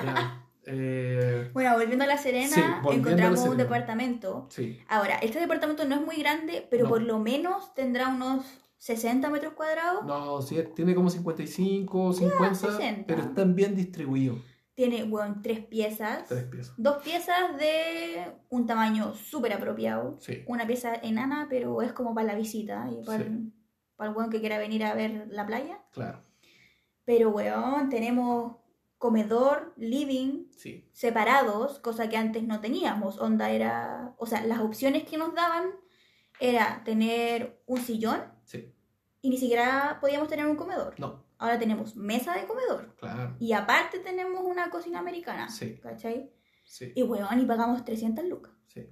Ya. 0.03 0.37
Eh, 0.67 1.49
Bueno, 1.53 1.73
volviendo 1.75 2.03
a 2.03 2.07
La 2.07 2.19
Serena, 2.19 2.47
Sí, 2.53 2.61
La 2.61 2.93
encontramos 2.93 3.39
un 3.47 3.57
departamento. 3.57 4.45
sí. 4.51 4.79
Ahora, 4.87 5.15
este 5.15 5.39
departamento 5.39 5.85
no 5.85 5.95
es 5.95 6.01
muy 6.01 6.17
grande, 6.17 6.67
pero 6.69 6.83
No. 6.83 6.89
por 6.89 7.01
lo 7.01 7.17
menos 7.17 7.73
tendrá 7.73 8.09
unos 8.09 8.45
60 8.77 9.31
metros 9.31 9.53
cuadrados. 9.53 10.05
No, 10.05 10.39
sí, 10.43 10.63
tiene 10.75 10.93
como 10.93 11.09
55, 11.09 12.13
50, 12.13 12.53
60. 12.53 13.03
pero 13.07 13.23
están 13.23 13.55
bien 13.55 13.75
distribuidos. 13.75 14.37
Tiene, 14.73 15.03
bueno, 15.03 15.39
tres 15.43 15.59
piezas. 15.65 16.27
Tres 16.27 16.45
piezas. 16.45 16.73
Dos 16.77 17.03
piezas 17.03 17.57
de 17.57 18.31
un 18.49 18.65
tamaño 18.65 19.13
súper 19.13 19.53
apropiado. 19.53 20.17
Sí. 20.19 20.43
Una 20.47 20.65
pieza 20.65 20.95
enana, 20.95 21.47
pero 21.49 21.81
es 21.81 21.91
como 21.93 22.15
para 22.15 22.27
la 22.27 22.35
visita 22.35 22.87
y 22.89 23.03
para, 23.05 23.19
Sí. 23.19 23.23
el, 23.29 23.51
para 23.97 24.09
el 24.11 24.15
weón 24.15 24.29
que 24.29 24.39
quiera 24.39 24.57
venir 24.57 24.83
a 24.85 24.93
ver 24.93 25.27
la 25.29 25.45
playa. 25.45 25.79
Claro. 25.91 26.23
Pero, 27.03 27.29
weón, 27.31 27.89
tenemos 27.89 28.57
comedor, 28.97 29.73
living, 29.77 30.45
Sí. 30.51 30.87
separados, 30.93 31.79
cosa 31.79 32.07
que 32.07 32.17
antes 32.17 32.43
no 32.43 32.61
teníamos. 32.61 33.19
Onda 33.19 33.49
era, 33.49 34.13
o 34.17 34.25
sea, 34.25 34.45
las 34.45 34.59
opciones 34.59 35.03
que 35.03 35.17
nos 35.17 35.33
daban 35.33 35.71
era 36.39 36.83
tener 36.85 37.61
un 37.65 37.79
sillón 37.81 38.21
Sí. 38.45 38.73
y 39.21 39.29
ni 39.31 39.37
siquiera 39.37 39.97
podíamos 39.99 40.27
tener 40.29 40.45
un 40.45 40.55
comedor. 40.55 40.99
No, 40.99 41.25
Ahora 41.41 41.57
tenemos 41.59 41.95
mesa 41.95 42.33
de 42.35 42.45
comedor. 42.45 42.95
claro. 42.99 43.35
Y 43.39 43.51
aparte 43.53 43.99
tenemos 43.99 44.41
una 44.43 44.69
cocina 44.69 44.99
americana. 44.99 45.49
Sí. 45.49 45.77
¿Cachai? 45.81 46.31
Sí, 46.63 46.93
Y 46.95 47.03
weón, 47.03 47.39
y 47.39 47.45
pagamos 47.45 47.83
300 47.83 48.23
lucas. 48.25 48.51
sí. 48.67 48.87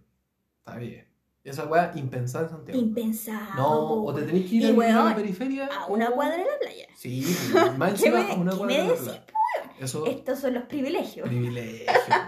Está 0.59 0.77
bien. 0.77 1.07
Esa 1.43 1.65
weá 1.65 1.91
impensada 1.95 2.43
en 2.45 2.49
Santiago. 2.49 2.79
Impensado. 2.79 3.55
No, 3.55 4.03
o 4.03 4.13
te 4.13 4.21
weón. 4.21 4.27
tenés 4.31 4.49
que 4.49 4.55
ir 4.57 4.61
Y, 4.61 4.65
a 4.65 4.67
a 4.69 4.71
la 4.71 4.77
weón, 4.77 5.15
periferia. 5.15 5.67
A 5.67 5.85
una 5.87 6.09
o- 6.09 6.13
cuadra 6.15 6.37
de 6.37 6.43
la 6.45 6.59
playa. 6.59 6.87
Sí, 6.95 7.23
pues, 7.51 7.77
más 7.77 7.93
¿Qué 8.01 8.07
encima 8.09 8.33
a 8.33 8.35
una 8.35 8.51
cuadra 8.55 8.75
de 8.75 8.87
la 8.87 8.93
playa. 8.95 9.25
Eso, 9.79 10.05
Estos 10.05 10.39
son 10.39 10.53
los 10.55 10.63
privilegios. 10.65 11.27
privilegio. 11.27 11.85
weón, 12.09 12.27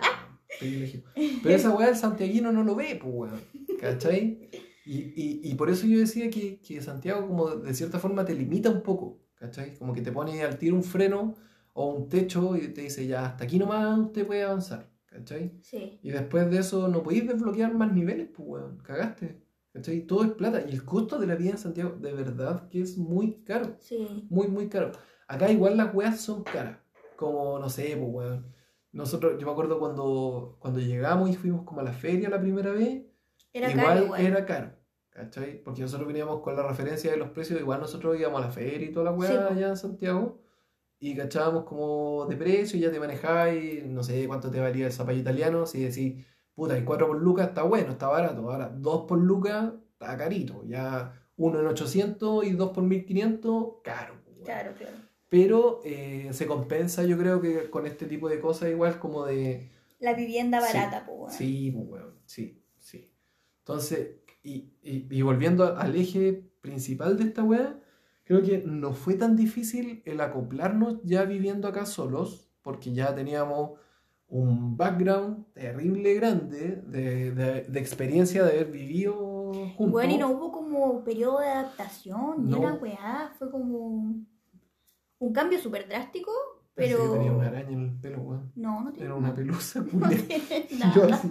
privilegio. 0.60 1.04
Pero 1.44 1.56
esa 1.56 1.72
weá 1.72 1.90
el 1.90 1.96
santiaguino 1.98 2.52
no 2.52 2.64
lo 2.64 2.76
ve, 2.76 2.98
pues 3.02 3.14
weón. 3.14 3.42
¿Cachai? 3.80 4.50
Y, 4.86 4.98
y, 4.98 5.42
y 5.44 5.56
por 5.56 5.70
eso 5.70 5.86
yo 5.88 6.00
decía 6.00 6.30
que, 6.30 6.60
que 6.62 6.82
Santiago 6.82 7.28
como 7.28 7.50
de 7.50 7.74
cierta 7.74 8.00
forma 8.00 8.24
te 8.26 8.34
limita 8.34 8.70
un 8.70 8.82
poco, 8.82 9.20
¿cachai? 9.42 9.76
Como 9.78 9.92
que 9.94 10.02
te 10.02 10.12
pone 10.12 10.44
al 10.44 10.58
tiro 10.60 10.76
un 10.76 10.84
freno 10.84 11.34
o 11.74 11.88
un 11.88 12.08
techo 12.10 12.56
y 12.56 12.68
te 12.70 12.82
dice 12.82 13.08
ya 13.08 13.26
hasta 13.26 13.44
aquí 13.46 13.58
nomás 13.58 13.98
usted 13.98 14.26
puede 14.28 14.44
avanzar, 14.44 14.88
¿cachai? 15.08 15.58
Sí. 15.62 16.00
Y 16.04 16.12
después 16.12 16.50
de 16.52 16.60
eso 16.60 16.88
no 16.88 17.02
podéis 17.02 17.28
desbloquear 17.28 17.74
más 17.74 17.92
niveles, 17.92 18.30
pues 18.36 18.48
weón, 18.48 18.78
cagaste, 18.84 19.42
¿cachai? 19.74 20.02
Todo 20.06 20.24
es 20.26 20.32
plata 20.32 20.64
y 20.68 20.72
el 20.72 20.86
costo 20.86 21.18
de 21.18 21.26
la 21.28 21.36
vida 21.36 21.52
en 21.52 21.58
Santiago 21.58 21.98
de 22.00 22.14
verdad 22.14 22.70
que 22.70 22.82
es 22.82 22.98
muy 22.98 23.42
caro, 23.44 23.76
Sí. 23.80 24.28
muy 24.30 24.48
muy 24.48 24.70
caro. 24.70 24.92
Acá 25.28 25.50
igual 25.50 25.76
las 25.78 25.94
weas 25.96 26.20
son 26.22 26.44
caras, 26.44 26.78
como 27.16 27.58
no 27.58 27.68
sé, 27.70 27.98
pues 27.98 28.10
weón. 28.14 28.46
Nosotros, 28.94 29.40
yo 29.40 29.46
me 29.48 29.54
acuerdo 29.54 29.80
cuando, 29.80 30.58
cuando 30.60 30.82
llegamos 30.82 31.30
y 31.30 31.36
fuimos 31.36 31.64
como 31.64 31.80
a 31.80 31.84
la 31.84 31.94
feria 31.94 32.30
la 32.30 32.42
primera 32.42 32.72
vez, 32.72 33.04
Era 33.54 33.72
igual, 33.72 33.86
caro 33.88 34.04
igual. 34.04 34.22
era 34.26 34.46
caro, 34.46 34.72
¿cachai? 35.12 35.62
Porque 35.64 35.82
nosotros 35.82 36.08
veníamos 36.08 36.42
con 36.42 36.56
la 36.56 36.68
referencia 36.68 37.12
de 37.12 37.18
los 37.18 37.30
precios, 37.30 37.60
igual 37.60 37.80
nosotros 37.80 38.20
íbamos 38.20 38.42
a 38.42 38.46
la 38.48 38.52
feria 38.52 38.88
y 38.90 38.92
toda 38.92 39.12
la 39.12 39.12
Sí, 39.14 39.18
weá 39.34 39.48
po. 39.48 39.54
allá 39.54 39.68
en 39.70 39.78
Santiago 39.78 40.40
y 41.00 41.16
cachábamos 41.16 41.66
como 41.66 42.26
de 42.28 42.36
precio 42.38 42.78
y 42.78 42.82
ya 42.82 42.92
te 42.92 43.00
manejáis, 43.00 43.86
no 43.86 44.04
sé 44.04 44.28
cuánto 44.28 44.52
te 44.52 44.60
valía 44.60 44.86
el 44.88 44.94
zapallo 44.94 45.20
italiano, 45.20 45.66
si 45.66 45.84
decís, 45.84 46.26
puta, 46.56 46.78
y 46.78 46.84
4 46.84 47.08
por 47.08 47.18
lucas 47.22 47.50
está 47.50 47.64
bueno, 47.64 47.92
está 47.94 48.08
barato, 48.08 48.50
ahora 48.52 48.70
2 48.70 49.06
por 49.08 49.20
lucas 49.20 49.74
está 49.94 50.16
carito, 50.18 50.64
ya 50.66 51.14
uno 51.38 51.60
en 51.60 51.68
800 51.68 52.46
y 52.46 52.52
2 52.52 52.70
por 52.72 52.84
1500, 52.84 53.66
caro. 53.84 54.16
weón. 54.28 54.44
Claro, 54.46 54.74
claro. 54.78 54.96
Pero 55.30 55.82
eh, 55.86 56.30
se 56.34 56.46
compensa 56.46 57.04
yo 57.06 57.18
creo 57.18 57.42
que 57.42 57.70
con 57.70 57.86
este 57.88 58.06
tipo 58.06 58.28
de 58.30 58.40
cosas 58.40 58.70
igual 58.70 59.00
como 59.00 59.26
de... 59.26 59.72
La 60.00 60.14
vivienda 60.14 60.60
Sí, 60.62 60.78
barata, 60.78 61.06
pues 61.06 61.18
weón. 61.20 61.32
Sí, 61.32 61.72
pues, 61.72 61.88
weón, 61.90 62.14
sí, 62.26 62.64
sí. 62.78 63.12
Entonces, 63.60 64.18
y, 64.44 64.72
y- 64.84 65.08
y 65.10 65.22
volviendo 65.22 65.78
al 65.78 65.96
eje 65.96 66.44
principal 66.62 67.18
de 67.18 67.26
esta 67.26 67.44
weá, 67.44 67.80
creo 68.24 68.42
que 68.42 68.64
no 68.66 68.94
fue 68.94 69.16
tan 69.16 69.36
difícil 69.36 70.02
el 70.06 70.22
acoplarnos 70.22 71.02
ya 71.04 71.24
viviendo 71.26 71.68
acá 71.68 71.86
solos, 71.86 72.50
porque 72.62 72.94
ya 72.94 73.14
teníamos 73.14 73.80
un 74.28 74.78
background 74.78 75.46
terrible 75.54 76.14
grande 76.14 76.82
de, 76.88 77.32
de- 77.32 77.62
de 77.64 77.80
experiencia 77.80 78.44
de 78.44 78.52
haber 78.52 78.72
vivido 78.72 79.16
juntos. 79.76 79.92
Bueno, 79.92 80.14
y 80.14 80.18
no 80.18 80.30
hubo 80.30 80.52
como 80.52 81.04
periodo 81.04 81.40
de 81.40 81.48
adaptación, 81.50 82.46
ni 82.46 82.52
No. 82.52 82.60
una 82.60 82.74
weá, 82.76 83.34
fue 83.38 83.52
como 83.52 84.16
un 85.20 85.34
cambio 85.34 85.60
súper 85.60 85.88
drástico, 85.88 86.32
pero... 86.74 87.12
tenía 87.12 87.32
una 87.34 87.48
araña 87.48 87.72
en 87.72 87.82
el 87.82 88.00
pelo, 88.00 88.22
weón. 88.22 88.52
No, 88.56 88.82
no 88.82 88.92
tiene 88.94 89.06
Era 89.08 89.16
una 89.16 89.36
pelusa, 89.36 89.82
No 89.94 90.10
Yo 90.96 91.04
así, 91.14 91.28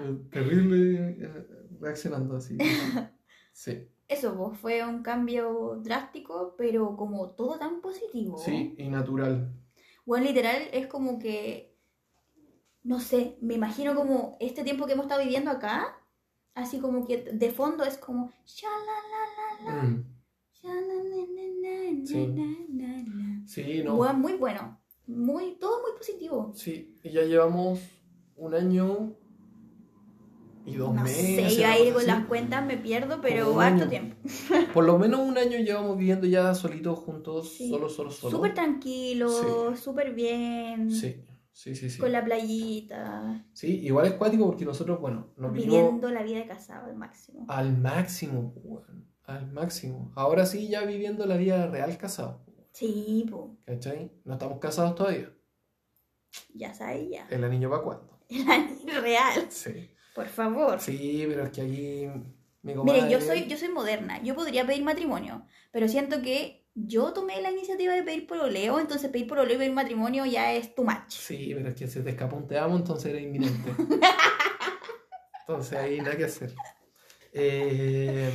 eh, 0.00 0.18
terrible, 0.30 1.10
eh, 1.20 1.46
reaccionando 1.82 2.36
así. 2.36 2.56
Sí. 3.54 3.86
Eso, 4.08 4.34
pues, 4.34 4.58
fue 4.58 4.82
un 4.82 5.02
cambio 5.02 5.78
drástico, 5.82 6.54
pero 6.56 6.96
como 6.96 7.32
todo 7.32 7.58
tan 7.58 7.82
positivo. 7.82 8.38
Sí, 8.38 8.74
y 8.78 8.88
natural. 8.88 9.52
Bueno, 10.06 10.24
literal, 10.24 10.62
es 10.72 10.86
como 10.86 11.18
que, 11.18 11.76
no 12.82 12.98
sé, 12.98 13.36
me 13.42 13.52
imagino 13.52 13.94
como 13.94 14.38
este 14.40 14.64
tiempo 14.64 14.86
que 14.86 14.94
hemos 14.94 15.04
estado 15.04 15.22
viviendo 15.22 15.50
acá, 15.50 15.98
así 16.54 16.78
como 16.78 17.06
que 17.06 17.24
de 17.24 17.50
fondo 17.50 17.84
es 17.84 17.98
como... 17.98 18.32
Sí, 23.46 23.82
no. 23.84 23.96
Bueno, 23.96 24.14
muy 24.14 24.32
bueno, 24.32 24.80
muy, 25.06 25.56
todo 25.56 25.82
muy 25.82 25.92
positivo. 25.96 26.52
Sí, 26.54 26.98
y 27.02 27.10
ya 27.10 27.22
llevamos 27.24 27.80
un 28.36 28.54
año 28.54 29.14
y 30.64 30.76
dos 30.76 30.94
no 30.94 31.02
meses. 31.02 31.52
sé, 31.54 31.60
yo 31.60 31.66
ahí 31.66 31.88
con 31.90 31.98
así. 31.98 32.06
las 32.06 32.24
cuentas 32.26 32.64
me 32.64 32.76
pierdo, 32.76 33.20
pero 33.20 33.58
harto 33.60 33.88
tiempo. 33.88 34.16
Por 34.74 34.84
lo 34.84 34.98
menos 34.98 35.20
un 35.20 35.36
año 35.38 35.58
llevamos 35.58 35.96
viviendo 35.98 36.26
ya 36.26 36.54
solitos, 36.54 36.98
juntos, 37.00 37.52
Sí. 37.52 37.68
solo, 37.70 37.88
solo, 37.88 38.10
solo. 38.10 38.36
Súper 38.36 38.54
tranquilo, 38.54 39.74
súper 39.76 40.14
bien, 40.14 40.90
Sí, 40.90 41.24
sí, 41.52 41.74
sí, 41.74 41.90
sí. 41.90 41.98
con 41.98 42.12
la 42.12 42.24
playita, 42.24 43.44
Sí, 43.52 43.80
igual 43.84 44.06
es 44.06 44.12
cuático 44.14 44.46
porque 44.46 44.64
nosotros, 44.64 45.00
bueno, 45.00 45.32
nos 45.36 45.52
viviendo 45.52 46.10
la 46.10 46.22
vida 46.22 46.38
de 46.38 46.46
casado 46.46 46.86
al 46.86 46.96
máximo. 46.96 47.44
al 47.48 47.76
máximo, 47.78 48.54
al 49.24 49.50
máximo. 49.52 50.12
Ahora 50.14 50.46
sí, 50.46 50.68
ya 50.68 50.84
viviendo 50.84 51.26
la 51.26 51.36
vida 51.36 51.66
real 51.66 51.96
casado, 51.98 52.44
Sí, 52.72 53.26
po, 53.30 53.58
¿cachai? 53.66 54.10
No 54.24 54.32
estamos 54.34 54.58
casados 54.58 54.94
todavía. 54.94 55.30
ya 56.54 56.72
sabes 56.72 57.10
ya. 57.10 57.26
¿El 57.30 57.44
anillo 57.44 57.68
va 57.68 57.82
cuándo? 57.82 58.18
El 58.30 58.50
anillo 58.50 59.00
real, 59.02 59.46
Sí. 59.50 59.90
Por 60.14 60.26
favor. 60.28 60.80
Sí, 60.80 61.24
pero 61.28 61.44
es 61.44 61.50
que 61.50 61.60
aquí 61.62 62.08
mi 62.62 62.74
comadre... 62.74 63.02
Miren, 63.02 63.10
yo 63.10 63.20
soy, 63.26 63.46
yo 63.46 63.56
soy 63.56 63.68
moderna, 63.68 64.22
yo 64.22 64.34
podría 64.34 64.66
pedir 64.66 64.82
matrimonio, 64.84 65.46
pero 65.70 65.88
siento 65.88 66.22
que 66.22 66.66
yo 66.74 67.12
tomé 67.12 67.40
la 67.42 67.50
iniciativa 67.50 67.92
de 67.94 68.02
pedir 68.02 68.26
pololeo, 68.26 68.78
entonces 68.78 69.10
pedir 69.10 69.26
pololeo 69.26 69.56
y 69.56 69.58
pedir 69.58 69.72
matrimonio 69.72 70.24
ya 70.26 70.52
es 70.52 70.74
too 70.74 70.84
much. 70.84 71.08
Sí, 71.10 71.52
pero 71.54 71.68
es 71.68 71.74
que 71.74 71.86
se 71.88 72.02
te 72.02 72.10
escapa 72.10 72.36
un 72.36 72.46
te 72.46 72.58
amo, 72.58 72.76
entonces 72.76 73.10
era 73.12 73.20
inminente. 73.20 73.70
entonces 75.40 75.78
ahí 75.78 75.98
nada 75.98 76.16
que 76.16 76.24
hacer. 76.24 76.54
Eh, 77.32 78.30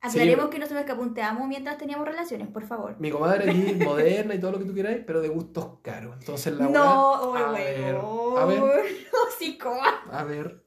Aclaremos 0.00 0.44
sí, 0.46 0.50
que 0.50 0.58
no 0.58 0.66
se 0.66 0.74
me 0.74 0.80
escapó 0.80 1.02
un 1.02 1.14
te 1.14 1.22
amo 1.22 1.46
mientras 1.48 1.78
teníamos 1.78 2.06
relaciones, 2.06 2.48
por 2.48 2.64
favor. 2.64 2.96
mi 3.00 3.10
comadre 3.10 3.50
aquí, 3.50 3.74
moderna 3.84 4.34
y 4.34 4.40
todo 4.40 4.52
lo 4.52 4.58
que 4.58 4.64
tú 4.64 4.74
queráis, 4.74 5.02
pero 5.06 5.20
de 5.20 5.28
gustos 5.28 5.80
caros. 5.82 6.16
Entonces 6.20 6.54
la 6.54 6.68
no, 6.68 7.12
weá- 7.12 7.20
oh, 7.20 7.36
a 7.36 7.52
ver, 7.52 7.96
a 8.36 8.44
ver. 8.46 8.84
A 10.12 10.24
ver. 10.24 10.62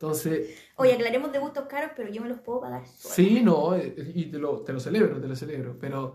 Entonces, 0.00 0.56
Oye, 0.76 0.92
aclaremos 0.94 1.32
de 1.32 1.40
gustos 1.40 1.64
caros, 1.68 1.90
pero 1.96 2.08
yo 2.08 2.22
me 2.22 2.28
los 2.28 2.38
puedo 2.38 2.60
pagar 2.60 2.86
sola. 2.86 3.14
sí, 3.14 3.40
no, 3.42 3.74
eh, 3.74 4.12
y 4.14 4.26
te 4.26 4.38
lo, 4.38 4.62
te 4.62 4.72
lo 4.72 4.78
celebro, 4.78 5.20
te 5.20 5.26
lo 5.26 5.34
celebro, 5.34 5.76
pero 5.80 6.14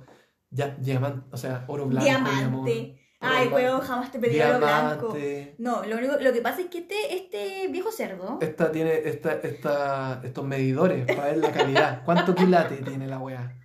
ya, 0.50 0.70
diamante, 0.80 1.28
o 1.32 1.36
sea, 1.38 1.66
oro 1.68 1.86
blanco. 1.88 2.06
Diamante. 2.06 3.00
Ay, 3.20 3.50
weón, 3.50 3.82
jamás 3.82 4.10
te 4.12 4.20
pedí 4.20 4.40
oro 4.40 4.60
blanco. 4.60 5.18
No, 5.58 5.84
lo 5.86 5.98
único, 5.98 6.16
lo 6.18 6.32
que 6.32 6.42
pasa 6.42 6.62
es 6.62 6.68
que 6.68 6.78
este, 6.80 7.14
este 7.16 7.68
viejo 7.70 7.92
cerdo, 7.92 8.38
Esta 8.42 8.72
tiene 8.72 9.02
esta, 9.04 9.34
esta, 9.34 10.22
estos 10.24 10.46
medidores 10.46 11.06
para 11.06 11.26
ver 11.26 11.38
la 11.38 11.52
calidad. 11.52 12.04
¿Cuánto 12.06 12.36
quilate 12.36 12.78
tiene 12.78 13.08
la 13.08 13.20
weá? 13.20 13.60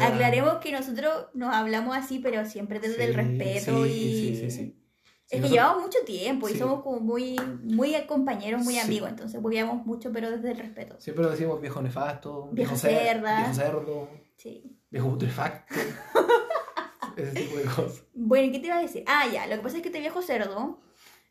Aclaremos 0.00 0.54
que 0.56 0.72
nosotros 0.72 1.28
nos 1.34 1.54
hablamos 1.54 1.96
así, 1.96 2.18
pero 2.18 2.44
siempre 2.44 2.80
desde 2.80 3.04
el 3.04 3.10
Sí, 3.12 3.16
respeto 3.16 3.84
sí, 3.84 3.90
y... 3.92 4.34
sí, 4.36 4.36
sí, 4.36 4.50
sí. 4.50 4.85
Es 5.28 5.42
que 5.42 5.48
llevamos 5.48 5.82
mucho 5.82 5.98
tiempo 6.06 6.48
y 6.48 6.52
Sí. 6.52 6.58
somos 6.58 6.82
como 6.84 7.00
muy, 7.00 7.36
muy 7.64 7.94
compañeros, 8.06 8.62
muy 8.62 8.74
Sí. 8.74 8.80
amigos, 8.80 9.08
entonces 9.10 9.40
huevíamos 9.42 9.84
mucho, 9.84 10.12
pero 10.12 10.30
desde 10.30 10.52
el 10.52 10.58
respeto. 10.58 10.94
Siempre 11.00 11.24
lo 11.24 11.30
decimos 11.30 11.60
viejo 11.60 11.82
nefasto, 11.82 12.48
Viejo 12.52 12.74
viejo, 12.74 12.76
cerda. 12.76 13.36
viejo 13.40 13.54
cerdo, 13.54 14.08
Sí. 14.36 14.78
viejo 14.90 15.08
putrefacto. 15.10 15.74
Ese 17.16 17.32
tipo 17.32 17.56
de 17.56 17.64
cosas. 17.64 18.02
Bueno, 18.14 18.46
¿y 18.48 18.52
qué 18.52 18.58
te 18.60 18.66
iba 18.66 18.76
a 18.76 18.82
decir? 18.82 19.02
Ah, 19.06 19.24
ya, 19.32 19.46
lo 19.46 19.56
que 19.56 19.62
pasa 19.62 19.76
es 19.76 19.82
que 19.82 19.88
este 19.88 20.00
viejo 20.00 20.22
cerdo 20.22 20.80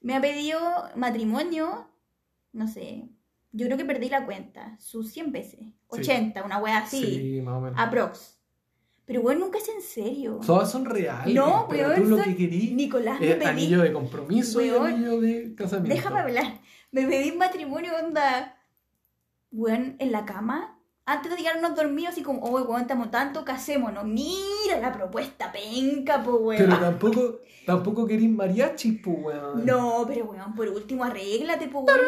me 0.01 0.15
ha 0.15 0.21
pedido 0.21 0.59
matrimonio, 0.95 1.87
no 2.53 2.67
sé, 2.67 3.07
yo 3.51 3.65
creo 3.67 3.77
que 3.77 3.85
perdí 3.85 4.09
la 4.09 4.25
cuenta, 4.25 4.75
sus 4.79 5.11
100 5.11 5.31
veces, 5.31 5.59
80, 5.87 6.43
una 6.43 6.57
wea 6.57 6.79
así, 6.79 7.03
Sí, 7.35 7.41
más 7.41 7.55
o 7.55 7.61
menos. 7.61 7.79
aprox. 7.79 8.34
Pero 9.05 9.21
bueno, 9.21 9.41
nunca 9.45 9.59
es 9.59 9.69
en 9.69 9.81
serio. 9.81 10.39
Todas 10.45 10.71
son 10.71 10.83
reales. 10.85 11.33
No, 11.35 11.67
pero 11.69 11.89
weón, 11.89 12.03
tú 12.03 12.09
lo 12.09 12.17
son- 12.17 12.25
que 12.25 12.35
querís 12.35 12.71
Nicolás 12.71 13.19
me 13.19 13.35
pedí, 13.35 13.45
anillo 13.45 13.81
de 13.81 13.93
compromiso 13.93 14.57
Weón, 14.59 14.91
y 14.91 14.93
anillo 14.95 15.21
de 15.21 15.53
casamiento. 15.55 15.95
déjame 15.95 16.19
hablar, 16.21 16.59
me 16.91 17.05
pedí 17.05 17.31
matrimonio, 17.33 17.91
onda, 18.03 18.57
weón, 19.51 19.95
en 19.99 20.11
la 20.11 20.25
cama. 20.25 20.71
Antes 21.07 21.29
de 21.29 21.37
quedarnos 21.37 21.75
dormidos, 21.75 22.13
así 22.13 22.23
como, 22.23 22.39
oh, 22.41 22.61
weón, 22.63 22.81
estamos 22.81 23.11
tanto, 23.11 23.45
casémonos. 23.45 24.05
Mira 24.05 24.79
la 24.81 24.91
propuesta 24.91 25.51
penca, 25.51 26.23
po, 26.23 26.37
weón. 26.37 26.57
Pero 26.65 26.79
tampoco, 26.79 27.39
tampoco 27.63 28.07
querís 28.07 28.31
mariachi, 28.31 28.93
pues, 28.93 29.17
weón. 29.21 29.65
No, 29.67 30.03
pero 30.07 30.25
weón, 30.25 30.55
por 30.55 30.67
último, 30.67 31.03
arréglate, 31.03 31.67
po, 31.67 31.81
weón. 31.81 31.99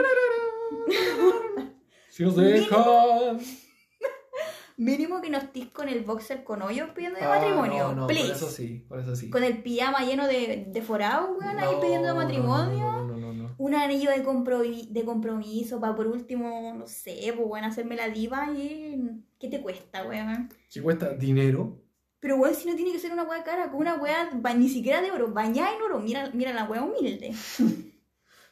Si 2.09 2.23
nos 2.23 2.35
dejan. 2.35 3.37
Mínimo 4.79 5.21
que 5.21 5.29
no 5.31 5.39
estés 5.39 5.65
con 5.69 5.89
el 5.89 6.01
boxer 6.03 6.43
con 6.43 6.61
hoyos 6.61 6.89
pidiendo 6.91 7.17
de 7.19 7.25
Ah, 7.25 7.29
matrimonio. 7.29 7.87
No, 7.89 7.95
no, 7.95 8.07
please. 8.07 8.27
por 8.27 8.35
eso 8.35 8.49
sí, 8.51 8.85
por 8.87 8.99
eso 8.99 9.15
sí. 9.15 9.29
Con 9.31 9.43
el 9.43 9.63
pijama 9.63 10.05
lleno 10.05 10.27
de, 10.27 10.65
de 10.69 10.81
forado, 10.83 11.31
weón, 11.35 11.57
ahí 11.59 11.75
pidiendo 11.81 12.09
no, 12.09 12.15
matrimonio. 12.15 12.91
No, 12.91 13.17
no, 13.17 13.33
no, 13.33 13.55
un 13.57 13.73
anillo 13.73 14.11
de, 14.11 14.23
compromi- 14.23 14.87
de 14.89 15.03
compromiso 15.03 15.79
para 15.79 15.95
por 15.95 16.05
último, 16.05 16.75
no 16.77 16.85
sé, 16.85 17.33
pues 17.35 17.47
bueno, 17.47 17.65
hacerme 17.67 17.95
la 17.95 18.09
diva 18.09 18.51
y 18.55 19.01
¿qué 19.39 19.47
te 19.47 19.61
cuesta, 19.61 20.05
weón? 20.07 20.49
Que 20.71 20.79
cuesta 20.81 21.09
dinero. 21.09 21.81
Pero 22.19 22.35
weón, 22.37 22.53
si 22.53 22.67
no 22.69 22.75
tiene 22.75 22.91
que 22.91 22.99
ser 22.99 23.11
una 23.13 23.23
weá 23.23 23.43
cara, 23.43 23.71
con 23.71 23.79
una 23.81 23.95
weá 23.95 24.29
ni 24.55 24.69
siquiera 24.69 25.01
de 25.01 25.09
oro, 25.11 25.31
bañada 25.33 25.75
en 25.75 25.81
oro, 25.81 25.99
mira, 25.99 26.29
mira 26.35 26.53
la 26.53 26.65
weá 26.65 26.83
humilde. 26.83 27.33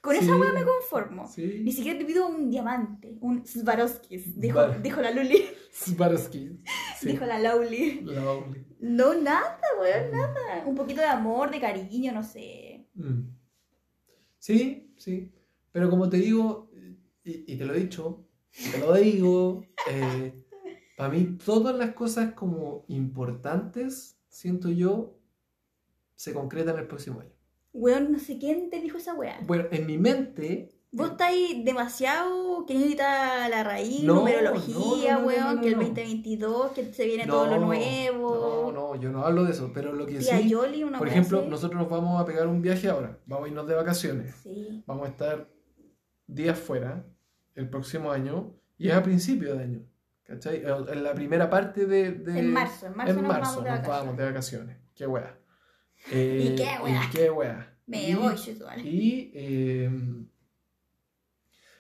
Con 0.05 0.15
esa 0.15 0.33
Sí. 0.35 0.39
weá 0.39 0.53
me 0.53 0.63
conformo. 0.63 1.23
Ni 1.37 1.71
Sí. 1.71 1.71
siquiera 1.71 1.97
te 1.99 2.05
pido 2.05 2.27
un 2.27 2.49
diamante, 2.51 3.17
un 3.21 3.45
Swarovskis, 3.45 4.35
Vale. 4.53 4.79
dijo 4.81 5.01
la 5.01 5.11
Luli, 5.11 5.43
Swarovski. 5.71 6.59
Sí. 6.99 7.07
dijo 7.07 7.25
la 7.25 7.39
Lauli. 7.39 8.01
Lovely. 8.01 8.65
No, 8.79 9.13
nada, 9.15 9.59
weón, 9.81 10.11
nada. 10.11 10.63
Un 10.65 10.75
poquito 10.75 11.01
de 11.01 11.07
amor, 11.07 11.49
de 11.51 11.59
cariño, 11.59 12.11
no 12.13 12.23
sé. 12.23 12.87
Mm. 12.93 13.21
Sí, 14.37 14.93
sí. 14.97 15.31
Pero 15.71 15.89
como 15.89 16.07
te 16.07 16.17
digo, 16.17 16.69
y, 17.23 17.51
y 17.51 17.57
te 17.57 17.65
lo 17.65 17.73
he 17.73 17.79
dicho, 17.79 18.27
te 18.71 18.77
lo 18.79 18.93
digo, 18.93 19.65
para 20.97 21.09
mí 21.09 21.37
todas 21.43 21.75
las 21.75 21.93
cosas 21.95 22.33
como 22.33 22.85
importantes, 22.87 24.17
siento 24.29 24.69
yo, 24.69 25.17
se 26.15 26.33
concretan 26.33 26.77
el 26.79 26.87
próximo 26.87 27.19
año. 27.19 27.34
Weón, 27.75 28.11
no 28.11 28.19
sé 28.19 28.37
quién 28.37 28.69
te 28.69 28.79
dijo 28.81 28.97
esa 28.97 29.13
weá. 29.13 29.37
Bueno, 29.45 29.65
en 29.71 29.85
mi 29.85 29.97
mente... 29.97 30.71
Vos 30.91 31.11
estáis 31.11 31.65
demasiado 31.65 32.65
queriendo 32.65 32.89
quitar 32.91 33.49
la 33.49 33.65
raíz, 33.65 34.01
No, 34.03 34.15
numerología, 34.15 35.15
no, 35.15 35.19
no, 35.21 35.27
weón, 35.27 35.59
que 35.59 35.67
el 35.67 35.73
no. 35.75 35.79
2022, 35.81 36.71
que 36.71 36.85
se 36.93 37.05
viene 37.05 37.27
todo 37.27 37.47
lo 37.47 37.59
nuevo. 37.59 38.71
No, 38.73 38.93
no, 38.93 38.95
yo 39.01 39.09
no 39.11 39.25
hablo 39.25 39.43
de 39.43 39.51
eso, 39.51 39.71
pero 39.73 39.91
lo 39.91 40.05
que 40.05 40.21
sí, 40.21 40.47
Yoli, 40.47 40.85
una 40.85 40.97
por 40.97 41.07
weá 41.07 41.17
ejemplo, 41.17 41.43
nosotros 41.49 41.81
nos 41.81 41.89
vamos 41.89 42.21
a 42.21 42.25
pegar 42.25 42.47
un 42.47 42.61
viaje 42.61 42.87
ahora, 42.87 43.19
vamos 43.25 43.45
a 43.45 43.49
irnos 43.49 43.67
de 43.67 43.75
vacaciones, 43.75 44.35
Sí. 44.41 44.83
vamos 44.87 45.07
a 45.07 45.09
estar 45.09 45.49
días 46.27 46.57
fuera 46.57 47.05
el 47.55 47.69
próximo 47.69 48.11
año 48.11 48.53
y 48.77 48.87
es 48.87 48.93
a 48.95 49.03
principio 49.03 49.53
de 49.55 49.63
año, 49.63 49.79
¿cachai? 50.23 50.63
En 50.65 51.03
la 51.03 51.13
primera 51.13 51.49
parte 51.49 51.85
de... 51.87 52.11
de- 52.11 52.39
En 52.39 52.53
marzo, 52.53 52.85
en 52.87 52.95
marzo 52.95 53.11
en 53.11 53.21
nos 53.21 53.27
marzo 53.27 53.49
vamos 53.59 53.63
de 53.65 53.69
nos 53.79 53.87
vamos 53.87 54.17
de 54.17 54.23
vacaciones, 54.25 54.77
qué 54.95 55.07
wea. 55.07 55.37
Eh, 56.11 56.51
¿Y 56.51 56.55
qué 56.55 56.69
wea? 56.83 57.03
¿Y 57.03 57.09
qué 57.11 57.29
wea? 57.31 57.77
Me 57.87 58.09
Y- 58.09 58.15
voy, 58.15 58.35
Shetual. 58.35 58.85
Y 58.85 59.31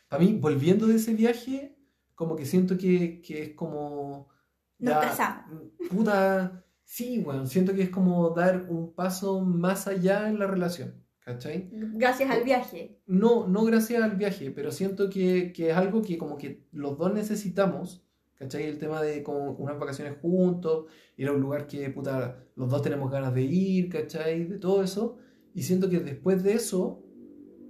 para 0.07 0.23
mí, 0.23 0.33
volviendo 0.33 0.87
de 0.87 0.95
ese 0.95 1.13
viaje, 1.13 1.75
como 2.13 2.35
que 2.35 2.45
siento 2.45 2.77
que, 2.77 3.21
que 3.21 3.41
es 3.43 3.49
como... 3.55 4.29
Nos 4.77 4.97
casamos. 4.97 5.63
Puta, 5.89 6.63
sí, 6.83 7.19
bueno, 7.19 7.45
siento 7.47 7.73
que 7.73 7.83
es 7.83 7.89
como 7.89 8.29
dar 8.31 8.65
un 8.69 8.93
paso 8.93 9.41
más 9.41 9.87
allá 9.87 10.29
en 10.29 10.37
la 10.37 10.47
relación, 10.47 11.03
¿cachai? 11.19 11.69
Gracias 11.71 12.29
al 12.29 12.43
viaje. 12.43 12.99
No, 13.07 13.47
no 13.47 13.63
gracias 13.63 14.03
al 14.03 14.15
viaje, 14.15 14.51
pero 14.51 14.71
siento 14.71 15.09
que, 15.09 15.51
que 15.53 15.71
es 15.71 15.75
algo 15.77 16.01
que 16.01 16.17
como 16.17 16.37
que 16.37 16.65
los 16.71 16.97
dos 16.97 17.13
necesitamos, 17.13 18.04
¿cachai? 18.37 18.63
El 18.63 18.77
tema 18.77 19.01
de 19.01 19.23
como 19.23 19.51
unas 19.53 19.79
vacaciones 19.79 20.17
juntos, 20.21 20.85
ir 21.17 21.27
a 21.27 21.33
un 21.33 21.41
lugar 21.41 21.67
que, 21.67 21.89
puta, 21.89 22.43
los 22.55 22.69
dos 22.69 22.81
tenemos 22.81 23.11
ganas 23.11 23.33
de 23.33 23.43
ir, 23.43 23.89
¿cachai? 23.89 24.45
De 24.45 24.57
todo 24.57 24.83
eso. 24.83 25.17
Y 25.53 25.63
siento 25.63 25.89
que 25.89 25.99
después 25.99 26.43
de 26.43 26.53
eso, 26.53 27.03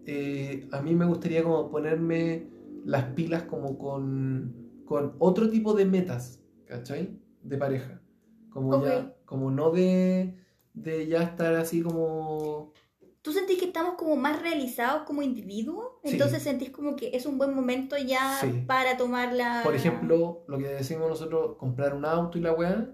eh, 0.06 0.68
a 0.72 0.82
mí 0.82 0.96
me 0.96 1.06
gustaría 1.06 1.44
como 1.44 1.70
ponerme 1.70 2.50
las 2.86 3.06
pilas 3.14 3.44
como 3.44 3.78
con, 3.78 4.84
con 4.86 5.16
otro 5.20 5.50
tipo 5.50 5.74
de 5.74 5.86
metas, 5.86 6.44
¿cachai? 6.66 7.20
De 7.42 7.58
pareja. 7.58 8.02
Como 8.50 8.84
ya, 8.86 9.16
como 9.26 9.52
no 9.52 9.72
de, 9.72 10.36
de 10.74 11.08
ya 11.08 11.24
estar 11.24 11.56
así 11.56 11.82
como... 11.82 12.74
¿Tú 13.26 13.34
sentís 13.34 13.58
que 13.58 13.66
estamos 13.66 13.96
como 13.96 14.16
más 14.16 14.40
realizados 14.40 15.02
como 15.08 15.24
individuos? 15.24 15.94
Sí. 16.04 16.12
Entonces 16.12 16.44
sentís 16.44 16.70
como 16.70 16.96
que 16.96 17.10
es 17.18 17.26
un 17.26 17.40
buen 17.40 17.56
momento 17.56 17.98
ya 17.98 18.38
Sí. 18.40 18.64
para 18.68 18.98
tomar 18.98 19.34
la... 19.34 19.62
Por 19.64 19.74
ejemplo, 19.74 20.44
lo 20.48 20.60
que 20.60 20.68
decimos 20.68 21.10
nosotros, 21.10 21.56
comprar 21.58 21.96
un 21.96 22.06
auto 22.06 22.38
y 22.38 22.42
la 22.42 22.54
weá, 22.54 22.88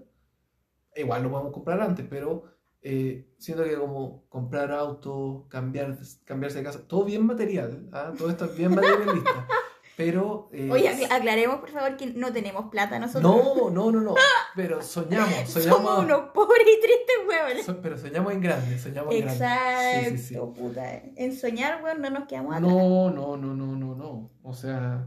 igual 0.96 1.22
lo 1.24 1.30
podemos 1.30 1.52
comprar 1.52 1.82
antes, 1.82 2.06
pero 2.08 2.44
eh, 2.80 3.28
siento 3.36 3.62
que 3.62 3.76
como 3.76 4.24
comprar 4.30 4.72
auto, 4.72 5.44
cambiar, 5.50 5.98
cambiarse 6.24 6.58
de 6.60 6.64
casa, 6.64 6.88
todo 6.88 7.04
bien 7.04 7.26
material, 7.26 7.90
¿ah? 7.92 8.14
todo 8.16 8.30
esto 8.30 8.46
es 8.46 8.56
bien 8.56 8.74
materialista, 8.74 9.46
pero... 9.96 10.48
eh, 10.52 10.68
Oye, 10.70 10.88
acla- 10.88 11.14
aclaremos 11.16 11.56
por 11.60 11.70
favor 11.70 11.96
que 11.96 12.06
no 12.06 12.32
tenemos 12.32 12.70
plata 12.70 12.98
nosotros. 12.98 13.22
no, 13.22 13.70
no, 13.70 13.90
no, 13.92 14.00
no, 14.00 14.14
pero 14.56 14.80
soñamos, 14.82 15.28
soñamos, 15.48 15.76
Somos 15.78 16.04
unos 16.04 16.20
pobres 16.30 16.66
y 16.66 16.80
tristes 16.80 17.16
huevones. 17.28 17.66
so- 17.66 17.80
pero 17.82 17.96
soñamos 17.98 18.32
en 18.32 18.40
grande, 18.40 18.78
soñamos 18.78 19.14
en 19.14 19.20
grande. 19.22 19.44
Exacto, 19.44 20.10
Sí, 20.10 20.18
sí, 20.18 20.34
sí. 20.34 20.40
puta. 20.54 20.94
En 21.16 21.36
soñar, 21.36 21.82
weón, 21.82 22.00
no 22.00 22.10
nos 22.10 22.26
quedamos 22.28 22.54
atrás. 22.56 22.70
No, 22.72 23.10
no, 23.10 23.36
no, 23.36 23.54
no, 23.54 23.66
no, 23.76 23.94
no, 23.94 24.30
o 24.42 24.54
sea... 24.54 25.06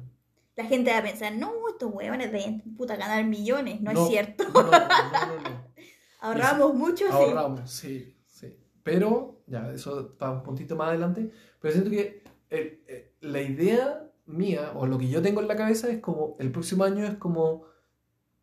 La 0.57 0.63
gente 0.63 0.89
va 0.91 0.99
a 0.99 1.03
pensar, 1.03 1.33
no, 1.35 1.51
estos 1.69 1.91
huevones 1.93 2.31
deben 2.31 2.61
puta 2.77 2.95
ganar 2.95 3.25
millones. 3.25 3.81
No, 3.81 3.91
No, 3.91 4.03
es 4.03 4.07
cierto. 4.09 4.45
No, 4.53 4.63
no, 4.63 4.71
no, 4.71 5.49
no. 5.49 5.65
Ahorramos 6.21 6.73
mucho, 6.75 7.05
sí. 7.07 7.11
Ahorramos, 7.11 7.69
sí, 7.69 8.15
sí. 8.25 8.57
Pero, 8.81 9.41
ya, 9.47 9.69
eso 9.71 10.15
para 10.17 10.31
un 10.31 10.43
puntito 10.43 10.77
más 10.77 10.87
adelante. 10.89 11.29
Pero 11.59 11.73
siento 11.73 11.89
que 11.91 12.23
el- 12.49 12.83
eh, 12.87 13.15
la 13.19 13.41
idea 13.41 14.04
mía, 14.25 14.71
o 14.75 14.85
lo 14.87 14.97
que 14.97 15.07
yo 15.09 15.21
tengo 15.21 15.41
en 15.41 15.47
la 15.47 15.55
cabeza, 15.55 15.89
es 15.89 15.99
como 15.99 16.35
el 16.39 16.51
próximo 16.51 16.83
año 16.83 17.05
es 17.05 17.15
como 17.15 17.63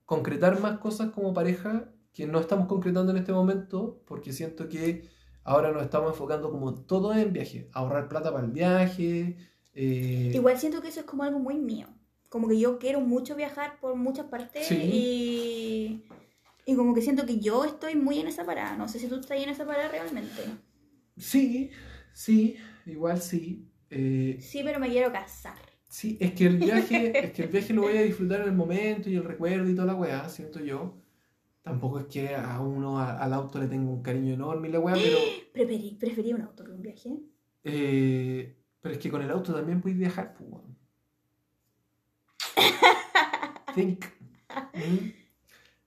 concretar 0.05 0.61
más 0.61 0.79
cosas 0.79 1.11
como 1.11 1.35
pareja 1.35 1.91
que 2.13 2.27
no 2.27 2.39
estamos 2.41 2.67
concretando 2.69 3.13
en 3.13 3.19
este 3.19 3.33
momento, 3.33 4.03
porque 4.07 4.33
siento 4.33 4.69
que 4.69 5.09
ahora 5.45 5.73
nos 5.73 5.83
estamos 5.83 6.11
enfocando 6.13 6.51
como 6.51 6.75
todo 6.75 7.15
en 7.15 7.33
viaje, 7.33 7.69
ahorrar 7.73 8.09
plata 8.09 8.33
para 8.33 8.45
el 8.47 8.53
viaje. 8.53 9.37
eh, 9.75 10.31
Igual 10.35 10.59
siento 10.59 10.83
que 10.83 10.89
eso 10.89 11.01
es 11.01 11.07
como 11.07 11.23
algo 11.25 11.39
muy 11.39 11.57
mío. 11.59 11.89
Como 12.29 12.49
que 12.49 12.59
yo 12.59 12.79
quiero 12.79 13.01
mucho 13.01 13.35
viajar 13.37 13.79
por 13.81 13.95
muchas 13.97 14.27
partes 14.27 14.67
Sí. 14.67 14.75
y, 14.77 16.05
y 16.67 16.77
como 16.77 16.95
que 16.95 17.03
siento 17.03 17.27
que 17.27 17.39
yo 17.41 17.65
estoy 17.65 17.95
muy 17.97 18.19
en 18.21 18.27
esa 18.29 18.45
parada. 18.45 18.77
No 18.77 18.89
sé 18.89 18.99
si 18.99 19.09
tú 19.09 19.17
estás 19.17 19.39
en 19.41 19.49
esa 19.49 19.67
parada 19.67 19.89
realmente. 19.89 20.43
Sí, 21.17 21.71
sí, 22.15 22.57
igual 22.87 23.21
sí. 23.21 23.69
eh, 23.91 24.39
Sí, 24.41 24.63
pero 24.65 24.79
me 24.81 24.89
quiero 24.89 25.13
casar. 25.13 25.59
Sí, 25.93 26.17
es 26.21 26.33
que 26.33 26.47
el 26.47 26.57
viaje, 26.57 27.13
es 27.27 27.33
que 27.33 27.43
el 27.43 27.49
viaje 27.55 27.75
lo 27.75 27.83
voy 27.83 27.99
a 27.99 28.03
disfrutar 28.03 28.41
en 28.41 28.47
el 28.49 28.55
momento 28.55 29.11
y 29.11 29.17
el 29.17 29.25
recuerdo 29.25 29.69
y 29.69 29.75
toda 29.75 29.89
la 29.89 29.95
weá, 29.95 30.27
siento 30.31 30.59
yo. 30.61 30.95
Tampoco 31.63 31.99
es 32.01 32.07
que 32.07 32.35
a 32.35 32.61
uno 32.61 32.99
a- 32.99 33.19
al 33.23 33.33
auto 33.35 33.59
le 33.59 33.67
tenga 33.69 33.91
un 33.91 34.03
cariño 34.03 34.33
enorme 34.33 34.69
y 34.69 34.73
la 34.73 34.81
weá, 34.81 34.95
pero, 34.95 35.19
Preferí, 35.53 35.97
preferí 36.01 36.33
un 36.33 36.41
auto 36.43 36.65
que 36.65 36.71
un 36.73 36.81
viaje. 36.81 37.11
eh, 37.65 38.57
pero 38.81 38.95
es 38.95 39.01
que 39.01 39.11
con 39.11 39.21
el 39.23 39.31
auto 39.31 39.53
también 39.55 39.83
puedes 39.83 39.99
viajar, 39.99 40.35
pues. 40.35 40.49
Think. 43.75 44.05
Mm, 44.75 45.09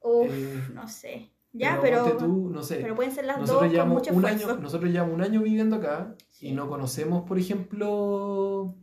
Uf, 0.02 0.28
eh, 0.32 0.62
no 0.74 0.88
sé. 0.88 1.32
Ya, 1.52 1.80
pero 1.82 2.04
pero, 2.04 2.18
ponte 2.18 2.26
tú, 2.26 2.50
no 2.52 2.62
sé. 2.64 2.76
pero 2.82 2.96
pueden 2.96 3.12
ser 3.14 3.26
las 3.26 3.38
Nosotros 3.40 3.62
dos 3.62 3.68
con 3.68 3.72
llevamos 3.72 3.94
mucho 3.96 4.14
un 4.14 4.24
esfuerzo. 4.26 4.50
año, 4.52 4.62
nosotros 4.62 4.92
llevamos 4.92 5.16
un 5.16 5.22
año 5.24 5.42
viviendo 5.42 5.78
acá 5.78 6.16
Sí. 6.30 6.50
y 6.50 6.52
no 6.54 6.68
conocemos, 6.70 7.24
por 7.28 7.40
ejemplo, 7.40 8.76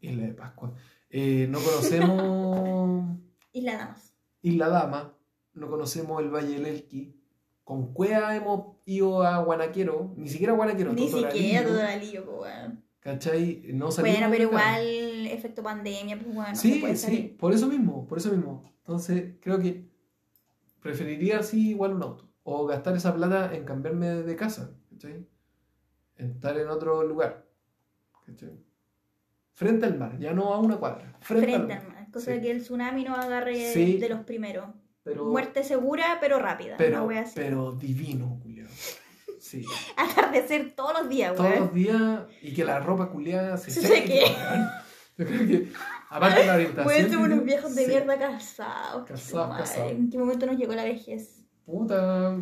Isla 0.00 0.26
de 0.26 0.34
Pascua. 0.34 0.74
Eh, 1.10 1.46
no 1.50 1.58
conocemos 1.60 3.18
Y 3.52 3.62
la 3.62 3.76
damas. 3.76 4.14
Isla 4.42 4.68
Dama, 4.68 5.16
no 5.54 5.68
conocemos 5.68 6.22
el 6.22 6.30
Valle 6.30 6.54
del 6.54 6.66
Elqui. 6.66 7.16
Con 7.64 7.92
Cuea 7.92 8.34
hemos 8.36 8.76
ido 8.84 9.22
a 9.22 9.38
Guanaquero, 9.42 10.12
ni 10.16 10.28
siquiera 10.28 10.52
a 10.52 10.56
Guanaquero, 10.56 10.92
Ni 10.92 11.06
Totoralillo, 11.06 11.42
siquiera 11.42 11.66
todo 11.68 11.80
el 11.80 12.00
lío, 12.00 12.24
pues, 12.24 12.40
weón. 12.40 12.84
¿Cachai? 13.00 13.62
No 13.72 13.90
salimos 13.90 14.18
Bueno, 14.18 14.32
pero 14.32 14.48
igual, 14.50 15.26
efecto 15.26 15.62
pandemia, 15.62 16.18
pues 16.18 16.34
bueno, 16.34 16.54
Sí, 16.56 16.80
sí, 16.80 16.96
salir. 16.96 17.36
por 17.36 17.52
eso 17.52 17.66
mismo, 17.68 18.06
por 18.06 18.18
eso 18.18 18.30
mismo. 18.30 18.62
Entonces, 18.78 19.34
creo 19.40 19.58
que 19.58 19.88
preferiría 20.80 21.38
así 21.40 21.70
igual 21.70 21.94
un 21.94 22.02
auto. 22.02 22.28
O 22.42 22.66
gastar 22.66 22.96
esa 22.96 23.14
plata 23.14 23.54
en 23.54 23.64
cambiarme 23.64 24.08
de 24.08 24.36
casa, 24.36 24.74
¿cachai? 24.90 25.26
En 26.16 26.30
estar 26.32 26.56
en 26.58 26.68
otro 26.68 27.02
lugar, 27.04 27.46
¿cachai? 28.26 28.50
Frente 29.60 29.84
al 29.84 29.98
mar, 29.98 30.18
ya 30.18 30.32
no 30.32 30.54
a 30.54 30.58
una 30.58 30.78
cuadra. 30.78 31.12
Frente, 31.20 31.46
Frente 31.52 31.72
al 31.74 31.82
mar. 31.82 31.92
mar. 31.94 32.06
Cosa 32.10 32.34
Sí. 32.34 32.40
que 32.40 32.50
el 32.50 32.62
tsunami 32.62 33.04
no 33.04 33.14
agarre 33.14 33.72
Sí. 33.74 33.98
de 33.98 34.08
los 34.08 34.20
primeros. 34.20 34.68
Pero, 35.02 35.26
Muerte 35.26 35.62
segura, 35.64 36.16
pero 36.18 36.38
rápida. 36.38 36.76
pero, 36.78 37.06
así. 37.10 37.32
pero 37.34 37.72
divino, 37.72 38.38
Julio. 38.42 38.64
Sí. 39.38 39.62
Atardecer 39.98 40.74
todos 40.74 40.94
los 40.98 41.08
días, 41.10 41.34
Todos 41.34 41.50
weón. 41.50 41.60
los 41.64 41.74
días 41.74 42.20
y 42.40 42.54
que 42.54 42.64
la 42.64 42.80
ropa 42.80 43.10
culiada 43.10 43.58
se 43.58 43.70
Se 43.70 43.82
seque. 43.82 44.22
Yo 45.18 45.26
creo 45.26 45.46
que, 45.46 45.68
aparte 46.08 46.40
de 46.40 46.46
la 46.46 46.54
orientación. 46.54 46.86
Weón, 46.86 47.12
somos 47.12 47.26
unos 47.26 47.44
viejos 47.44 47.74
de 47.74 47.86
mierda 47.86 48.18
casados. 48.18 49.04
Casados, 49.06 49.58
casados. 49.58 49.92
¿En 49.92 50.08
qué 50.08 50.16
momento 50.16 50.46
nos 50.46 50.56
llegó 50.56 50.72
la 50.74 50.84
vejez? 50.84 51.44
Puta, 51.66 52.38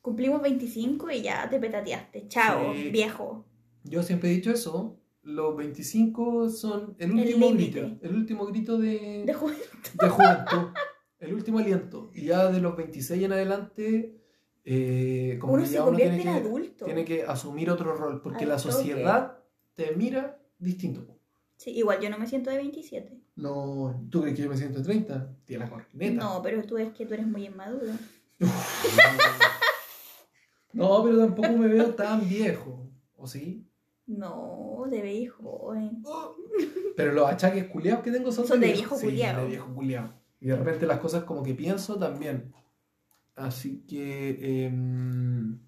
Cumplimos 0.00 0.40
25 0.40 1.10
y 1.10 1.22
ya 1.22 1.50
te 1.50 1.58
petateaste. 1.58 2.28
Chao, 2.28 2.72
Sí. 2.74 2.90
viejo. 2.90 3.44
Yo 3.82 4.04
siempre 4.04 4.30
he 4.30 4.34
dicho 4.34 4.52
eso. 4.52 4.99
Los 5.22 5.56
25 5.56 6.48
son 6.48 6.96
el 6.98 7.12
último 7.12 7.50
grito. 7.52 7.80
El 8.02 8.14
último 8.14 8.46
grito 8.46 8.78
de, 8.78 9.24
De 9.26 9.34
juventud. 9.34 9.64
de 10.00 10.08
juventud. 10.08 10.68
el 11.18 11.34
último 11.34 11.58
aliento. 11.58 12.10
Y 12.14 12.26
ya 12.26 12.50
de 12.50 12.60
los 12.60 12.74
26 12.76 13.22
en 13.24 13.32
adelante, 13.32 14.16
eh, 14.64 15.36
como 15.40 15.54
Uno 15.54 15.62
que 15.62 15.68
se 15.68 15.74
ya 15.74 15.84
uno 15.84 15.96
tiene 15.96 16.16
en 16.16 16.22
que, 16.22 16.28
adulto. 16.30 16.84
tiene 16.86 17.04
que 17.04 17.22
asumir 17.24 17.70
otro 17.70 17.94
rol. 17.94 18.22
Porque 18.22 18.44
Al 18.44 18.50
la 18.50 18.56
toque. 18.56 18.72
sociedad 18.72 19.38
te 19.74 19.94
mira 19.94 20.40
distinto. 20.58 21.06
Sí, 21.56 21.70
igual 21.72 22.00
yo 22.00 22.08
no 22.08 22.18
me 22.18 22.26
siento 22.26 22.48
de 22.50 22.56
27. 22.56 23.20
No, 23.36 24.06
¿tú 24.10 24.22
crees 24.22 24.36
que 24.36 24.42
yo 24.44 24.48
me 24.48 24.56
siento 24.56 24.78
de 24.78 24.84
30? 24.84 25.36
Tía 25.44 25.58
la 25.58 25.68
corneta. 25.68 26.12
No, 26.24 26.40
pero 26.42 26.62
tú 26.62 26.78
es 26.78 26.92
que 26.94 27.04
tú 27.04 27.12
eres 27.14 27.26
muy 27.26 27.44
inmaduro. 27.46 27.92
No, 30.72 31.02
pero 31.02 31.18
tampoco 31.18 31.48
me 31.50 31.66
veo 31.66 31.94
tan 31.94 32.28
viejo. 32.28 32.88
¿O 33.16 33.26
sí? 33.26 33.66
No, 34.18 34.84
te 34.90 35.00
veis 35.02 35.30
joven. 35.30 36.02
Pero 36.96 37.12
los 37.12 37.28
achaques 37.28 37.66
culiados 37.68 38.02
que 38.02 38.10
tengo 38.10 38.32
son, 38.32 38.46
Son 38.46 38.60
de 38.60 38.72
viejo 38.72 38.96
sí, 38.96 39.06
culiao. 39.06 39.42
de 39.42 39.46
viejo 39.48 39.74
culiao. 39.74 40.12
Y 40.40 40.48
de 40.48 40.56
repente 40.56 40.86
las 40.86 40.98
cosas 40.98 41.24
como 41.24 41.42
que 41.42 41.54
pienso 41.54 41.96
también. 41.96 42.52
Así 43.36 43.84
que. 43.86 44.64
em, 44.66 45.58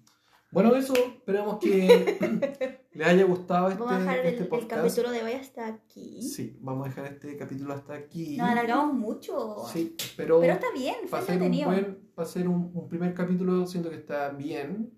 bueno, 0.51 0.75
eso. 0.75 0.93
Esperamos 0.93 1.57
que 1.59 2.87
les 2.93 3.07
haya 3.07 3.23
gustado 3.23 3.69
este, 3.69 3.79
Vamos 3.79 3.95
a 3.95 3.99
dejar 3.99 4.19
el, 4.19 4.25
este 4.27 4.43
el 4.43 4.49
podcast. 4.49 4.81
capítulo 4.83 5.11
de 5.11 5.23
hoy 5.23 5.31
hasta 5.33 5.67
aquí. 5.67 6.21
Sí, 6.21 6.57
vamos 6.61 6.85
a 6.85 6.89
dejar 6.89 7.05
este 7.13 7.37
capítulo 7.37 7.73
hasta 7.73 7.93
aquí. 7.93 8.37
Nos 8.37 8.49
alargamos 8.49 8.93
mucho. 8.93 9.63
Sí, 9.71 9.95
pero, 10.17 10.41
Pero 10.41 10.53
está 10.53 10.67
bien, 10.75 10.95
fue 11.07 11.21
ser, 11.21 11.37
un, 11.37 11.43
entretenido. 11.43 11.69
buen, 11.69 12.09
para 12.13 12.27
ser 12.27 12.47
un, 12.47 12.71
un 12.73 12.87
primer 12.87 13.13
capítulo 13.15 13.65
siento 13.65 13.89
que 13.89 13.95
está 13.95 14.29
bien. 14.29 14.91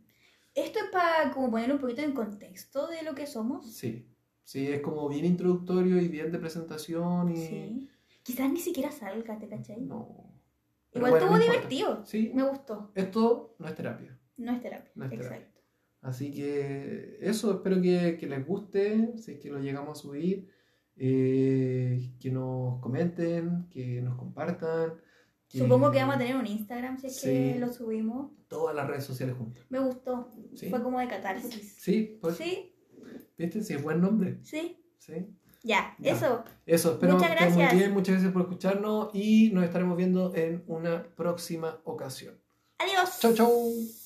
Esto 0.55 0.79
es 0.79 0.89
para 0.91 1.31
como 1.33 1.51
poner 1.51 1.71
un 1.71 1.79
poquito 1.79 2.01
en 2.01 2.13
contexto 2.13 2.87
de 2.87 3.03
lo 3.03 3.13
que 3.13 3.27
somos. 3.27 3.71
Sí, 3.75 4.07
sí, 4.43 4.67
es 4.67 4.81
como 4.81 5.07
bien 5.09 5.25
introductorio 5.25 5.99
y 6.01 6.07
bien 6.07 6.31
de 6.31 6.39
presentación 6.39 7.31
y... 7.31 7.45
Sí. 7.45 7.89
Quizás 8.23 8.51
ni 8.51 8.59
siquiera 8.59 8.89
salga, 8.91 9.37
¿te 9.37 9.47
cachai? 9.47 9.81
No. 9.81 10.33
Pero 10.91 11.05
Igual 11.07 11.11
bueno, 11.21 11.25
estuvo 11.25 11.37
no 11.37 11.43
divertido. 11.53 12.05
Sí, 12.05 12.31
Me 12.33 12.41
gustó. 12.43 12.91
esto 12.95 13.55
no 13.59 13.67
es 13.67 13.75
terapia. 13.75 14.17
No 14.37 14.51
es 14.53 14.61
terapia. 14.61 14.91
No 14.95 15.03
es 15.05 15.11
terapia. 15.11 15.37
Exacto. 15.37 15.61
Así 16.01 16.31
que 16.31 17.17
eso, 17.21 17.51
espero 17.55 17.81
que, 17.81 18.17
que 18.19 18.27
les 18.27 18.45
guste, 18.47 19.17
si 19.17 19.33
es 19.33 19.39
que 19.39 19.49
lo 19.49 19.59
llegamos 19.59 19.99
a 19.99 20.01
subir, 20.01 20.47
eh, 20.97 22.13
que 22.19 22.31
nos 22.31 22.79
comenten, 22.79 23.67
que 23.69 24.01
nos 24.01 24.15
compartan. 24.17 24.93
que- 25.49 25.59
Supongo 25.59 25.91
que 25.91 25.99
vamos 25.99 26.15
a 26.15 26.19
tener 26.19 26.35
un 26.35 26.47
Instagram 26.47 26.97
si 26.97 27.07
es 27.07 27.21
que 27.21 27.57
lo 27.59 27.71
subimos. 27.71 28.31
Todas 28.55 28.75
las 28.75 28.87
redes 28.87 29.03
sociales 29.03 29.35
juntas. 29.37 29.63
Me 29.69 29.79
gustó. 29.79 30.29
Sí, 30.55 30.69
Fue 30.69 30.81
como 30.81 30.99
de 30.99 31.07
catarsis. 31.07 31.75
sí, 31.77 32.17
pues, 32.21 32.37
Sí, 32.37 32.73
¿viste? 33.37 33.63
Sí, 33.63 33.73
es 33.73 33.83
buen 33.83 34.01
nombre. 34.01 34.39
sí. 34.43 34.81
Sí. 34.99 35.13
Ya, 35.63 35.95
Ya. 35.99 36.13
eso. 36.13 36.43
Eso, 36.67 36.93
espero 36.93 37.13
Muchas 37.13 37.29
que 37.29 37.33
estén 37.35 37.49
muy 37.53 37.57
gracias. 37.61 37.79
bien, 37.79 37.93
muchas 37.93 38.13
gracias 38.13 38.33
por 38.33 38.41
escucharnos 38.43 39.09
y 39.13 39.49
nos 39.51 39.63
estaremos 39.63 39.97
viendo 39.97 40.33
en 40.35 40.63
una 40.67 41.03
próxima 41.15 41.79
ocasión. 41.85 42.39
Adiós. 42.77 43.19
Chau, 43.19 43.33
chau. 43.33 44.04